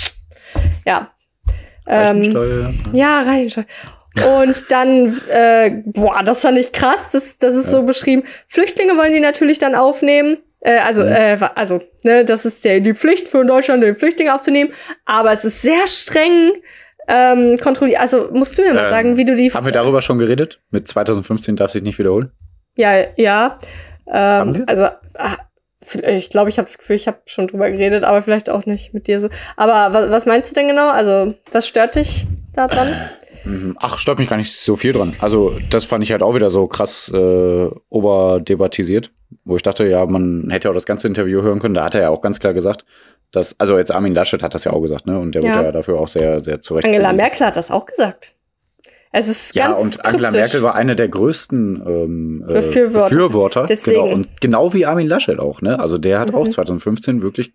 ja. 0.87 1.11
Ähm, 1.87 2.19
Reichensteuer. 2.19 2.73
ja, 2.93 3.21
Reichensteuer. 3.23 3.65
Und 4.39 4.71
dann, 4.71 5.21
äh, 5.29 5.83
boah, 5.87 6.23
das 6.25 6.43
fand 6.43 6.57
ich 6.57 6.71
krass, 6.71 7.11
das, 7.11 7.37
das 7.39 7.55
ist 7.55 7.67
Ja. 7.67 7.73
so 7.73 7.83
beschrieben. 7.83 8.23
Flüchtlinge 8.47 8.97
wollen 8.97 9.13
die 9.13 9.19
natürlich 9.21 9.59
dann 9.59 9.75
aufnehmen. 9.75 10.37
Äh, 10.65 10.79
also, 10.79 11.03
Mhm. 11.03 11.09
äh, 11.13 11.39
also, 11.55 11.81
ne, 12.03 12.25
das 12.25 12.45
ist 12.45 12.65
der, 12.65 12.81
die 12.81 12.95
Pflicht 12.95 13.29
für 13.29 13.45
Deutschland, 13.45 13.85
die 13.85 13.95
Flüchtlinge 13.95 14.35
aufzunehmen. 14.35 14.73
Aber 15.05 15.31
es 15.31 15.45
ist 15.45 15.63
sehr 15.63 15.87
streng 15.87 16.53
ähm, 17.07 17.59
kontrolliert. 17.59 18.01
Also, 18.01 18.31
musst 18.33 18.57
du 18.59 18.63
mir 18.63 18.73
mal 18.75 18.85
Ähm, 18.87 18.91
sagen, 18.91 19.17
wie 19.19 19.25
du 19.27 19.37
die. 19.37 19.53
Haben 19.53 19.67
wir 19.67 19.73
darüber 19.73 20.01
schon 20.01 20.19
geredet? 20.19 20.61
Mit 20.71 20.89
2015 20.89 21.55
darf 21.57 21.71
sich 21.71 21.83
nicht 21.83 21.99
wiederholen? 21.99 22.31
Ja, 22.77 22.93
ja. 23.17 23.59
Haben 24.11 24.55
Ähm, 24.55 24.55
wir? 24.57 24.69
also, 24.69 24.85
ah, 25.19 25.37
ich 26.09 26.31
glaube, 26.31 26.49
ich 26.49 26.57
habe 26.59 26.67
das 26.67 26.79
Gefühl, 26.79 26.97
ich 26.97 27.07
habe 27.07 27.19
schon 27.27 27.47
drüber 27.47 27.71
geredet, 27.71 28.05
aber 28.05 28.23
vielleicht 28.23 28.49
auch 28.49 28.65
nicht 28.65 28.95
mit 28.95 29.07
dir 29.07 29.21
so. 29.21 29.29
Aber 29.57 29.93
was, 29.93 30.11
was 30.11 30.25
meinst 30.25 30.51
du 30.51 30.55
denn 30.55 30.67
genau? 30.69 30.89
Also, 30.89 31.35
was 31.53 31.69
stört 31.69 31.95
dich 31.97 32.25
daran? 32.55 32.95
Mhm. 33.45 33.77
Ach, 33.81 33.99
stört 33.99 34.19
mich 34.19 34.29
gar 34.29 34.37
nicht 34.37 34.53
so 34.57 34.77
viel 34.77 34.93
dran. 34.93 35.15
Also, 35.21 35.53
das 35.71 35.85
fand 35.85 36.03
ich 36.05 36.13
halt 36.13 36.23
auch 36.23 36.35
wieder 36.35 36.51
so 36.51 36.67
krass 36.67 37.11
äh, 37.15 37.69
oberdebattisiert, 37.91 39.11
wo 39.45 39.57
ich 39.57 39.63
dachte, 39.63 39.87
ja, 39.87 40.05
man 40.07 40.49
hätte 40.51 40.71
auch 40.71 40.75
das 40.75 40.87
ganze 40.87 41.09
Interview 41.09 41.43
hören 41.43 41.59
können. 41.61 41.75
Da 41.75 41.85
hat 41.85 41.95
er 41.95 42.03
ja 42.03 42.09
auch 42.11 42.21
ganz 42.21 42.41
klar 42.41 42.55
gesagt, 42.55 42.85
dass, 43.33 43.59
also 43.59 43.77
jetzt 43.77 43.93
Armin 43.93 44.15
Laschet 44.15 44.43
hat 44.43 44.55
das 44.55 44.65
ja 44.65 44.73
auch 44.73 44.81
gesagt, 44.81 45.07
ne? 45.07 45.19
Und 45.19 45.35
der 45.35 45.43
Ja. 45.43 45.55
wurde 45.55 45.65
ja 45.67 45.73
dafür 45.73 45.99
auch 45.99 46.09
sehr, 46.09 46.43
sehr 46.43 46.61
zurecht. 46.61 46.85
Angela 46.87 47.09
gewiesen. 47.11 47.17
Merkel 47.17 47.47
hat 47.47 47.57
das 47.57 47.71
auch 47.71 47.87
gesagt. 47.87 48.33
Es 49.17 49.29
ist 49.29 49.55
Ja, 49.55 49.69
ganz 49.69 49.81
und 49.81 50.05
Angela 50.07 50.31
kryptisch. 50.31 50.53
Merkel 50.53 50.63
war 50.65 50.75
eine 50.75 50.97
der 50.97 51.09
größten 51.09 51.83
ähm, 51.87 52.45
äh, 52.49 52.53
Befürworter. 52.55 53.09
Befürworter. 53.11 53.67
Deswegen. 53.69 54.03
Genau. 54.03 54.15
Und 54.15 54.41
genau 54.41 54.73
wie 54.75 54.87
Armin 54.87 55.07
Laschet 55.07 55.39
auch, 55.39 55.61
ne? 55.63 55.79
Also 55.79 55.99
der 55.99 56.19
hat 56.21 56.31
Mhm. 56.31 56.35
auch 56.37 56.49
2015 56.49 57.23
wirklich 57.23 57.53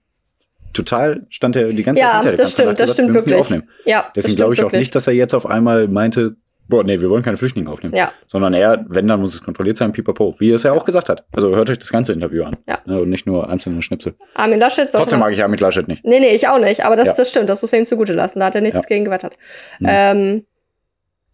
total, 0.74 1.26
stand 1.30 1.56
er 1.56 1.70
die 1.70 1.84
ganze 1.84 2.02
Zeit 2.02 2.10
Ja, 2.10 2.14
hinter 2.18 2.30
der 2.32 2.38
das 2.38 2.52
stimmt, 2.54 2.80
das 2.80 2.90
hat 2.90 2.94
stimmt 2.96 3.10
wir 3.10 3.16
wirklich. 3.16 3.36
Aufnehmen. 3.36 3.70
Ja, 3.86 4.04
das 4.04 4.12
Deswegen 4.26 4.36
glaube 4.38 4.54
ich 4.54 4.60
auch 4.62 4.66
wirklich. 4.66 4.80
nicht, 4.82 4.96
dass 4.96 5.08
er 5.08 5.14
jetzt 5.14 5.34
auf 5.34 5.46
einmal 5.46 5.88
meinte, 5.88 6.36
boah, 6.68 6.84
nee, 6.84 7.02
wir 7.02 7.10
wollen 7.10 7.24
keine 7.24 7.36
Flüchtlinge 7.38 7.70
aufnehmen. 7.70 7.96
Ja. 7.96 8.12
Sondern 8.28 8.54
er, 8.54 8.86
wenn, 8.90 9.08
dann 9.08 9.20
muss 9.20 9.34
es 9.34 9.42
kontrolliert 9.42 9.78
sein, 9.78 9.92
pipapo. 9.92 10.36
Wie 10.38 10.52
er 10.52 10.56
es 10.56 10.64
ja 10.64 10.72
auch 10.72 10.86
gesagt 10.86 11.10
hat. 11.10 11.26
Also 11.34 11.56
hört 11.56 11.70
euch 11.72 11.80
das 11.80 11.92
ganze 11.92 12.14
Interview 12.14 12.44
an. 12.44 12.58
Ja. 12.68 12.76
Ne, 12.86 13.00
und 13.02 13.10
nicht 13.10 13.26
nur 13.26 13.50
einzelne 13.50 13.82
Schnipsel. 13.82 14.14
Armin 14.36 14.60
Laschet 14.60 14.88
Trotzdem 14.92 15.20
mag 15.20 15.34
ich 15.34 15.42
Armin 15.42 15.60
Laschet 15.60 15.88
nicht. 15.88 16.06
Nee, 16.06 16.20
nee, 16.20 16.36
ich 16.36 16.48
auch 16.48 16.60
nicht. 16.60 16.86
Aber 16.86 16.96
das, 16.96 17.08
Ja. 17.08 17.14
das 17.18 17.32
stimmt, 17.32 17.50
das 17.50 17.62
muss 17.64 17.72
man 17.72 17.82
ihm 17.82 17.88
zugute 17.88 18.14
lassen. 18.14 18.40
Da 18.40 18.46
hat 18.46 18.56
er 18.56 18.62
nichts 18.62 18.76
Ja. 18.84 18.88
gegen 18.88 19.06
gewettert. 19.06 19.36
Mhm. 19.80 19.88
Ähm, 19.90 20.46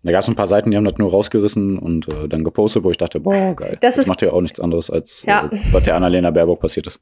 Da 0.04 0.12
gab 0.12 0.22
es 0.22 0.28
ein 0.28 0.36
paar 0.36 0.46
Seiten, 0.48 0.70
die 0.72 0.78
haben 0.78 0.86
das 0.86 0.98
nur 1.00 1.10
rausgerissen 1.10 1.80
und 1.80 2.08
äh, 2.08 2.30
dann 2.30 2.44
gepostet, 2.44 2.84
wo 2.84 2.92
ich 2.92 2.98
dachte, 2.98 3.20
boah, 3.20 3.56
geil. 3.56 3.78
Das 3.82 3.98
ist- 3.98 4.06
macht 4.08 4.22
ja 4.22 4.32
auch 4.32 4.42
nichts 4.42 4.60
anderes, 4.60 4.90
als 4.92 5.24
Ja. 5.28 5.50
äh, 5.52 5.58
was 5.72 5.82
der 5.84 5.96
Annalena 5.96 6.30
Baerbock 6.32 6.60
passiert 6.62 6.86
ist. 6.88 7.02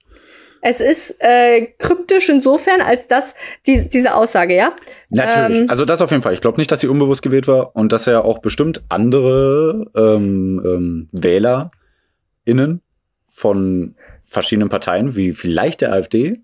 Es 0.65 0.79
ist 0.79 1.15
äh, 1.19 1.67
kryptisch 1.77 2.29
insofern, 2.29 2.79
als 2.79 3.05
dass 3.07 3.35
die, 3.67 3.87
diese 3.89 4.15
Aussage, 4.15 4.55
ja? 4.55 4.71
Natürlich. 5.09 5.59
Ähm, 5.63 5.69
also 5.69 5.83
das 5.83 6.01
auf 6.01 6.09
jeden 6.09 6.23
Fall. 6.23 6.31
Ich 6.31 6.39
glaube 6.39 6.57
nicht, 6.57 6.71
dass 6.71 6.79
sie 6.79 6.87
unbewusst 6.87 7.21
gewählt 7.21 7.49
war 7.49 7.75
und 7.75 7.91
dass 7.91 8.07
er 8.07 8.23
auch 8.23 8.39
bestimmt 8.39 8.81
andere 8.87 9.91
ähm, 9.93 10.61
ähm, 10.65 11.09
WählerInnen 11.11 12.81
von 13.29 13.95
verschiedenen 14.23 14.69
Parteien, 14.69 15.17
wie 15.17 15.33
vielleicht 15.33 15.81
der 15.81 15.91
AfD, 15.91 16.39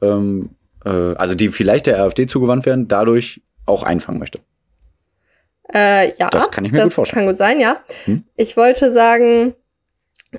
ähm, 0.00 0.50
äh, 0.84 0.88
also 0.90 1.34
die 1.34 1.48
vielleicht 1.48 1.86
der 1.86 2.00
AfD 2.00 2.28
zugewandt 2.28 2.64
werden, 2.64 2.86
dadurch 2.86 3.42
auch 3.66 3.82
einfangen 3.82 4.20
möchte. 4.20 4.38
Äh, 5.74 6.14
ja, 6.16 6.30
Das 6.30 6.52
kann 6.52 6.64
ich 6.64 6.70
mir 6.70 6.78
das 6.78 6.86
gut 6.86 6.94
vorstellen. 6.94 7.24
kann 7.24 7.28
gut 7.32 7.38
sein, 7.38 7.58
ja. 7.58 7.82
Hm? 8.04 8.22
Ich 8.36 8.56
wollte 8.56 8.92
sagen, 8.92 9.54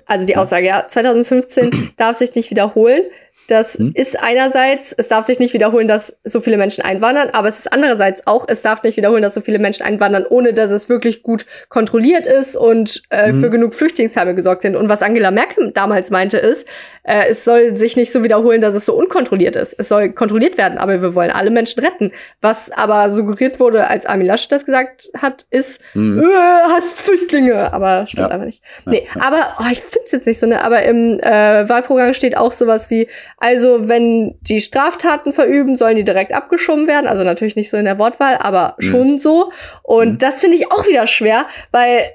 also 0.06 0.26
die 0.26 0.38
Aussage, 0.38 0.68
ja, 0.68 0.88
2015 0.88 1.94
darf 1.98 2.18
sich 2.18 2.34
nicht 2.36 2.50
wiederholen. 2.50 3.04
Das 3.48 3.78
Hm? 3.78 3.92
ist 3.96 4.22
einerseits, 4.22 4.94
es 4.98 5.08
darf 5.10 5.26
sich 5.26 5.40
nicht 5.40 5.54
wiederholen, 5.54 5.88
dass 5.88 6.16
so 6.24 6.40
viele 6.40 6.58
Menschen 6.58 6.84
einwandern, 6.84 7.30
aber 7.34 7.48
es 7.50 7.60
ist 7.60 7.74
andererseits 7.74 8.26
auch, 8.26 8.46
es 8.48 8.62
darf 8.62 8.84
nicht 8.84 8.96
wiederholen, 8.98 9.22
dass 9.22 9.34
so 9.34 9.42
viele 9.42 9.60
Menschen 9.60 9.86
einwandern, 9.86 10.26
ohne 10.30 10.54
dass 10.54 10.72
es 10.72 10.88
wirklich 10.90 11.24
gut 11.24 11.46
kontrolliert 11.70 12.26
ist 12.28 12.56
und 12.56 13.02
äh, 13.10 13.28
Hm. 13.30 13.40
für 13.42 13.50
genug 13.50 13.74
Flüchtlingsheime 13.76 14.34
gesorgt 14.36 14.62
sind. 14.62 14.76
Und 14.76 14.88
was 14.90 15.02
Angela 15.02 15.32
Merkel 15.32 15.72
damals 15.74 16.10
meinte, 16.10 16.38
ist, 16.38 16.68
äh, 17.04 17.26
es 17.30 17.44
soll 17.44 17.76
sich 17.76 17.98
nicht 17.98 18.14
so 18.14 18.24
wiederholen, 18.24 18.62
dass 18.62 18.76
es 18.76 18.86
so 18.86 18.94
unkontrolliert 18.96 19.56
ist. 19.58 19.76
Es 19.78 19.90
soll 19.90 20.10
kontrolliert 20.12 20.58
werden, 20.58 20.78
aber 20.78 21.02
wir 21.02 21.16
wollen 21.16 21.32
alle 21.32 21.50
Menschen 21.50 21.84
retten. 21.84 22.12
Was 22.42 22.72
aber 22.72 23.10
suggeriert 23.10 23.60
wurde, 23.60 23.88
als 23.90 24.06
Armin 24.06 24.28
Laschet 24.28 24.52
das 24.52 24.66
gesagt 24.66 25.10
hat, 25.22 25.46
ist, 25.50 25.82
Mhm. 25.94 26.20
äh, 26.20 26.24
hast 26.70 27.02
Flüchtlinge, 27.02 27.74
aber 27.74 28.06
stimmt 28.06 28.30
Ja. 28.30 28.34
einfach 28.34 28.46
nicht. 28.46 28.64
Ja, 28.86 28.92
Nee, 28.94 29.08
aber 29.20 29.56
oh, 29.60 29.66
ich 29.72 29.82
finde 29.82 30.06
es 30.06 30.12
jetzt 30.14 30.28
nicht 30.28 30.40
so, 30.40 30.46
ne? 30.48 30.64
Aber 30.64 30.84
im 30.84 31.20
äh, 31.20 31.68
Wahlprogramm 31.68 32.14
steht 32.14 32.38
auch 32.38 32.52
sowas 32.54 32.90
wie, 32.90 33.08
also 33.44 33.90
wenn 33.90 34.36
die 34.42 34.62
Straftaten 34.62 35.34
verüben, 35.34 35.76
sollen 35.76 35.98
die 35.98 36.06
direkt 36.06 36.34
abgeschoben 36.34 36.88
werden. 36.88 37.08
Also 37.08 37.24
natürlich 37.26 37.58
nicht 37.58 37.70
so 37.70 37.76
in 37.76 37.84
der 37.84 38.00
Wortwahl, 38.00 38.38
aber 38.38 38.76
Mhm. 38.80 38.84
schon 38.86 39.20
so. 39.20 39.52
Und 39.84 40.12
Mhm. 40.14 40.18
das 40.20 40.40
finde 40.40 40.56
ich 40.58 40.72
auch 40.72 40.88
wieder 40.88 41.08
schwer, 41.08 41.46
weil 41.72 42.06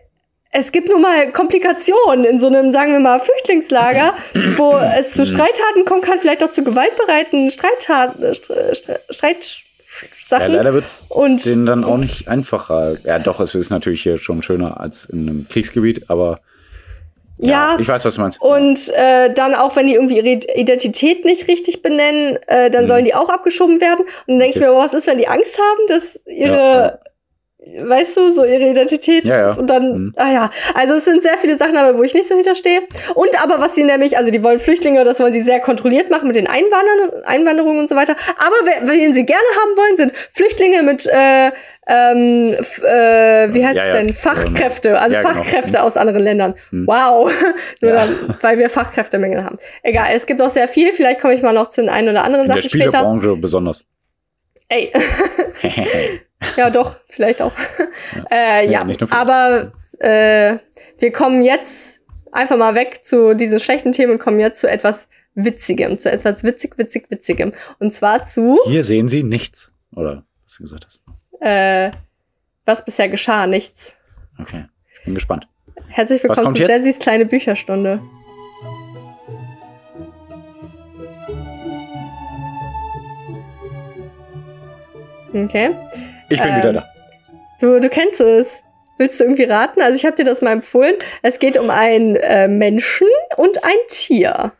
es 0.53 0.73
gibt 0.73 0.89
nun 0.89 1.03
mal 1.03 1.31
Komplikationen 1.31 2.25
in 2.25 2.41
so 2.41 2.47
einem, 2.47 2.73
sagen 2.73 2.93
wir 2.93 3.01
mal, 3.01 3.21
Flüchtlingslager, 3.21 4.15
wo 4.57 4.75
es 4.99 5.13
zu 5.13 5.21
Mhm. 5.23 5.27
Streittaten 5.27 5.85
kommen 5.85 6.01
kann, 6.01 6.19
vielleicht 6.19 6.43
auch 6.43 6.51
zu 6.51 6.65
gewaltbereiten 6.65 7.51
Streittaten, 7.51 8.23
äh, 8.25 8.31
Stre- 8.31 8.73
Stre- 8.73 8.93
Ja, 8.93 8.99
Streitsachen. 9.11 10.53
leider 10.53 10.73
wird's 10.73 11.05
und 11.11 11.45
denen 11.45 11.67
dann 11.67 11.85
auch 11.85 11.99
nicht 11.99 12.29
einfacher. 12.29 12.97
Ja, 13.05 13.19
doch, 13.19 13.41
es 13.41 13.55
ist 13.55 13.69
natürlich 13.71 14.03
hier 14.03 14.17
schon 14.17 14.43
schöner 14.43 14.81
als 14.81 15.05
in 15.05 15.29
einem 15.29 15.47
Kriegsgebiet, 15.49 16.09
aber 16.09 16.41
ja, 17.39 17.77
ich 17.79 17.89
weiß, 17.89 18.05
was 18.05 18.15
du 18.15 18.21
meinst. 18.21 18.41
Und 18.43 18.89
äh, 18.95 19.33
dann 19.33 19.55
auch, 19.55 19.77
wenn 19.77 19.87
die 19.87 19.95
irgendwie 19.95 20.17
ihre 20.19 20.41
Identität 20.59 21.25
nicht 21.25 21.49
richtig 21.49 21.83
benennen, 21.83 22.39
äh, 22.47 22.71
dann 22.71 22.85
Mhm. 22.85 22.89
sollen 22.89 23.05
die 23.05 23.15
auch 23.15 23.29
abgeschoben 23.29 23.81
werden. 23.81 24.01
Und 24.01 24.09
dann 24.27 24.39
denke 24.41 24.59
ich 24.59 24.63
Okay. 24.65 24.73
mir, 24.73 24.77
was 24.79 24.95
ist, 24.95 25.07
wenn 25.07 25.19
die 25.19 25.29
Angst 25.29 25.59
haben, 25.59 25.89
dass 25.89 26.21
ihre, 26.27 26.49
Ja, 26.53 26.99
weißt 27.61 28.17
du, 28.17 28.31
so 28.33 28.45
ihre 28.45 28.69
Identität 28.71 29.25
Ja, 29.27 29.39
ja. 29.41 29.51
und 29.53 29.69
dann, 29.69 29.91
Mhm. 29.93 30.15
ah 30.17 30.33
ja, 30.33 30.51
also 30.75 30.95
es 30.95 31.05
sind 31.05 31.23
sehr 31.23 31.37
viele 31.39 31.57
Sachen, 31.57 31.77
aber 31.77 31.99
wo 31.99 32.03
ich 32.05 32.15
nicht 32.15 32.29
so 32.29 32.35
hinterstehe. 32.37 32.81
Und 33.15 33.43
aber 33.43 33.59
was 33.61 33.75
sie 33.75 33.83
nämlich, 33.85 34.17
also 34.17 34.31
die 34.31 34.43
wollen 34.45 34.59
Flüchtlinge, 34.61 35.03
das 35.05 35.19
wollen 35.21 35.33
sie 35.33 35.43
sehr 35.43 35.59
kontrolliert 35.61 36.09
machen 36.11 36.29
mit 36.29 36.37
den 36.37 36.47
Einwandern, 36.47 37.25
Einwanderungen 37.25 37.81
und 37.81 37.89
so 37.89 37.97
weiter. 37.97 38.15
Aber 38.39 38.55
wer, 38.65 38.89
wen 38.89 39.13
sie 39.15 39.27
gerne 39.27 39.43
haben 39.61 39.77
wollen, 39.77 39.97
sind 39.97 40.13
Flüchtlinge 40.33 40.83
mit, 40.85 41.07
äh, 41.07 41.51
ähm, 41.89 42.55
äh, 42.55 43.53
wie 43.55 43.67
heißt 43.67 43.77
Ja, 43.77 43.87
es 43.87 43.93
denn? 43.97 44.09
Fachkräfte, 44.15 44.99
also 44.99 45.17
genau. 45.19 45.29
Fachkräfte 45.31 45.83
aus 45.83 45.97
anderen 45.97 46.21
Ländern. 46.23 46.55
Hm. 46.71 46.87
Wow. 46.87 47.31
Nur 47.81 47.93
dann, 47.93 48.37
weil 48.41 48.59
wir 48.59 48.71
Fachkräftemängel 48.71 49.43
haben. 49.45 49.57
Egal, 49.83 50.07
es 50.15 50.27
gibt 50.27 50.41
auch 50.41 50.51
sehr 50.51 50.69
viel. 50.69 50.93
Vielleicht 50.93 51.21
komme 51.21 51.35
ich 51.35 51.43
mal 51.43 51.53
noch 51.53 51.71
zu 51.71 51.81
den 51.81 51.91
einen 51.91 52.09
oder 52.11 52.25
anderen 52.25 52.45
In 52.47 52.53
der 52.53 52.63
Sachen 52.63 52.71
später. 52.71 52.99
Spielebranche 52.99 53.37
besonders. 53.37 53.85
Ey. 54.69 54.93
ja, 56.57 56.71
doch, 56.71 56.97
vielleicht 57.09 57.43
auch. 57.43 57.53
äh, 58.31 58.65
Ja, 58.67 58.71
ja, 58.71 58.85
nur 58.85 58.95
für- 58.97 59.13
aber 59.13 59.73
äh, 59.99 60.57
wir 60.99 61.13
kommen 61.13 61.43
jetzt 61.43 62.01
einfach 62.33 62.57
mal 62.57 62.75
weg 62.75 63.01
zu 63.05 63.35
diesen 63.35 63.59
schlechten 63.61 63.93
Themen 63.93 64.13
und 64.13 64.19
kommen 64.19 64.39
jetzt 64.41 64.61
zu 64.61 64.69
etwas 64.71 65.09
Witzigem, 65.35 65.99
zu 65.99 66.11
etwas 66.11 66.43
witzig, 66.45 66.77
witzig, 66.79 67.07
witzigem. 67.11 67.53
Und 67.79 67.95
zwar 67.95 68.25
zu, 68.27 68.59
Hier 68.67 68.83
sehen 68.83 69.09
Sie 69.09 69.23
nichts. 69.23 69.73
Oder 69.95 70.25
was 70.45 70.55
du 70.57 70.63
gesagt 70.65 70.87
hast. 70.87 71.01
äh, 71.41 71.91
was 72.65 72.85
bisher 72.85 73.09
geschah, 73.09 73.47
nichts. 73.47 73.97
Okay, 74.41 74.67
ich 74.99 75.05
bin 75.05 75.15
gespannt. 75.15 75.49
Herzlich 75.89 76.23
willkommen 76.23 76.55
zu? 76.55 76.67
Sessis 76.67 76.99
kleine 76.99 77.25
Bücherstunde. 77.25 78.01
Okay. 85.33 85.75
Ich 86.29 86.41
bin 86.41 86.49
Ähm, 86.49 86.57
wieder 86.59 86.73
da. 86.73 86.89
Du, 87.61 87.81
du 87.81 87.89
kennst 87.89 88.21
es. 88.21 88.63
Willst 88.99 89.21
du 89.21 89.25
irgendwie 89.25 89.45
raten? 89.45 89.81
Also 89.81 89.97
ich 89.97 90.05
habe 90.05 90.17
dir 90.17 90.25
das 90.25 90.43
mal 90.43 90.53
empfohlen. 90.53 90.97
Es 91.23 91.39
geht 91.39 91.57
um 91.57 91.71
einen 91.71 92.17
äh, 92.17 92.49
Menschen 92.49 93.07
und 93.37 93.63
ein 93.65 93.77
Tier, 93.89 94.53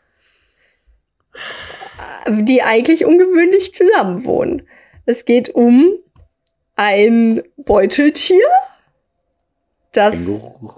die 2.27 2.61
eigentlich 2.63 3.05
ungewöhnlich 3.05 3.73
zusammenwohnen. 3.73 4.67
Es 5.05 5.25
geht 5.25 5.49
um 5.49 5.89
ein 6.75 7.43
Beuteltier, 7.57 8.39
das 9.91 10.13
Känguru. 10.25 10.71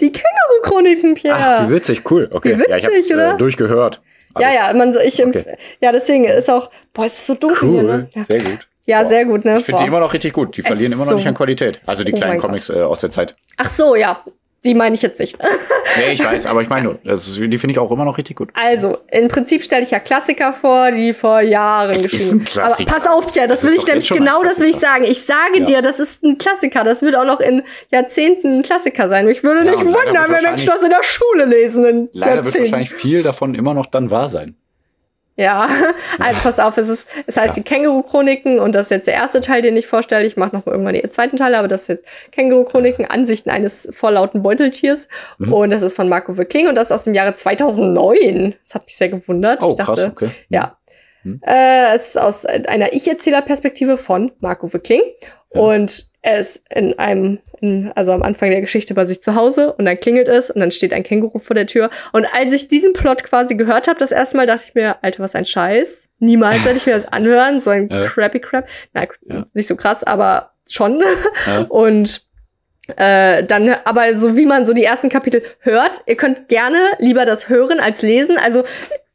die 0.00 0.12
Känguru-Chroniken, 0.12 1.14
Pierre. 1.14 1.38
Ach, 1.40 1.68
wie 1.68 1.74
witzig, 1.74 2.10
cool. 2.10 2.28
Okay, 2.30 2.58
Wie 2.58 2.68
ja, 2.70 2.76
ich 2.76 2.84
hab's 2.84 2.94
witzig, 2.94 3.14
oder? 3.14 3.34
äh, 3.34 3.38
durchgehört. 3.38 4.02
ja, 4.38 4.52
ja, 4.52 4.72
man, 4.74 4.94
ich 5.02 5.24
Okay. 5.24 5.56
ja, 5.80 5.92
deswegen 5.92 6.24
ist 6.24 6.50
auch, 6.50 6.70
boah, 6.92 7.06
es 7.06 7.14
ist 7.18 7.26
so 7.26 7.34
dunkel 7.34 7.58
hier, 7.70 7.78
Cool, 7.80 7.84
ne? 7.84 8.08
Ja, 8.14 8.24
sehr 8.24 8.40
gut. 8.40 8.67
Ja 8.88 9.04
sehr 9.04 9.24
gut, 9.24 9.44
ne? 9.44 9.58
Ich 9.58 9.64
finde 9.64 9.82
die 9.82 9.88
immer 9.88 10.00
noch 10.00 10.12
richtig 10.12 10.32
gut. 10.32 10.56
Die 10.56 10.62
verlieren 10.62 10.90
ist 10.90 10.96
immer 10.96 11.04
noch 11.04 11.10
so- 11.12 11.16
nicht 11.16 11.28
an 11.28 11.34
Qualität. 11.34 11.80
Also 11.86 12.02
die 12.02 12.12
Oh 12.12 12.16
kleinen 12.16 12.40
Comics 12.40 12.68
äh, 12.70 12.80
aus 12.82 13.00
der 13.02 13.10
Zeit. 13.10 13.36
Ach 13.56 13.70
so, 13.70 13.94
ja, 13.94 14.24
die 14.64 14.74
meine 14.74 14.94
ich 14.96 15.02
jetzt 15.02 15.20
nicht. 15.20 15.38
Nee, 15.96 16.12
ich 16.12 16.22
weiß, 16.24 16.46
aber 16.46 16.60
ich 16.62 16.68
meine 16.68 16.84
nur, 16.84 16.98
das 17.02 17.26
ist, 17.26 17.38
die 17.40 17.58
finde 17.58 17.72
ich 17.72 17.78
auch 17.78 17.90
immer 17.90 18.04
noch 18.04 18.18
richtig 18.18 18.36
gut. 18.36 18.50
Also, 18.54 18.98
im 19.10 19.26
Prinzip 19.26 19.64
stelle 19.64 19.82
ich 19.82 19.90
ja 19.90 19.98
Klassiker 19.98 20.52
vor, 20.52 20.92
die 20.92 21.12
vor 21.12 21.40
Jahren 21.40 21.90
Es 21.90 22.04
ist 22.04 22.10
geschrieben 22.12 22.40
ein 22.40 22.44
Klassiker. 22.44 22.92
Aber 22.94 23.00
pass 23.00 23.10
auf, 23.12 23.32
Pierre, 23.32 23.48
das, 23.48 23.62
Das 23.62 23.70
will 23.70 23.76
ist 23.76 23.82
ich 23.82 23.88
nämlich 23.88 24.08
genau 24.10 24.42
das 24.44 24.60
will 24.60 24.68
ich 24.68 24.76
sagen. 24.76 25.02
Ich 25.04 25.24
sage 25.24 25.58
Ja. 25.60 25.64
dir, 25.64 25.82
das 25.82 25.98
ist 25.98 26.22
ein 26.22 26.38
Klassiker. 26.38 26.84
Das 26.84 27.02
wird 27.02 27.16
auch 27.16 27.24
noch 27.24 27.40
in 27.40 27.62
Jahrzehnten 27.90 28.58
ein 28.58 28.62
Klassiker 28.62 29.08
sein. 29.08 29.26
Mich 29.26 29.42
würde 29.42 29.64
Ja, 29.64 29.72
nicht 29.72 29.84
wundern, 29.86 30.14
wird 30.14 30.30
wenn 30.30 30.42
Menschen 30.42 30.66
das 30.68 30.82
in 30.84 30.90
der 30.90 31.02
Schule 31.02 31.46
lesen 31.46 31.84
in 31.84 32.08
Leider 32.12 32.36
wird 32.36 32.44
Jahrzehnten. 32.44 32.64
wahrscheinlich 32.70 32.92
viel 32.92 33.22
davon 33.22 33.54
immer 33.56 33.74
noch 33.74 33.86
dann 33.86 34.10
wahr 34.12 34.28
sein. 34.28 34.54
Ja, 35.38 35.68
also 36.18 36.40
pass 36.42 36.58
auf, 36.58 36.76
es, 36.78 36.88
ist, 36.88 37.06
es 37.28 37.36
heißt 37.36 37.56
die 37.56 37.62
Känguru-Chroniken 37.62 38.58
und 38.58 38.74
das 38.74 38.86
ist 38.86 38.90
jetzt 38.90 39.06
der 39.06 39.14
erste 39.14 39.40
Teil, 39.40 39.62
den 39.62 39.76
ich 39.76 39.86
vorstelle. 39.86 40.26
Ich 40.26 40.36
mache 40.36 40.54
noch 40.54 40.66
mal 40.66 40.72
irgendwann 40.72 40.94
den 40.94 41.10
zweiten 41.12 41.36
Teil, 41.36 41.54
aber 41.54 41.68
das 41.68 41.82
ist 41.82 41.88
jetzt 41.88 42.04
Känguru-Chroniken, 42.32 43.06
Ansichten 43.06 43.48
eines 43.48 43.88
vorlauten 43.92 44.42
Beuteltiers. 44.42 45.06
Mhm. 45.38 45.52
Und 45.52 45.70
das 45.70 45.82
ist 45.82 45.94
von 45.94 46.08
Marco 46.08 46.36
Wickling 46.36 46.66
und 46.66 46.74
das 46.74 46.88
ist 46.88 46.92
aus 46.92 47.04
dem 47.04 47.14
Jahre 47.14 47.36
2009. 47.36 48.56
Das 48.64 48.74
hat 48.74 48.86
mich 48.86 48.96
sehr 48.96 49.10
gewundert. 49.10 49.62
Oh, 49.62 49.70
ich 49.70 49.76
dachte, 49.76 50.12
krass, 50.16 50.30
okay. 50.30 50.30
ja. 50.48 50.76
Mhm. 51.24 51.40
Äh, 51.46 51.94
es 51.94 52.08
ist 52.08 52.20
aus 52.20 52.46
einer 52.46 52.92
Ich-Erzähler-Perspektive 52.92 53.96
von 53.96 54.32
Marco 54.40 54.72
Wickling. 54.72 55.02
Ja. 55.52 55.60
Und 55.60 56.06
er 56.20 56.38
ist 56.38 56.60
in 56.74 56.98
einem, 56.98 57.38
in, 57.60 57.90
also 57.94 58.12
am 58.12 58.22
Anfang 58.22 58.50
der 58.50 58.60
Geschichte 58.60 58.92
bei 58.94 59.04
sich 59.06 59.22
zu 59.22 59.34
Hause 59.34 59.72
und 59.72 59.84
dann 59.86 59.98
klingelt 59.98 60.28
es 60.28 60.50
und 60.50 60.60
dann 60.60 60.70
steht 60.70 60.92
ein 60.92 61.02
Känguru 61.02 61.38
vor 61.38 61.54
der 61.54 61.66
Tür. 61.66 61.90
Und 62.12 62.26
als 62.34 62.52
ich 62.52 62.68
diesen 62.68 62.92
Plot 62.92 63.24
quasi 63.24 63.54
gehört 63.54 63.88
habe, 63.88 63.98
das 63.98 64.12
erste 64.12 64.36
Mal 64.36 64.46
dachte 64.46 64.64
ich 64.68 64.74
mir, 64.74 64.96
Alter, 65.02 65.22
was 65.22 65.34
ein 65.34 65.44
Scheiß. 65.44 66.08
Niemals 66.18 66.64
werde 66.64 66.78
ich 66.78 66.86
mir 66.86 66.94
das 66.94 67.06
anhören, 67.10 67.60
so 67.60 67.70
ein 67.70 67.88
Ja. 67.88 68.04
crappy 68.04 68.40
Crap. 68.40 68.68
Na, 68.92 69.06
Ja. 69.28 69.44
nicht 69.54 69.68
so 69.68 69.76
krass, 69.76 70.04
aber 70.04 70.52
schon. 70.68 71.02
Ja. 71.46 71.60
Und 71.68 72.24
äh, 72.96 73.44
dann, 73.44 73.74
aber 73.84 74.14
so 74.16 74.36
wie 74.36 74.46
man 74.46 74.64
so 74.66 74.72
die 74.72 74.84
ersten 74.84 75.08
Kapitel 75.08 75.42
hört, 75.60 76.02
ihr 76.06 76.16
könnt 76.16 76.48
gerne 76.48 76.78
lieber 76.98 77.24
das 77.26 77.48
hören 77.48 77.80
als 77.80 78.02
lesen. 78.02 78.38
Also, 78.38 78.64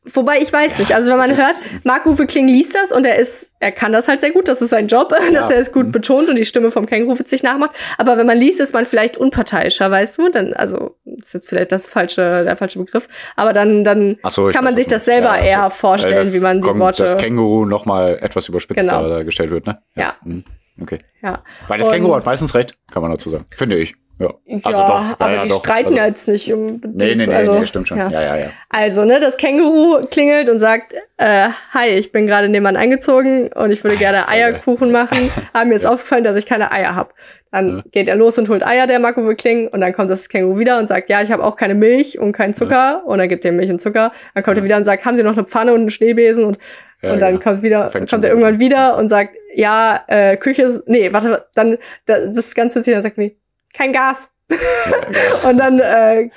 wobei 0.05 0.39
ich 0.39 0.51
weiß 0.51 0.79
nicht. 0.79 0.93
Also, 0.93 1.11
wenn 1.11 1.17
man 1.17 1.29
hört, 1.35 1.55
Marc-Uwe 1.83 2.25
Kling 2.25 2.47
liest 2.47 2.75
das 2.75 2.91
und 2.91 3.05
er 3.05 3.17
ist, 3.17 3.53
er 3.59 3.71
kann 3.71 3.91
das 3.91 4.07
halt 4.07 4.21
sehr 4.21 4.31
gut, 4.31 4.47
das 4.47 4.61
ist 4.61 4.69
sein 4.71 4.87
Job, 4.87 5.09
dass 5.33 5.49
er 5.51 5.57
es 5.59 5.71
gut 5.71 5.87
Mhm. 5.87 5.91
betont 5.91 6.29
und 6.29 6.35
die 6.37 6.45
Stimme 6.45 6.71
vom 6.71 6.85
Känguru 6.85 7.17
witzig 7.19 7.43
nachmacht. 7.43 7.75
Aber 7.97 8.17
wenn 8.17 8.25
man 8.25 8.37
liest, 8.37 8.59
ist 8.59 8.73
man 8.73 8.85
vielleicht 8.85 9.17
unparteiischer, 9.17 9.89
weißt 9.89 10.17
du? 10.17 10.29
Dann, 10.29 10.53
also, 10.53 10.95
ist 11.05 11.33
jetzt 11.33 11.49
vielleicht 11.49 11.71
das 11.71 11.87
falsche, 11.87 12.43
der 12.43 12.55
falsche 12.57 12.79
Begriff. 12.79 13.07
Aber 13.35 13.53
dann, 13.53 13.83
dann 13.83 14.17
so, 14.27 14.47
kann 14.49 14.63
man 14.63 14.75
sich 14.75 14.87
das 14.87 15.05
selber 15.05 15.29
meinst. 15.29 15.45
eher 15.47 15.69
vorstellen, 15.69 16.15
das 16.15 16.33
wie 16.33 16.39
man 16.39 16.61
die 16.61 16.67
kommt- 16.67 16.79
Worte. 16.79 17.03
Das 17.03 17.17
Känguru 17.17 17.65
noch 17.65 17.85
mal 17.85 18.17
etwas 18.21 18.49
überspitzt 18.49 18.81
Genau. 18.81 19.03
da 19.03 19.09
dargestellt 19.09 19.51
wird, 19.51 19.65
ne? 19.67 19.79
Ja. 19.95 20.15
Mhm. 20.23 20.43
Okay. 20.81 20.99
ja. 21.21 21.43
Weil 21.67 21.77
das 21.77 21.87
Und- 21.87 21.93
Känguru 21.93 22.15
hat 22.15 22.25
meistens 22.25 22.55
recht, 22.55 22.73
kann 22.91 23.01
man 23.03 23.11
dazu 23.11 23.29
sagen. 23.29 23.45
Finde 23.55 23.77
ich. 23.77 23.95
Ja. 24.19 24.27
Ja, 24.45 24.57
Also 24.63 24.79
doch, 24.81 24.87
ja, 24.89 25.15
aber 25.17 25.33
ja, 25.33 25.43
die 25.43 25.49
doch. 25.49 25.59
streiten 25.63 25.85
also, 25.87 25.97
ja 25.97 26.05
jetzt 26.05 26.27
nicht 26.27 26.53
unbedingt. 26.53 26.95
Nee, 26.95 27.15
nee, 27.15 27.25
nee, 27.25 27.33
also, 27.33 27.59
nee, 27.59 27.65
stimmt 27.65 27.87
schon. 27.87 27.97
ja. 27.97 28.09
Ja, 28.11 28.21
ja, 28.21 28.37
ja. 28.37 28.45
Also, 28.69 29.05
ne, 29.05 29.19
das 29.19 29.37
Känguru 29.37 30.01
klingelt 30.09 30.49
und 30.49 30.59
sagt, 30.59 30.93
äh, 31.17 31.49
hi, 31.73 31.87
ich 31.89 32.11
bin 32.11 32.27
gerade 32.27 32.47
nebenan 32.47 32.75
eingezogen 32.77 33.47
und 33.53 33.71
ich 33.71 33.83
würde 33.83 33.97
gerne 33.97 34.27
Eierkuchen 34.29 34.91
machen. 34.91 35.31
Aber 35.53 35.65
mir 35.65 35.75
ist 35.75 35.85
aufgefallen, 35.85 36.23
dass 36.23 36.37
ich 36.37 36.45
keine 36.45 36.71
Eier 36.71 36.95
habe. 36.95 37.09
Dann 37.51 37.77
Ja. 37.77 37.83
geht 37.91 38.07
er 38.07 38.15
los 38.15 38.37
und 38.37 38.49
holt 38.49 38.65
Eier, 38.65 38.87
der 38.87 38.99
Marco 38.99 39.21
Kling, 39.35 39.67
und 39.67 39.81
dann 39.81 39.93
kommt 39.93 40.09
das 40.09 40.29
Känguru 40.29 40.57
wieder 40.59 40.79
und 40.79 40.87
sagt, 40.87 41.09
ja, 41.09 41.21
ich 41.21 41.31
habe 41.31 41.43
auch 41.43 41.55
keine 41.55 41.75
Milch 41.75 42.17
und 42.19 42.31
keinen 42.33 42.53
Zucker. 42.53 43.03
Und 43.05 43.17
dann 43.17 43.27
gibt 43.29 43.45
er 43.45 43.51
Milch 43.51 43.69
und 43.71 43.79
Zucker. 43.81 44.11
Dann 44.35 44.43
kommt 44.43 44.57
er 44.57 44.61
Ja. 44.61 44.65
wieder 44.65 44.77
und 44.77 44.83
sagt, 44.85 45.05
haben 45.05 45.17
Sie 45.17 45.23
noch 45.23 45.33
eine 45.33 45.43
Pfanne 45.45 45.73
und 45.73 45.81
einen 45.81 45.89
Schneebesen? 45.89 46.45
Und, 46.45 46.57
Ja, 47.01 47.13
und 47.13 47.19
dann 47.19 47.33
genau. 47.33 47.43
kommt 47.43 47.63
wieder, 47.63 47.89
Fängt 47.91 48.09
kommt 48.09 48.23
er 48.23 48.29
irgendwann 48.31 48.55
an. 48.55 48.59
wieder 48.59 48.97
und 48.97 49.09
sagt, 49.09 49.35
ja, 49.55 50.01
äh, 50.07 50.37
Küche 50.37 50.61
ist, 50.63 50.87
nee, 50.87 51.11
warte, 51.11 51.45
dann, 51.53 51.77
das 52.05 52.33
ist 52.33 52.55
ganz 52.55 52.75
witzig, 52.75 52.93
dann 52.93 53.03
sagt 53.03 53.17
er, 53.17 53.31
kein 53.73 53.91
Gas. 53.91 54.31
Ja, 54.51 54.57
ja. 54.57 54.97
Und 55.49 55.57
dann 55.57 55.79
äh, 55.79 56.29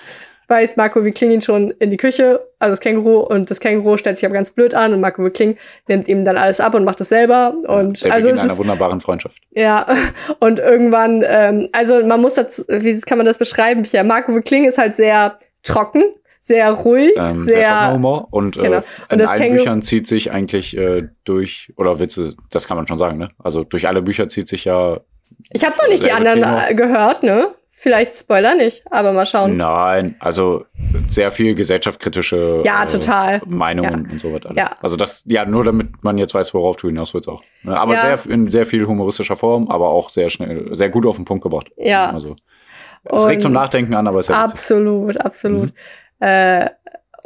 weist 0.49 0.77
Marco 0.77 1.05
wie 1.05 1.11
Kling 1.11 1.33
ihn 1.33 1.41
schon 1.43 1.73
in 1.73 1.91
die 1.91 1.97
Küche, 1.97 2.41
also 2.61 2.73
das 2.73 2.81
Känguru, 2.81 3.19
und 3.19 3.51
das 3.51 3.59
Känguru 3.59 3.97
stellt 3.97 4.17
sich 4.17 4.25
aber 4.27 4.35
ganz 4.35 4.53
blöd 4.53 4.75
an 4.75 4.95
und 4.95 5.01
Marco 5.01 5.25
wie 5.25 5.31
Kling 5.31 5.57
nimmt 5.89 6.07
ihm 6.07 6.25
dann 6.25 6.37
alles 6.37 6.61
ab 6.61 6.75
und 6.75 6.85
macht 6.85 7.01
es 7.01 7.09
selber. 7.09 7.53
Und 7.67 8.05
Der 8.05 8.13
also 8.13 8.29
es 8.31 8.39
einer 8.39 8.53
ist, 8.53 8.59
wunderbaren 8.59 9.01
Freundschaft. 9.01 9.37
ja, 9.51 9.87
und 10.39 10.61
irgendwann, 10.61 11.25
ähm, 11.27 11.69
also 11.73 12.05
man 12.07 12.21
muss 12.21 12.35
das, 12.35 12.65
wie 12.69 13.01
kann 13.01 13.19
man 13.19 13.27
das 13.27 13.39
beschreiben? 13.39 13.83
Ja, 13.91 14.05
Marco 14.05 14.35
wie 14.37 14.41
Kling 14.41 14.67
ist 14.67 14.79
halt 14.79 14.95
sehr 14.97 15.37
trocken, 15.65 16.05
sehr 16.41 16.71
ruhig, 16.71 17.13
Ähm, 17.17 17.43
sehr, 17.43 17.57
sehr, 17.57 17.93
Humor. 17.95 18.29
Und 18.31 18.57
Genau. 18.57 18.79
äh, 18.79 18.83
in 19.11 19.19
das 19.19 19.31
allen 19.33 19.43
Känguru- 19.43 19.57
Büchern 19.57 19.83
zieht 19.83 20.07
sich 20.07 20.31
eigentlich 20.31 20.77
äh, 20.77 21.09
durch, 21.25 21.73
oder 21.77 21.99
Witze, 21.99 22.37
das 22.51 22.69
kann 22.69 22.77
man 22.77 22.87
schon 22.87 22.99
sagen, 22.99 23.19
ne? 23.19 23.31
Also 23.43 23.65
durch 23.65 23.89
alle 23.89 24.01
Bücher 24.01 24.29
zieht 24.29 24.47
sich 24.47 24.65
ja. 24.65 25.01
Ich 25.51 25.65
habe 25.65 25.77
noch 25.81 25.89
nicht 25.89 26.05
die 26.05 26.13
anderen 26.13 26.43
Thema. 26.43 26.69
äh, 26.69 26.75
gehört, 26.75 27.23
ne? 27.23 27.49
Vielleicht 27.79 28.15
Spoiler 28.15 28.55
nicht, 28.55 28.83
aber 28.91 29.13
mal 29.13 29.27
schauen. 29.27 29.59
Nein, 29.59 30.17
also 30.19 30.65
sehr 31.09 31.31
viel 31.31 31.55
gesellschaftskritische 31.55 32.63
Ja, 32.65 32.83
äh, 32.83 32.87
total. 32.87 33.43
Meinungen 33.45 34.09
und 34.11 34.19
so 34.19 34.33
was 34.33 34.47
alles. 34.47 34.57
Ja. 34.65 34.71
Also 34.81 34.97
das, 34.97 35.23
ja, 35.27 35.45
nur 35.45 35.63
damit 35.63 36.03
man 36.03 36.17
jetzt 36.17 36.33
weiß, 36.35 36.55
worauf 36.55 36.77
du 36.77 36.89
hinaus 36.89 37.13
willst 37.13 37.29
auch. 37.29 37.43
Ne? 37.65 37.79
Aber 37.79 37.93
Ja. 37.95 38.17
sehr, 38.17 38.33
in 38.33 38.51
sehr 38.51 38.65
viel 38.65 38.87
humoristischer 38.87 39.37
Form, 39.37 39.69
aber 39.71 39.89
auch 39.91 40.09
sehr 40.09 40.31
schnell, 40.31 40.71
sehr 40.75 40.89
gut 40.89 41.05
auf 41.07 41.17
den 41.17 41.27
Punkt 41.27 41.43
gebracht. 41.43 41.71
Ja. 41.77 42.11
Also, 42.11 42.37
es 43.05 43.27
regt 43.27 43.43
zum 43.43 43.51
Und- 43.51 43.55
Nachdenken 43.55 43.95
an, 43.95 44.07
aber 44.09 44.21
es 44.21 44.27
ist 44.31 44.35
ja 44.35 44.43
witzig. 44.43 44.53
Absolut, 44.55 45.21
absolut. 45.21 45.69
Mhm. 46.19 46.27
Äh, 46.27 46.71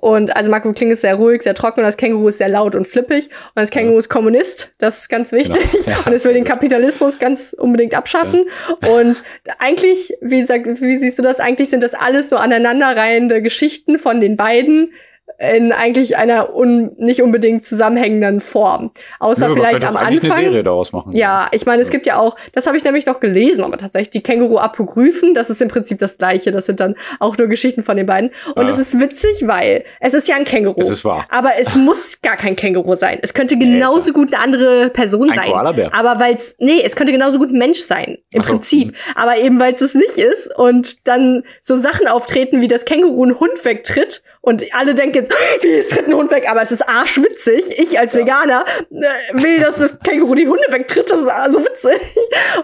und 0.00 0.34
also 0.34 0.50
Marco 0.50 0.72
Kling 0.72 0.90
ist 0.90 1.02
sehr 1.02 1.16
ruhig, 1.16 1.42
sehr 1.42 1.54
trocken 1.54 1.80
und 1.80 1.86
das 1.86 1.98
Känguru 1.98 2.28
ist 2.28 2.38
sehr 2.38 2.48
laut 2.48 2.74
und 2.74 2.86
flippig. 2.86 3.26
Und 3.26 3.56
das 3.56 3.70
Känguru 3.70 3.98
ist 3.98 4.08
Kommunist, 4.08 4.72
das 4.78 5.00
ist 5.00 5.08
ganz 5.10 5.30
wichtig. 5.32 5.60
Genau. 5.70 5.90
Ja, 5.90 6.06
und 6.06 6.12
es 6.12 6.24
will 6.24 6.34
den. 6.34 6.44
Kapitalismus 6.50 7.18
ganz 7.18 7.54
unbedingt 7.56 7.94
abschaffen. 7.94 8.44
Und 8.88 9.22
eigentlich, 9.58 10.16
wie, 10.20 10.42
sagt, 10.42 10.66
wie 10.66 10.98
siehst 10.98 11.18
du 11.18 11.22
das? 11.22 11.38
Eigentlich 11.38 11.70
sind 11.70 11.82
das 11.82 11.94
alles 11.94 12.30
nur 12.30 12.40
aneinanderreihende 12.40 13.42
Geschichten 13.42 13.98
von 13.98 14.20
den 14.20 14.36
beiden 14.36 14.92
in 15.40 15.72
eigentlich 15.72 16.18
einer 16.18 16.54
un 16.54 16.92
nicht 16.98 17.22
unbedingt 17.22 17.64
zusammenhängenden 17.64 18.40
Form. 18.40 18.90
Außer 19.20 19.48
Nö, 19.48 19.54
vielleicht 19.54 19.84
am 19.84 19.96
Anfang. 19.96 20.30
eine 20.32 20.34
Serie 20.42 20.62
daraus 20.62 20.92
machen. 20.92 21.12
Ja, 21.16 21.48
ich 21.52 21.64
meine, 21.64 21.80
es 21.80 21.88
Ja. 21.88 21.92
gibt 21.92 22.06
ja 22.06 22.18
auch, 22.18 22.36
das 22.52 22.66
habe 22.66 22.76
ich 22.76 22.84
nämlich 22.84 23.06
noch 23.06 23.20
gelesen, 23.20 23.64
aber 23.64 23.78
tatsächlich 23.78 24.10
die 24.10 24.22
Känguru-Apokryphen, 24.22 25.32
das 25.34 25.48
ist 25.50 25.62
im 25.62 25.68
Prinzip 25.68 25.98
das 25.98 26.18
gleiche. 26.18 26.50
Das 26.52 26.66
sind 26.66 26.80
dann 26.80 26.94
auch 27.18 27.38
nur 27.38 27.48
Geschichten 27.48 27.82
von 27.82 27.96
den 27.96 28.06
beiden. 28.06 28.30
Und 28.54 28.68
es 28.68 28.78
ist 28.78 29.00
witzig, 29.00 29.46
weil 29.46 29.84
es 30.00 30.12
ist 30.14 30.28
ja 30.28 30.36
ein 30.36 30.44
Känguru. 30.44 30.78
Es 30.80 30.90
ist 30.90 31.04
wahr. 31.04 31.26
aber 31.30 31.52
es 31.58 31.74
muss 31.74 32.20
gar 32.20 32.36
kein 32.36 32.54
Känguru 32.56 32.94
sein. 32.94 33.18
Es 33.22 33.32
könnte 33.34 33.56
genauso 33.56 34.12
gut 34.12 34.34
eine 34.34 34.42
andere 34.42 34.90
Person 34.90 35.30
Ein 35.30 35.36
sein. 35.38 35.50
Koalabär. 35.50 35.94
Aber 35.94 36.20
weil 36.20 36.34
es, 36.34 36.56
nee, 36.58 36.82
es 36.84 36.96
könnte 36.96 37.12
genauso 37.12 37.38
gut 37.38 37.50
ein 37.50 37.58
Mensch 37.58 37.78
sein, 37.80 38.18
im 38.32 38.42
so, 38.42 38.52
Prinzip. 38.52 38.94
Aber 39.14 39.38
eben 39.38 39.58
weil 39.58 39.72
es 39.72 39.80
es 39.80 39.94
nicht 39.94 40.18
ist 40.18 40.54
und 40.56 41.08
dann 41.08 41.44
so 41.62 41.76
Sachen 41.76 42.06
auftreten, 42.08 42.60
wie 42.60 42.68
das 42.68 42.84
Känguru 42.84 43.24
einen 43.24 43.40
Hund 43.40 43.64
wegtritt. 43.64 44.22
Und 44.42 44.64
alle 44.74 44.94
denken 44.94 45.16
jetzt, 45.16 45.34
wie, 45.60 45.68
es 45.68 45.90
tritt 45.90 46.08
ein 46.08 46.14
Hund 46.14 46.30
weg, 46.30 46.50
aber 46.50 46.62
es 46.62 46.72
ist 46.72 46.88
arschwitzig. 46.88 47.78
Ich 47.78 47.98
als 47.98 48.14
Ja. 48.14 48.20
Veganer 48.22 48.64
äh, 48.90 49.42
will, 49.42 49.58
dass 49.60 49.76
das 49.76 49.98
Känguru 50.00 50.34
die 50.34 50.48
Hunde 50.48 50.64
wegtritt. 50.70 51.10
Das 51.10 51.20
ist 51.20 51.28
so 51.52 51.64
witzig. 51.64 52.00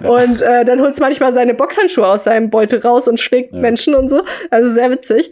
Und 0.01 0.41
äh, 0.41 0.64
dann 0.64 0.81
holt 0.81 0.95
es 0.95 1.01
manchmal 1.01 1.35
seine 1.35 1.53
Boxhandschuhe 1.55 2.07
aus 2.07 2.24
seinem 2.24 2.49
Beutel 2.51 2.81
raus 2.81 3.09
und 3.09 3.20
schlägt 3.20 3.53
Ja. 3.53 3.59
Menschen 3.61 3.95
und 3.95 4.09
so. 4.09 4.22
Also 4.51 4.70
sehr 4.70 4.91
witzig. 4.91 5.31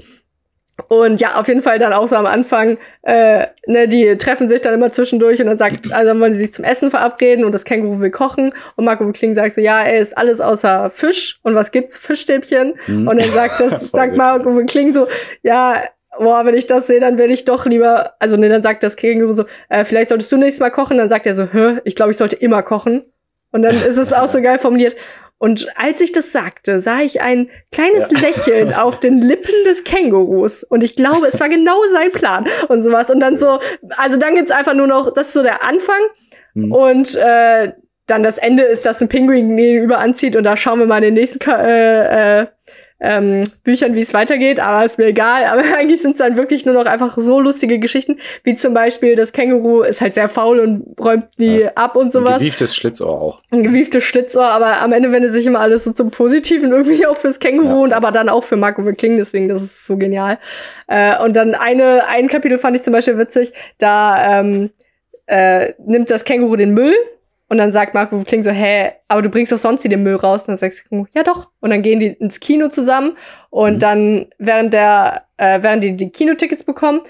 Und 0.88 1.20
ja, 1.20 1.36
auf 1.38 1.46
jeden 1.46 1.62
Fall 1.62 1.78
dann 1.78 1.92
auch 1.92 2.08
so 2.08 2.16
am 2.16 2.26
Anfang, 2.26 2.78
äh, 3.02 3.46
ne, 3.66 3.86
die 3.86 4.18
treffen 4.18 4.48
sich 4.48 4.60
dann 4.60 4.74
immer 4.74 4.90
zwischendurch 4.92 5.40
und 5.40 5.46
dann 5.46 5.56
sagt, 5.56 5.86
also 5.92 6.08
dann 6.08 6.20
wollen 6.20 6.32
sie 6.34 6.40
sich 6.40 6.52
zum 6.52 6.64
Essen 6.64 6.90
verabreden 6.90 7.44
und 7.44 7.52
das 7.54 7.64
Känguru 7.64 8.00
will 8.00 8.10
kochen 8.10 8.52
und 8.74 8.84
Marco 8.84 9.10
Kling 9.12 9.34
sagt 9.36 9.54
so, 9.54 9.60
ja, 9.60 9.82
er 9.82 10.00
isst 10.00 10.18
alles 10.18 10.40
außer 10.40 10.90
Fisch 10.90 11.38
und 11.42 11.54
was 11.54 11.70
gibt's? 11.70 11.96
Fischstäbchen. 11.96 12.74
Mhm. 12.88 13.06
Und 13.06 13.20
dann 13.20 13.30
sagt 13.32 13.60
das, 13.60 13.90
sagt. 13.90 14.16
Marco 14.16 14.52
Kling 14.66 14.92
so, 14.94 15.06
ja, 15.42 15.80
boah, 16.18 16.44
wenn 16.44 16.54
ich 16.54 16.66
das 16.66 16.86
sehe, 16.86 17.00
dann 17.00 17.18
will 17.18 17.30
ich 17.30 17.44
doch 17.44 17.66
lieber, 17.66 18.14
also 18.18 18.36
ne, 18.36 18.48
dann 18.48 18.62
sagt 18.62 18.82
das 18.82 18.96
Känguru 18.96 19.32
so, 19.32 19.44
äh, 19.68 19.84
vielleicht 19.84 20.08
solltest 20.08 20.30
du 20.32 20.36
nächstes 20.36 20.60
Mal 20.60 20.70
kochen, 20.70 20.98
dann 20.98 21.08
sagt 21.08 21.26
er 21.26 21.34
so, 21.34 21.48
hä, 21.50 21.78
ich 21.84 21.94
glaube, 21.94 22.12
ich 22.12 22.16
sollte 22.16 22.36
immer 22.36 22.62
kochen. 22.62 23.04
Und 23.50 23.62
dann 23.62 23.76
ist 23.76 23.98
es 23.98 24.12
auch 24.12 24.28
so 24.28 24.42
geil 24.42 24.58
formuliert. 24.58 24.96
Und 25.38 25.68
als 25.76 26.00
ich 26.00 26.12
das 26.12 26.32
sagte, 26.32 26.80
sah 26.80 27.00
ich 27.00 27.20
ein 27.20 27.50
kleines 27.70 28.10
Ja. 28.10 28.18
Lächeln 28.18 28.74
auf 28.74 28.98
den 28.98 29.18
Lippen 29.18 29.54
des 29.66 29.84
Kängurus. 29.84 30.64
Und 30.64 30.82
ich 30.82 30.96
glaube, 30.96 31.26
es 31.26 31.38
war 31.38 31.48
genau 31.48 31.76
sein 31.92 32.10
Plan 32.12 32.46
und 32.68 32.82
sowas. 32.82 33.10
Und 33.10 33.20
dann 33.20 33.36
so, 33.36 33.60
also 33.96 34.16
dann 34.16 34.34
gibt's 34.34 34.50
einfach 34.50 34.74
nur 34.74 34.86
noch, 34.86 35.12
das 35.12 35.28
ist 35.28 35.34
so 35.34 35.42
der 35.42 35.62
Anfang. 35.62 36.00
Mhm. 36.54 36.72
Und 36.72 37.16
äh, 37.16 37.72
dann 38.06 38.22
das 38.22 38.38
Ende 38.38 38.62
ist, 38.62 38.86
dass 38.86 39.00
ein 39.00 39.08
Pinguin 39.08 39.58
ihn 39.58 39.82
überanzieht. 39.82 40.36
Und 40.36 40.44
da 40.44 40.56
schauen 40.56 40.78
wir 40.78 40.86
mal 40.86 40.98
in 40.98 41.04
den 41.04 41.14
nächsten 41.14 41.38
Ka 41.38 41.60
äh, 41.60 42.40
äh, 42.40 42.46
ähm, 43.04 43.44
Büchern, 43.64 43.94
wie 43.94 44.00
es 44.00 44.14
weitergeht, 44.14 44.58
aber 44.60 44.84
ist 44.84 44.98
mir 44.98 45.06
egal. 45.06 45.44
Aber 45.52 45.62
eigentlich 45.76 46.00
sind 46.02 46.12
es 46.12 46.18
dann 46.18 46.36
wirklich 46.36 46.64
nur 46.64 46.74
noch 46.74 46.86
einfach 46.86 47.16
so 47.18 47.38
lustige 47.40 47.78
Geschichten, 47.78 48.18
wie 48.42 48.54
zum 48.56 48.72
Beispiel 48.74 49.14
das 49.14 49.32
Känguru 49.32 49.82
ist 49.82 50.00
halt 50.00 50.14
sehr 50.14 50.28
faul 50.28 50.58
und 50.60 50.98
räumt 50.98 51.26
die 51.38 51.58
Ja. 51.60 51.72
ab 51.74 51.96
und 51.96 52.06
Ein 52.06 52.10
sowas 52.12 52.38
gewieftes 52.38 52.74
Schlitzohr 52.74 53.10
auch. 53.10 53.42
ein 53.52 53.62
gewieftes 53.62 54.02
Schlitzohr, 54.04 54.46
aber 54.46 54.80
am 54.80 54.92
Ende 54.92 55.12
wendet 55.12 55.32
sich 55.32 55.46
immer 55.46 55.60
alles 55.60 55.84
so 55.84 55.92
zum 55.92 56.10
Positiven 56.10 56.72
irgendwie 56.72 57.06
auch 57.06 57.16
fürs 57.16 57.38
Känguru 57.38 57.68
Ja. 57.68 57.82
und 57.82 57.92
aber 57.92 58.10
dann 58.10 58.28
auch 58.28 58.44
für 58.44 58.56
Marco 58.56 58.82
Kling, 58.96 59.16
deswegen 59.16 59.48
das 59.48 59.62
ist 59.62 59.84
so 59.86 59.96
genial. 59.96 60.38
Äh, 60.86 61.18
und 61.22 61.34
dann 61.36 61.54
eine, 61.54 62.06
ein 62.08 62.28
Kapitel 62.28 62.58
fand 62.58 62.76
ich 62.76 62.82
zum 62.82 62.92
Beispiel 62.92 63.18
witzig, 63.18 63.52
da 63.78 64.40
ähm, 64.40 64.70
äh, 65.26 65.72
nimmt 65.86 66.10
das 66.10 66.24
Känguru 66.24 66.56
den 66.56 66.74
Müll 66.74 66.94
und 67.48 67.58
dann 67.58 67.72
sagt 67.72 67.94
Marco 67.94 68.18
Kling 68.24 68.42
so, 68.42 68.50
hä, 68.50 68.92
aber 69.08 69.22
du 69.22 69.28
bringst 69.28 69.52
doch 69.52 69.58
sonst 69.58 69.84
nie 69.84 69.90
den 69.90 70.02
Müll 70.02 70.16
raus. 70.16 70.42
Und 70.42 70.48
dann 70.48 70.56
sagt 70.56 70.74
das 70.74 70.84
Känguru, 70.88 71.06
ja 71.14 71.22
doch. 71.22 71.50
Und 71.60 71.70
dann 71.70 71.82
gehen 71.82 72.00
die 72.00 72.08
ins 72.08 72.40
Kino 72.40 72.68
zusammen 72.68 73.16
und 73.50 73.74
Mhm. 73.74 73.78
dann, 73.80 74.26
während 74.38 74.72
der, 74.72 75.24
äh, 75.36 75.62
während 75.62 75.84
die 75.84 75.96
die 75.96 76.10
Kinotickets 76.10 76.64
bekommen, 76.64 77.00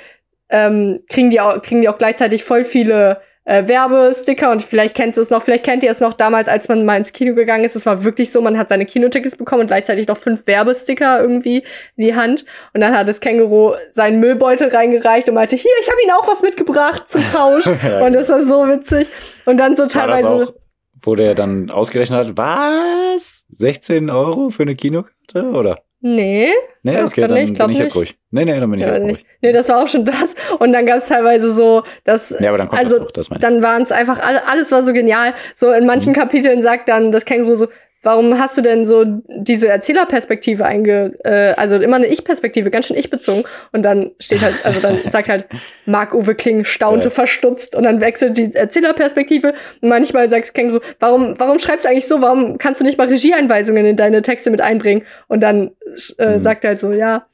ähm, 0.51 1.01
kriegen, 1.09 1.31
die 1.31 1.41
auch, 1.41 1.63
kriegen 1.63 1.81
die 1.81 1.89
auch 1.89 1.99
gleichzeitig 1.99 2.45
voll 2.45 2.65
viele 2.65 3.21
äh, 3.45 3.69
Werbesticker 3.69 4.51
und 4.51 4.63
vielleicht 4.63 4.95
kennt 4.95 5.17
ihr 5.17 5.23
es 5.23 5.31
noch, 5.31 5.43
vielleicht 5.43 5.65
kennt 5.65 5.83
ihr 5.83 5.91
es 5.91 6.01
noch 6.01 6.15
damals, 6.15 6.49
als 6.49 6.69
man 6.69 6.85
mal 6.85 6.97
ins 6.97 7.13
Kino 7.13 7.35
gegangen 7.35 7.65
ist. 7.65 7.77
Es 7.77 7.87
war 7.87 8.05
wirklich 8.05 8.33
so, 8.33 8.41
man 8.41 8.57
hat 8.57 8.69
seine 8.69 8.87
Kinotickets 8.87 9.37
bekommen 9.37 9.63
und 9.63 9.67
gleichzeitig 9.67 10.09
noch 10.09 10.17
fünf 10.17 10.47
Werbesticker 10.47 11.21
irgendwie 11.21 11.59
in 11.97 12.05
die 12.05 12.15
Hand. 12.15 12.45
Und 12.73 12.81
dann 12.81 12.97
hat 12.97 13.09
das 13.09 13.21
Känguru 13.21 13.75
seinen 13.93 14.21
Müllbeutel 14.21 14.69
reingereicht 14.69 15.29
und 15.29 15.35
meinte, 15.35 15.57
hier, 15.57 15.71
ich 15.81 15.89
habe 15.89 16.01
Ihnen 16.03 16.13
auch 16.13 16.27
was 16.27 16.43
mitgebracht 16.43 17.05
zum 17.09 17.25
Tausch. 17.27 17.65
Ja, 17.85 18.03
und 18.07 18.15
das 18.15 18.29
war 18.31 18.43
so 18.43 18.67
witzig. 18.67 19.11
Und 19.45 19.59
dann 19.59 19.77
so 19.77 19.87
teilweise. 19.87 20.55
wo 21.03 21.15
der 21.15 21.35
dann 21.35 21.71
ausgerechnet 21.71 22.29
hat, 22.29 22.39
was? 22.39 23.45
16 23.53 24.09
Euro 24.09 24.49
für 24.51 24.63
eine 24.63 24.75
Kinokarte? 24.75 25.51
Oder? 25.53 25.84
Nee, 26.07 26.51
Nee, 26.83 27.01
okay, 27.03 27.23
dann 27.23 27.33
nicht, 27.33 27.57
bin 27.57 27.71
ich 27.71 27.79
jetzt 27.79 27.85
nicht. 27.87 27.97
ruhig. 27.97 28.19
Nee, 28.31 28.45
nee, 28.45 28.61
dann 28.61 28.71
bin 28.71 28.79
ich 28.79 28.87
ja, 28.87 28.93
jetzt 28.93 29.03
ruhig. 29.05 29.25
nee, 29.41 29.53
das 29.53 29.71
war 29.71 29.83
auch 29.83 29.89
schon 29.89 30.05
das. 30.05 30.35
Und 30.59 30.75
dann 30.75 30.85
gab 30.85 30.99
es 30.99 31.09
teilweise 31.09 31.51
so, 31.51 31.83
dass 32.05 32.29
Ja, 32.41 32.51
aber 32.51 32.59
dann 32.59 32.69
kommt 32.69 32.79
Also, 32.83 32.99
das 32.99 33.05
noch, 33.07 33.11
das 33.13 33.31
meine 33.31 33.39
ich. 33.39 33.43
dann 33.43 33.63
waren 33.63 33.83
es 33.83 33.91
einfach, 33.91 34.21
alle, 34.27 34.47
alles 34.47 34.71
war 34.71 34.83
so 34.83 34.93
genial. 34.93 35.33
So 35.55 35.73
in 35.73 35.87
manchen 35.87 36.11
Mhm. 36.11 36.17
Kapiteln 36.17 36.61
sagt 36.61 36.91
dann 36.91 37.11
das 37.11 37.25
Känguru 37.25 37.55
so, 37.55 37.69
warum 38.05 38.39
hast 38.39 38.57
du 38.57 38.61
denn 38.63 38.87
so 38.87 39.05
diese 39.29 39.69
Erzählerperspektive 39.69 40.65
einge, 40.65 41.13
äh, 41.25 41.55
also 41.57 41.77
immer 41.77 41.97
eine 41.97 42.07
Ich-Perspektive, 42.07 42.71
ganz 42.71 42.87
schön 42.87 42.97
ich-bezogen. 42.97 43.45
Und 43.73 43.83
dann 43.83 44.13
steht 44.21 44.43
halt, 44.43 44.55
also 44.65 44.81
dann 44.81 44.99
sagt 45.11 45.29
halt, 45.29 45.47
Marc-Uwe 45.87 46.35
Kling 46.35 46.65
staunte 46.65 47.09
Ja. 47.09 47.11
verstutzt 47.11 47.75
und 47.75 47.83
dann 47.83 48.01
wechselt 48.01 48.37
die 48.37 48.55
Erzählerperspektive. 48.55 49.55
Und 49.81 49.89
manchmal 49.89 50.29
sagst 50.31 50.55
Känguru, 50.55 50.81
warum, 51.01 51.35
warum 51.39 51.59
schreibst 51.59 51.85
du 51.85 51.89
eigentlich 51.89 52.07
so? 52.07 52.21
Warum 52.23 52.59
kannst 52.59 52.81
du 52.81 52.85
nicht 52.85 52.99
mal 52.99 53.09
Regieeinweisungen 53.09 53.85
in 53.87 53.97
deine 53.97 54.23
Texte 54.23 54.51
mit 54.51 54.61
einbringen? 54.61 55.03
Und 55.29 55.41
dann 55.43 55.73
äh, 56.19 56.37
Mhm. 56.37 56.41
sagt 56.43 56.65
er 56.65 56.69
halt 56.71 56.79
so, 56.81 56.93
ja, 56.93 57.27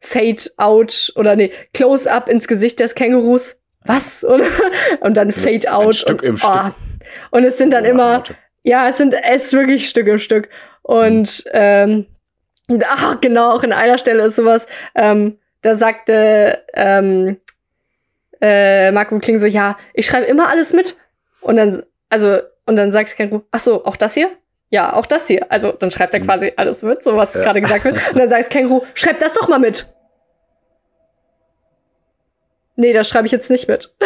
Fade 0.00 0.36
out 0.58 1.12
oder 1.16 1.36
nee, 1.36 1.50
Close 1.72 2.10
up 2.12 2.28
ins 2.28 2.46
Gesicht 2.46 2.80
des 2.80 2.94
Kängurus. 2.94 3.56
Was? 3.84 4.24
Und, 4.24 4.42
und 5.00 5.16
dann 5.16 5.32
Fade 5.32 5.72
out. 5.72 5.94
Stück 5.94 6.22
und, 6.22 6.28
im 6.28 6.36
Stück. 6.36 6.50
ah. 6.50 6.74
und 7.30 7.44
es 7.44 7.56
sind 7.56 7.72
dann 7.72 7.84
immer, 7.84 8.22
ja, 8.66 8.88
es 8.88 8.96
sind 8.98 9.14
es 9.14 9.44
ist 9.46 9.52
wirklich 9.52 9.88
Stück 9.88 10.08
im 10.08 10.18
Stück. 10.18 10.48
Und 10.82 11.44
ähm, 11.52 12.06
ach, 12.84 13.20
genau, 13.20 13.52
auch 13.52 13.62
in 13.62 13.72
einer 13.72 13.96
Stelle 13.98 14.24
ist 14.24 14.36
sowas, 14.36 14.66
ähm, 14.94 15.38
da 15.62 15.76
sagte 15.76 16.62
ähm, 16.74 17.38
äh, 18.40 18.90
Marco 18.90 19.18
Kling 19.18 19.38
so, 19.38 19.46
ja, 19.46 19.76
ich 19.94 20.06
schreibe 20.06 20.26
immer 20.26 20.48
alles 20.48 20.72
mit. 20.72 20.96
Und 21.40 21.56
dann, 21.56 21.82
also, 22.08 22.38
und 22.66 22.76
dann 22.76 22.90
sagt 22.92 23.16
Känguru, 23.16 23.42
ach 23.52 23.60
so, 23.60 23.84
auch 23.84 23.96
das 23.96 24.14
hier? 24.14 24.30
Ja, 24.70 24.94
auch 24.94 25.06
das 25.06 25.28
hier. 25.28 25.46
Also, 25.50 25.70
dann 25.72 25.90
schreibt 25.92 26.12
er 26.12 26.20
Mhm. 26.20 26.24
quasi 26.24 26.52
alles 26.56 26.82
mit, 26.82 27.02
so 27.02 27.16
was 27.16 27.34
Ja. 27.34 27.40
gerade 27.42 27.60
gesagt 27.60 27.84
wird. 27.84 27.96
Und 28.12 28.18
dann 28.18 28.28
sagt 28.28 28.50
Känguru, 28.50 28.82
schreib 28.94 29.20
das 29.20 29.32
doch 29.32 29.46
mal 29.48 29.60
mit. 29.60 29.86
Nee, 32.76 32.92
das 32.92 33.08
schreibe 33.08 33.26
ich 33.26 33.32
jetzt 33.32 33.50
nicht 33.50 33.68
mit. 33.68 33.92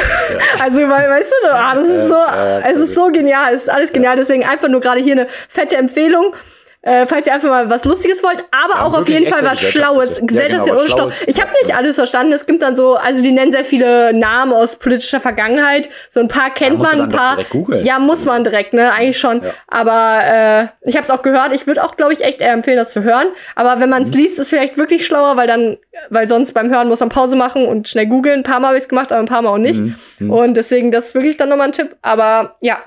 Also, 0.60 0.78
weil, 0.82 1.10
weißt 1.10 1.32
du, 1.42 1.52
ah, 1.52 1.74
das 1.74 1.88
ist 1.88 2.06
so, 2.06 2.14
Ja, 2.14 2.60
ja, 2.60 2.68
es 2.70 2.78
ist 2.78 2.94
so 2.94 3.10
genial, 3.10 3.52
es 3.52 3.62
ist 3.62 3.68
alles 3.68 3.92
genial. 3.92 4.14
Deswegen 4.16 4.44
einfach 4.44 4.68
nur 4.68 4.80
gerade 4.80 5.00
hier 5.00 5.12
eine 5.14 5.26
fette 5.48 5.76
Empfehlung. 5.76 6.34
Äh, 6.82 7.06
falls 7.06 7.26
ihr 7.26 7.34
einfach 7.34 7.50
mal 7.50 7.68
was 7.68 7.84
Lustiges 7.84 8.22
wollt, 8.22 8.42
aber 8.50 8.76
Ja, 8.76 8.86
auch 8.86 8.98
auf 8.98 9.06
jeden 9.06 9.26
Fall 9.26 9.44
was 9.44 9.60
Schlaues. 9.60 10.16
gesellschaftliche- 10.22 10.74
Ja, 10.74 10.84
genau. 10.86 11.08
Ich 11.26 11.38
habe 11.38 11.50
nicht 11.62 11.76
alles 11.76 11.96
verstanden. 11.96 12.32
Es 12.32 12.46
gibt 12.46 12.62
dann 12.62 12.74
so, 12.74 12.94
also 12.96 13.22
die 13.22 13.32
nennen 13.32 13.52
sehr 13.52 13.66
viele 13.66 14.14
Namen 14.14 14.54
aus 14.54 14.76
politischer 14.76 15.20
Vergangenheit. 15.20 15.90
So 16.08 16.20
ein 16.20 16.28
paar 16.28 16.48
kennt 16.48 16.78
du 16.78 16.82
man, 16.82 17.02
ein 17.02 17.08
paar. 17.10 17.36
Ja, 17.82 17.98
muss 17.98 18.24
man 18.24 18.44
direkt, 18.44 18.72
ne? 18.72 18.92
Eigentlich 18.94 19.18
schon. 19.18 19.42
Ja. 19.42 19.50
Aber 19.68 20.20
äh, 20.24 20.88
ich 20.88 20.96
habe 20.96 21.04
es 21.04 21.10
auch 21.10 21.20
gehört. 21.20 21.52
Ich 21.52 21.66
würde 21.66 21.84
auch, 21.84 21.96
glaube 21.98 22.14
ich, 22.14 22.24
echt 22.24 22.40
eher 22.40 22.52
empfehlen, 22.54 22.78
das 22.78 22.92
zu 22.92 23.02
hören. 23.02 23.26
Aber 23.56 23.78
wenn 23.78 23.90
man 23.90 24.04
es 24.04 24.08
Mhm. 24.08 24.14
liest, 24.14 24.38
ist 24.38 24.48
vielleicht 24.48 24.78
wirklich 24.78 25.04
schlauer, 25.04 25.36
weil 25.36 25.46
dann, 25.48 25.76
weil 26.08 26.30
sonst 26.30 26.54
beim 26.54 26.70
Hören 26.70 26.88
muss 26.88 27.00
man 27.00 27.10
Pause 27.10 27.36
machen 27.36 27.66
und 27.66 27.88
schnell 27.88 28.06
googeln. 28.06 28.40
Ein 28.40 28.42
paar 28.42 28.58
Mal 28.58 28.68
habe 28.68 28.78
ich 28.78 28.84
es 28.84 28.88
gemacht, 28.88 29.12
aber 29.12 29.20
ein 29.20 29.26
paar 29.26 29.42
Mal 29.42 29.50
auch 29.50 29.58
nicht. 29.58 29.80
Mhm. 29.80 29.96
Mhm. 30.18 30.30
Und 30.30 30.56
deswegen, 30.56 30.90
das 30.90 31.08
ist 31.08 31.14
wirklich 31.14 31.36
dann 31.36 31.50
nochmal 31.50 31.66
ein 31.66 31.72
Tipp. 31.72 31.94
Aber 32.00 32.56
ja, 32.62 32.78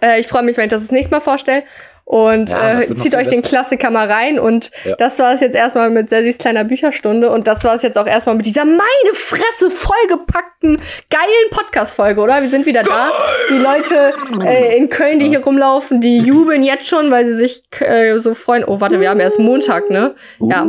äh, 0.00 0.20
ich 0.20 0.28
freue 0.28 0.44
mich, 0.44 0.56
wenn 0.56 0.66
ich 0.66 0.70
das 0.70 0.82
das 0.82 0.92
nächste 0.92 1.12
Mal 1.12 1.20
vorstelle. 1.20 1.64
Und 2.10 2.52
Ja, 2.52 2.80
äh, 2.80 2.94
zieht 2.94 3.14
euch 3.14 3.28
den 3.28 3.42
besser. 3.42 3.50
Klassiker 3.56 3.90
mal 3.90 4.10
rein. 4.10 4.38
Und 4.38 4.70
Ja. 4.86 4.96
das 4.96 5.18
war 5.18 5.34
es 5.34 5.40
jetzt 5.42 5.54
erstmal 5.54 5.90
mit 5.90 6.08
Sessis 6.08 6.38
kleiner 6.38 6.64
Bücherstunde. 6.64 7.30
Und 7.30 7.46
das 7.46 7.64
war 7.64 7.74
es 7.74 7.82
jetzt 7.82 7.98
auch 7.98 8.06
erstmal 8.06 8.34
mit 8.34 8.46
dieser 8.46 8.64
meine 8.64 8.80
Fresse 9.12 9.70
vollgepackten, 9.70 10.80
geilen 11.10 11.50
Podcast-Folge, 11.50 12.18
oder? 12.22 12.40
Wir 12.40 12.48
sind 12.48 12.64
wieder 12.64 12.82
da. 12.82 13.10
Die 13.50 13.58
Leute 13.58 14.14
äh, 14.42 14.78
in 14.78 14.88
Köln, 14.88 15.18
die 15.18 15.28
hier 15.28 15.44
rumlaufen, 15.44 16.00
die 16.00 16.16
jubeln 16.20 16.62
jetzt 16.62 16.88
schon, 16.88 17.10
weil 17.10 17.26
sie 17.26 17.36
sich 17.36 17.62
äh, 17.80 18.16
so 18.18 18.32
freuen. 18.32 18.64
Oh, 18.64 18.80
warte, 18.80 19.00
wir 19.00 19.10
haben 19.10 19.20
erst 19.20 19.38
Montag, 19.38 19.90
ne? 19.90 20.14
Ja. 20.40 20.66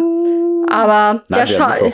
Aber 0.70 1.24
Nein, 1.30 1.48
schau. 1.48 1.70
Mittwoch. 1.70 1.94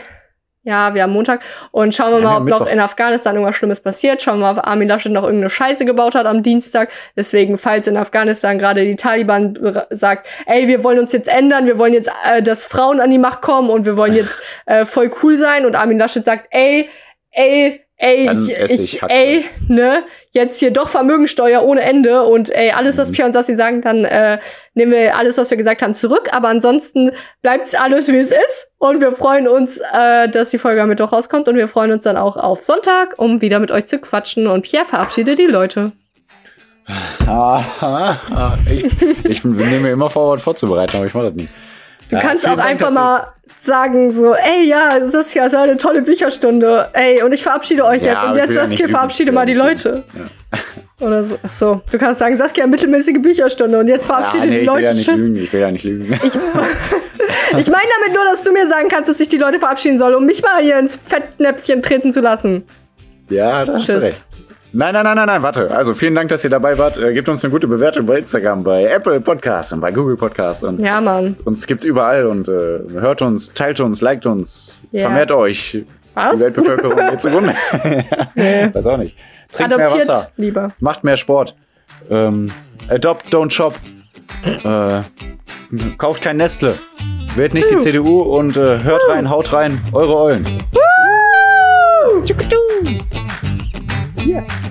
Ja, 0.66 0.95
wir 0.95 1.03
haben 1.03 1.13
Montag. 1.13 1.43
Und 1.70 1.93
schauen 1.93 2.11
wir 2.11 2.20
Ja, 2.20 2.24
mal, 2.24 2.38
ob 2.41 2.49
noch 2.49 2.66
in 2.66 2.80
Afghanistan 2.80 3.36
irgendwas 3.36 3.55
Schlimmes 3.55 3.80
passiert. 3.80 4.24
Schauen 4.24 4.39
wir 4.39 4.51
mal, 4.51 4.59
ob 4.59 4.68
Armin 4.68 4.88
Laschet 4.88 5.11
noch 5.11 5.24
irgendeine 5.24 5.51
Scheiße 5.51 5.86
gebaut 5.86 6.16
hat 6.16 6.26
am 6.26 6.41
Dienstag. 6.41 6.91
Deswegen, 7.16 7.59
falls 7.59 7.88
in 7.88 7.95
Afghanistan 7.97 8.57
gerade 8.57 8.84
die 8.84 8.95
Taliban 8.95 9.57
sagt, 9.91 10.28
ey, 10.47 10.68
wir 10.68 10.84
wollen 10.84 10.97
uns 10.97 11.13
jetzt 11.13 11.28
ändern, 11.28 11.68
wir 11.68 11.78
wollen 11.78 11.93
jetzt, 11.93 12.09
äh, 12.28 12.41
dass 12.41 12.66
Frauen 12.66 12.99
an 12.99 13.11
die 13.11 13.20
Macht 13.20 13.43
kommen 13.43 13.70
und 13.70 13.86
wir 13.86 13.95
wollen 13.95 14.16
jetzt 14.16 14.39
äh, 14.66 14.86
voll 14.86 15.11
cool 15.22 15.38
sein. 15.38 15.68
Und 15.68 15.76
Armin 15.76 15.99
Laschet 15.99 16.26
sagt, 16.26 16.47
ey, 16.49 16.89
ey, 17.30 17.85
ey, 17.98 18.30
ich, 18.30 18.72
ich, 18.72 19.04
ey, 19.04 19.46
ne, 19.68 20.04
jetzt 20.32 20.60
hier 20.60 20.72
doch 20.72 20.89
Vermögensteuer 20.89 21.64
ohne 21.64 21.82
Ende 21.82 22.24
und 22.24 22.50
ey, 22.50 22.72
alles, 22.72 22.98
was 22.98 23.10
Mhm. 23.10 23.14
Pia 23.14 23.26
und 23.26 23.34
Sassi 23.34 23.56
sagen, 23.56 23.82
dann 23.82 24.06
äh, 24.06 24.39
nehmen 24.74 24.91
wir 24.91 25.16
alles, 25.18 25.38
was 25.38 25.50
wir 25.50 25.58
gesagt 25.58 25.82
haben, 25.82 25.96
zurück. 25.96 26.30
Aber 26.32 26.50
ansonsten 26.50 27.12
bleibt's 27.41 27.74
alles, 27.74 28.08
wie 28.10 28.18
es 28.18 28.32
ist. 28.32 28.68
Und 28.78 29.02
wir 29.02 29.12
freuen 29.14 29.48
uns, 29.48 29.80
äh, 29.93 30.28
dass 30.30 30.50
die 30.50 30.58
Folge 30.58 30.82
am 30.82 30.89
Mittwoch 30.89 31.14
rauskommt. 31.14 31.48
Und 31.48 31.56
wir 31.56 31.68
freuen 31.68 31.91
uns 31.91 32.04
dann 32.04 32.18
auch 32.18 32.38
auf 32.38 32.62
Sonntag, 32.62 33.16
um 33.18 33.41
wieder 33.41 33.60
mit 33.60 33.72
euch 33.72 33.86
zu 33.86 34.00
quatschen. 34.00 34.48
Und 34.48 34.64
Pierre 34.64 34.86
verabschiedet 34.86 35.39
die 35.39 35.46
Leute. 35.46 35.91
Ah. 37.28 37.64
Ich, 38.70 38.86
ich 39.24 39.43
nehme 39.46 39.80
mir 39.80 39.91
immer 39.91 40.10
vor, 40.10 40.36
was 40.36 40.43
vorzubereiten, 40.43 40.98
aber 40.98 41.06
ich 41.06 41.14
mache 41.14 41.26
das 41.26 41.34
nie. 41.36 41.48
Du 42.10 42.16
Ja, 42.16 42.22
kannst 42.22 42.45
auch 42.47 42.56
Dank, 42.56 42.70
einfach 42.70 42.91
mal 42.91 43.28
sagen 43.60 44.14
so, 44.14 44.36
ey, 44.36 44.68
ja, 44.68 44.97
es 44.97 45.36
war 45.36 45.62
eine 45.64 45.78
tolle 45.78 46.01
Bücherstunde. 46.03 46.89
Ey, 46.93 47.24
und 47.24 47.34
ich 47.34 47.41
verabschiede 47.43 47.84
euch 47.84 48.03
Ja, 48.03 48.14
jetzt. 48.14 48.24
Und 48.24 48.36
jetzt, 48.36 48.49
ja 48.56 48.68
Saskia, 48.68 48.88
verabschiede 48.88 49.32
mal 49.32 49.45
die 49.45 49.53
ja 49.53 49.64
Leute. 49.66 50.03
nicht 50.14 51.01
Oder 51.01 51.24
so. 51.24 51.38
Ach 51.43 51.49
so. 51.49 51.82
Du 51.91 51.97
kannst 51.97 52.20
sagen, 52.20 52.38
Saskia, 52.38 52.68
mittelmäßige 52.68 53.20
Bücherstunde. 53.22 53.80
Und 53.80 53.88
jetzt 53.88 54.08
Ja, 54.08 54.16
verabschiede 54.16 54.47
nee, 54.47 54.51
die 54.51 54.56
ich 54.58 54.62
will 54.62 54.68
Leute. 54.68 54.84
ja 54.84 54.93
nicht 54.93 55.08
lügen. 55.08 55.36
Ich 55.38 55.53
will 55.53 55.60
ja 55.62 55.72
nicht 55.72 55.84
lügen. 55.84 56.14
Ich, 56.24 56.24
ich 57.58 57.68
meine 57.68 57.88
damit 58.01 58.14
nur, 58.16 58.24
dass 58.32 58.43
du 58.43 58.51
mir 58.51 58.68
sagen 58.68 58.88
kannst, 58.89 59.10
dass 59.10 59.20
ich 59.20 59.30
die 59.30 59.38
Leute 59.38 59.58
verabschieden 59.60 59.97
soll, 59.97 60.14
um 60.14 60.26
mich 60.26 60.41
mal 60.43 60.62
hier 60.62 60.78
ins 60.78 60.99
Fettnäpfchen 61.03 61.82
treten 61.82 62.14
zu 62.14 62.22
lassen. 62.22 62.66
Ja, 63.30 63.66
da 63.66 63.74
hast 63.74 63.89
du 63.89 63.93
Tschüss. 63.93 64.03
recht. 64.03 64.24
Nein, 64.78 64.94
nein, 64.94 65.06
nein, 65.06 65.16
nein, 65.16 65.28
nein, 65.28 65.42
warte. 65.42 65.72
Also 65.74 65.94
vielen 65.94 66.16
Dank, 66.16 66.28
dass 66.28 66.44
ihr 66.44 66.50
dabei 66.50 66.78
wart. 66.78 66.98
Äh, 66.98 67.14
gebt 67.14 67.30
uns 67.30 67.46
eine 67.46 67.52
gute 67.54 67.66
Bewertung 67.66 68.06
bei 68.06 68.18
Instagram, 68.18 68.62
bei 68.62 68.84
Apple 68.84 69.22
Podcasts 69.22 69.72
und 69.72 69.80
bei 69.80 69.94
Google 69.94 70.18
Podcasts. 70.18 70.64
Und 70.64 70.82
ja, 70.82 71.00
Mann. 71.00 71.38
Uns 71.46 71.66
gibt's 71.66 71.86
überall 71.86 72.26
und 72.26 72.50
äh, 72.50 72.80
hört 72.92 73.22
uns, 73.22 73.54
teilt 73.54 73.80
uns, 73.80 74.02
liked 74.02 74.26
uns, 74.26 74.78
yeah. 74.94 75.04
vermehrt 75.04 75.32
euch. 75.32 75.86
Was? 76.14 76.38
Die 76.38 76.44
Weltbevölkerung 76.44 77.10
geht 77.10 77.22
zugrunde. 77.22 77.54
nee. 78.36 78.70
Weiß 78.74 78.86
auch 78.88 78.98
nicht. 78.98 79.16
Trinkt 79.54 79.74
Adoptiert 79.74 80.08
mehr 80.08 80.18
Wasser. 80.18 80.32
lieber. 80.36 80.72
Macht 80.82 81.06
mehr 81.06 81.16
Sport. 81.16 81.56
Ähm, 82.10 82.52
adopt, 82.90 83.34
don't 83.34 83.52
shop. 83.52 83.76
Äh, 84.44 85.04
kauft 85.98 86.22
kein 86.22 86.36
Nestle. 86.36 86.76
Wählt 87.36 87.54
nicht 87.54 87.72
die 87.72 87.78
CDU 87.78 88.20
und 88.20 88.58
äh, 88.58 88.84
hört 88.84 89.04
rein, 89.08 89.30
haut 89.30 89.54
rein, 89.54 89.80
eure 89.94 90.18
Eulen. 90.18 90.46
Yeah. 94.26 94.64